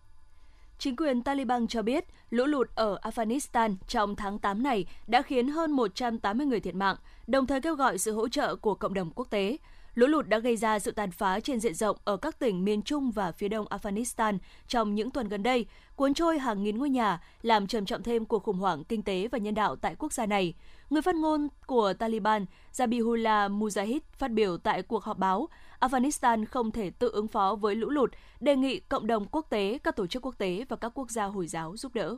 Chính 0.77 0.95
quyền 0.95 1.23
Taliban 1.23 1.67
cho 1.67 1.81
biết 1.81 2.05
lũ 2.29 2.45
lụt 2.45 2.69
ở 2.75 2.99
Afghanistan 3.01 3.75
trong 3.87 4.15
tháng 4.15 4.39
8 4.39 4.63
này 4.63 4.85
đã 5.07 5.21
khiến 5.21 5.47
hơn 5.47 5.71
180 5.71 6.45
người 6.45 6.59
thiệt 6.59 6.75
mạng, 6.75 6.95
đồng 7.27 7.47
thời 7.47 7.61
kêu 7.61 7.75
gọi 7.75 7.97
sự 7.97 8.13
hỗ 8.13 8.29
trợ 8.29 8.55
của 8.55 8.75
cộng 8.75 8.93
đồng 8.93 9.11
quốc 9.15 9.29
tế. 9.29 9.57
Lũ 9.95 10.08
lụt 10.08 10.27
đã 10.27 10.39
gây 10.39 10.58
ra 10.58 10.80
sự 10.80 10.91
tàn 10.91 11.12
phá 11.12 11.39
trên 11.39 11.60
diện 11.60 11.73
rộng 11.73 11.97
ở 12.04 12.17
các 12.17 12.39
tỉnh 12.39 12.65
miền 12.65 12.82
Trung 12.82 13.12
và 13.12 13.32
phía 13.32 13.47
đông 13.47 13.65
Afghanistan 13.65 14.38
trong 14.67 14.95
những 14.95 15.12
tuần 15.12 15.30
gần 15.30 15.43
đây, 15.43 15.65
cuốn 15.95 16.13
trôi 16.13 16.39
hàng 16.39 16.63
nghìn 16.63 16.77
ngôi 16.77 16.89
nhà, 16.89 17.21
làm 17.41 17.67
trầm 17.67 17.86
trọng 17.86 18.04
thêm 18.04 18.25
cuộc 18.25 18.43
khủng 18.43 18.58
hoảng 18.58 18.84
kinh 18.84 19.04
tế 19.04 19.27
và 19.32 19.38
nhân 19.38 19.54
đạo 19.54 19.75
tại 19.75 19.95
quốc 19.95 20.13
gia 20.13 20.25
này. 20.25 20.54
Người 20.89 21.01
phát 21.01 21.15
ngôn 21.15 21.47
của 21.65 21.93
Taliban 21.93 22.45
Zabihullah 22.73 23.60
Mujahid 23.60 23.99
phát 24.13 24.32
biểu 24.32 24.58
tại 24.58 24.82
cuộc 24.82 25.04
họp 25.04 25.17
báo, 25.17 25.47
Afghanistan 25.80 26.45
không 26.45 26.71
thể 26.71 26.89
tự 26.89 27.10
ứng 27.12 27.27
phó 27.27 27.56
với 27.56 27.75
lũ 27.75 27.89
lụt, 27.89 28.12
đề 28.39 28.56
nghị 28.56 28.80
cộng 28.80 29.08
đồng 29.08 29.25
quốc 29.32 29.45
tế, 29.49 29.77
các 29.84 29.95
tổ 29.95 30.08
chức 30.08 30.25
quốc 30.25 30.36
tế 30.38 30.65
và 30.69 30.75
các 30.75 30.91
quốc 30.95 31.12
gia 31.12 31.25
Hồi 31.25 31.47
giáo 31.47 31.77
giúp 31.77 31.95
đỡ. 31.95 32.17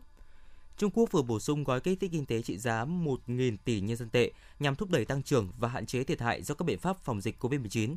Trung 0.78 0.92
Quốc 0.94 1.12
vừa 1.12 1.22
bổ 1.22 1.40
sung 1.40 1.64
gói 1.64 1.80
kích 1.80 2.00
thích 2.00 2.12
kinh 2.14 2.26
tế 2.26 2.42
trị 2.42 2.58
giá 2.58 2.86
1.000 2.86 3.58
tỷ 3.66 3.82
nhân 3.82 3.98
dân 3.98 4.10
tệ 4.10 4.32
nhằm 4.60 4.76
thúc 4.76 4.90
đẩy 4.90 5.06
tăng 5.06 5.24
trưởng 5.24 5.52
và 5.60 5.70
hạn 5.70 5.86
chế 5.86 6.04
thiệt 6.04 6.22
hại 6.22 6.44
do 6.44 6.56
các 6.56 6.66
biện 6.66 6.80
pháp 6.80 6.98
phòng 7.04 7.22
dịch 7.22 7.44
COVID-19. 7.44 7.96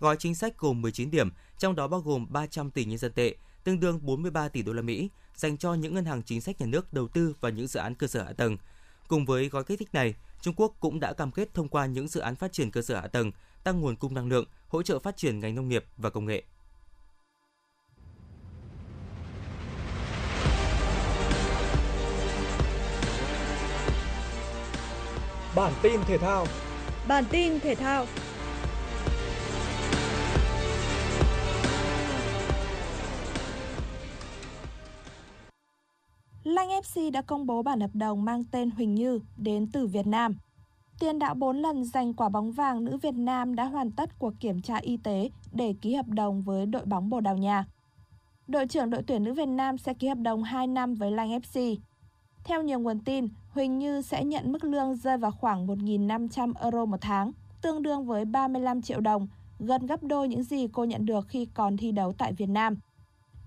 Gói 0.00 0.16
chính 0.18 0.34
sách 0.34 0.58
gồm 0.58 0.82
19 0.82 1.10
điểm, 1.10 1.30
trong 1.58 1.76
đó 1.76 1.88
bao 1.88 2.00
gồm 2.00 2.26
300 2.30 2.70
tỷ 2.70 2.84
nhân 2.84 2.98
dân 2.98 3.12
tệ, 3.12 3.34
tương 3.64 3.80
đương 3.80 4.06
43 4.06 4.48
tỷ 4.48 4.62
đô 4.62 4.72
la 4.72 4.82
Mỹ, 4.82 5.10
dành 5.34 5.58
cho 5.58 5.74
những 5.74 5.94
ngân 5.94 6.04
hàng 6.04 6.22
chính 6.22 6.40
sách 6.40 6.60
nhà 6.60 6.66
nước 6.66 6.92
đầu 6.92 7.08
tư 7.08 7.34
vào 7.40 7.52
những 7.52 7.66
dự 7.66 7.80
án 7.80 7.94
cơ 7.94 8.06
sở 8.06 8.24
hạ 8.24 8.32
tầng. 8.32 8.56
Cùng 9.08 9.24
với 9.24 9.48
gói 9.48 9.64
kích 9.64 9.78
thích 9.78 9.94
này, 9.94 10.14
Trung 10.42 10.54
Quốc 10.56 10.76
cũng 10.80 11.00
đã 11.00 11.12
cam 11.12 11.30
kết 11.30 11.54
thông 11.54 11.68
qua 11.68 11.86
những 11.86 12.08
dự 12.08 12.20
án 12.20 12.36
phát 12.36 12.52
triển 12.52 12.70
cơ 12.70 12.82
sở 12.82 13.00
hạ 13.00 13.06
tầng, 13.06 13.32
tăng 13.64 13.80
nguồn 13.80 13.96
cung 13.96 14.14
năng 14.14 14.28
lượng, 14.28 14.44
hỗ 14.68 14.82
trợ 14.82 14.98
phát 14.98 15.16
triển 15.16 15.40
ngành 15.40 15.54
nông 15.54 15.68
nghiệp 15.68 15.84
và 15.96 16.10
công 16.10 16.26
nghệ. 16.26 16.42
Bản 25.58 25.72
tin 25.82 26.00
thể 26.06 26.18
thao. 26.18 26.46
Bản 27.08 27.24
tin 27.30 27.60
thể 27.60 27.74
thao. 27.74 28.06
Lanh 36.44 36.68
FC 36.68 37.10
đã 37.10 37.22
công 37.22 37.46
bố 37.46 37.62
bản 37.62 37.80
hợp 37.80 37.90
đồng 37.94 38.24
mang 38.24 38.44
tên 38.44 38.70
Huỳnh 38.70 38.94
Như 38.94 39.20
đến 39.36 39.66
từ 39.72 39.86
Việt 39.86 40.06
Nam. 40.06 40.36
Tiền 41.00 41.18
đạo 41.18 41.34
4 41.34 41.56
lần 41.56 41.84
giành 41.84 42.14
quả 42.14 42.28
bóng 42.28 42.52
vàng 42.52 42.84
nữ 42.84 42.96
Việt 42.96 43.14
Nam 43.14 43.54
đã 43.54 43.64
hoàn 43.64 43.90
tất 43.90 44.18
cuộc 44.18 44.34
kiểm 44.40 44.62
tra 44.62 44.76
y 44.76 44.96
tế 44.96 45.30
để 45.52 45.74
ký 45.80 45.94
hợp 45.94 46.06
đồng 46.08 46.42
với 46.42 46.66
đội 46.66 46.84
bóng 46.84 47.10
Bồ 47.10 47.20
Đào 47.20 47.36
Nha. 47.36 47.64
Đội 48.48 48.66
trưởng 48.66 48.90
đội 48.90 49.02
tuyển 49.02 49.24
nữ 49.24 49.32
Việt 49.32 49.48
Nam 49.48 49.78
sẽ 49.78 49.94
ký 49.94 50.08
hợp 50.08 50.18
đồng 50.18 50.42
2 50.42 50.66
năm 50.66 50.94
với 50.94 51.10
Lanh 51.10 51.30
FC. 51.30 51.76
Theo 52.44 52.62
nhiều 52.62 52.78
nguồn 52.78 53.00
tin, 53.00 53.28
Huỳnh 53.58 53.78
Như 53.78 54.02
sẽ 54.02 54.24
nhận 54.24 54.52
mức 54.52 54.64
lương 54.64 54.96
rơi 54.96 55.18
vào 55.18 55.30
khoảng 55.30 55.66
1.500 55.66 56.52
euro 56.60 56.84
một 56.84 56.96
tháng, 57.00 57.32
tương 57.62 57.82
đương 57.82 58.06
với 58.06 58.24
35 58.24 58.82
triệu 58.82 59.00
đồng, 59.00 59.28
gần 59.58 59.86
gấp 59.86 60.02
đôi 60.02 60.28
những 60.28 60.42
gì 60.42 60.68
cô 60.72 60.84
nhận 60.84 61.06
được 61.06 61.28
khi 61.28 61.46
còn 61.54 61.76
thi 61.76 61.92
đấu 61.92 62.12
tại 62.18 62.32
Việt 62.32 62.48
Nam. 62.48 62.76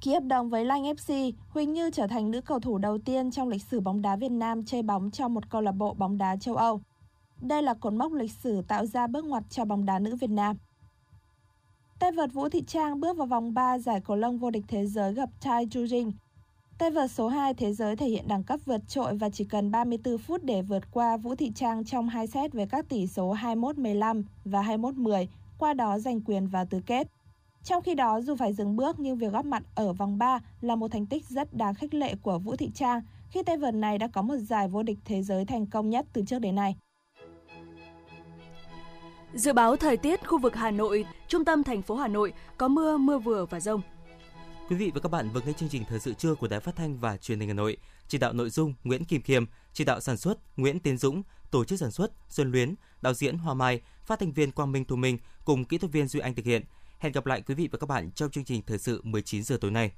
Ký 0.01 0.13
hợp 0.13 0.23
đồng 0.23 0.49
với 0.49 0.65
Lanh 0.65 0.83
FC, 0.83 1.31
Huỳnh 1.49 1.73
Như 1.73 1.91
trở 1.91 2.07
thành 2.07 2.31
nữ 2.31 2.41
cầu 2.41 2.59
thủ 2.59 2.77
đầu 2.77 2.97
tiên 2.97 3.31
trong 3.31 3.49
lịch 3.49 3.63
sử 3.63 3.79
bóng 3.79 4.01
đá 4.01 4.15
Việt 4.15 4.31
Nam 4.31 4.65
chơi 4.65 4.81
bóng 4.83 5.11
cho 5.11 5.27
một 5.27 5.49
câu 5.49 5.61
lạc 5.61 5.71
bộ 5.71 5.93
bóng 5.93 6.17
đá 6.17 6.35
châu 6.35 6.55
Âu. 6.55 6.81
Đây 7.41 7.63
là 7.63 7.73
cột 7.73 7.93
mốc 7.93 8.13
lịch 8.13 8.31
sử 8.31 8.61
tạo 8.67 8.85
ra 8.85 9.07
bước 9.07 9.25
ngoặt 9.25 9.43
cho 9.49 9.65
bóng 9.65 9.85
đá 9.85 9.99
nữ 9.99 10.15
Việt 10.15 10.29
Nam. 10.29 10.57
Tay 11.99 12.11
vợt 12.11 12.33
Vũ 12.33 12.49
Thị 12.49 12.63
Trang 12.67 12.99
bước 12.99 13.17
vào 13.17 13.27
vòng 13.27 13.53
3 13.53 13.79
giải 13.79 14.01
cầu 14.01 14.17
lông 14.17 14.37
vô 14.37 14.49
địch 14.49 14.65
thế 14.67 14.85
giới 14.85 15.13
gặp 15.13 15.29
Tai 15.41 15.65
Ju 15.65 15.85
Jing. 15.85 16.11
Tay 16.77 16.91
vợt 16.91 17.11
số 17.11 17.27
2 17.27 17.53
thế 17.53 17.73
giới 17.73 17.95
thể 17.95 18.07
hiện 18.07 18.27
đẳng 18.27 18.43
cấp 18.43 18.59
vượt 18.65 18.87
trội 18.87 19.15
và 19.15 19.29
chỉ 19.29 19.43
cần 19.43 19.71
34 19.71 20.17
phút 20.17 20.43
để 20.43 20.61
vượt 20.61 20.91
qua 20.91 21.17
Vũ 21.17 21.35
Thị 21.35 21.51
Trang 21.55 21.85
trong 21.85 22.09
hai 22.09 22.27
set 22.27 22.53
với 22.53 22.67
các 22.67 22.89
tỷ 22.89 23.07
số 23.07 23.35
21-15 23.35 24.23
và 24.45 24.61
21-10, 24.61 25.27
qua 25.57 25.73
đó 25.73 25.99
giành 25.99 26.21
quyền 26.21 26.47
vào 26.47 26.65
tứ 26.65 26.81
kết. 26.85 27.07
Trong 27.63 27.83
khi 27.83 27.95
đó, 27.95 28.21
dù 28.21 28.35
phải 28.35 28.53
dừng 28.53 28.75
bước 28.75 28.99
nhưng 28.99 29.17
việc 29.17 29.33
góp 29.33 29.45
mặt 29.45 29.63
ở 29.75 29.93
vòng 29.93 30.17
3 30.17 30.39
là 30.61 30.75
một 30.75 30.91
thành 30.91 31.05
tích 31.05 31.25
rất 31.25 31.53
đáng 31.53 31.75
khích 31.75 31.93
lệ 31.93 32.15
của 32.21 32.39
Vũ 32.39 32.55
Thị 32.55 32.71
Trang 32.75 33.01
khi 33.29 33.43
tay 33.43 33.57
vợt 33.57 33.73
này 33.73 33.97
đã 33.97 34.07
có 34.07 34.21
một 34.21 34.35
giải 34.35 34.67
vô 34.67 34.83
địch 34.83 34.97
thế 35.05 35.23
giới 35.23 35.45
thành 35.45 35.65
công 35.65 35.89
nhất 35.89 36.05
từ 36.13 36.23
trước 36.27 36.39
đến 36.39 36.55
nay. 36.55 36.75
Dự 39.33 39.53
báo 39.53 39.75
thời 39.75 39.97
tiết 39.97 40.27
khu 40.27 40.39
vực 40.39 40.55
Hà 40.55 40.71
Nội, 40.71 41.05
trung 41.27 41.45
tâm 41.45 41.63
thành 41.63 41.81
phố 41.81 41.95
Hà 41.95 42.07
Nội 42.07 42.33
có 42.57 42.67
mưa, 42.67 42.97
mưa 42.97 43.19
vừa 43.19 43.45
và 43.45 43.59
rông. 43.59 43.81
Quý 44.69 44.75
vị 44.75 44.91
và 44.93 44.99
các 44.99 45.11
bạn 45.11 45.29
vừa 45.29 45.41
nghe 45.45 45.53
chương 45.53 45.69
trình 45.69 45.83
thời 45.89 45.99
sự 45.99 46.13
trưa 46.13 46.35
của 46.35 46.47
Đài 46.47 46.59
Phát 46.59 46.75
thanh 46.75 46.99
và 46.99 47.17
Truyền 47.17 47.39
hình 47.39 47.49
Hà 47.49 47.53
Nội. 47.53 47.77
Chỉ 48.07 48.17
đạo 48.17 48.33
nội 48.33 48.49
dung 48.49 48.73
Nguyễn 48.83 49.05
Kim 49.05 49.21
Khiêm, 49.21 49.45
chỉ 49.73 49.83
đạo 49.83 49.99
sản 49.99 50.17
xuất 50.17 50.57
Nguyễn 50.57 50.79
Tiến 50.79 50.97
Dũng, 50.97 51.23
tổ 51.51 51.65
chức 51.65 51.79
sản 51.79 51.91
xuất 51.91 52.11
Xuân 52.29 52.51
Luyến, 52.51 52.75
đạo 53.01 53.13
diễn 53.13 53.37
Hoa 53.37 53.53
Mai, 53.53 53.81
phát 54.05 54.19
thanh 54.19 54.31
viên 54.31 54.51
Quang 54.51 54.71
Minh 54.71 54.85
Thu 54.85 54.95
Minh 54.95 55.17
cùng 55.45 55.65
kỹ 55.65 55.77
thuật 55.77 55.91
viên 55.91 56.07
Duy 56.07 56.19
Anh 56.19 56.35
thực 56.35 56.45
hiện. 56.45 56.63
Hẹn 56.99 57.11
gặp 57.11 57.25
lại 57.25 57.41
quý 57.41 57.55
vị 57.55 57.69
và 57.71 57.77
các 57.77 57.87
bạn 57.87 58.11
trong 58.11 58.29
chương 58.31 58.45
trình 58.45 58.61
thời 58.67 58.77
sự 58.77 59.01
19 59.03 59.43
giờ 59.43 59.57
tối 59.61 59.71
nay. 59.71 59.91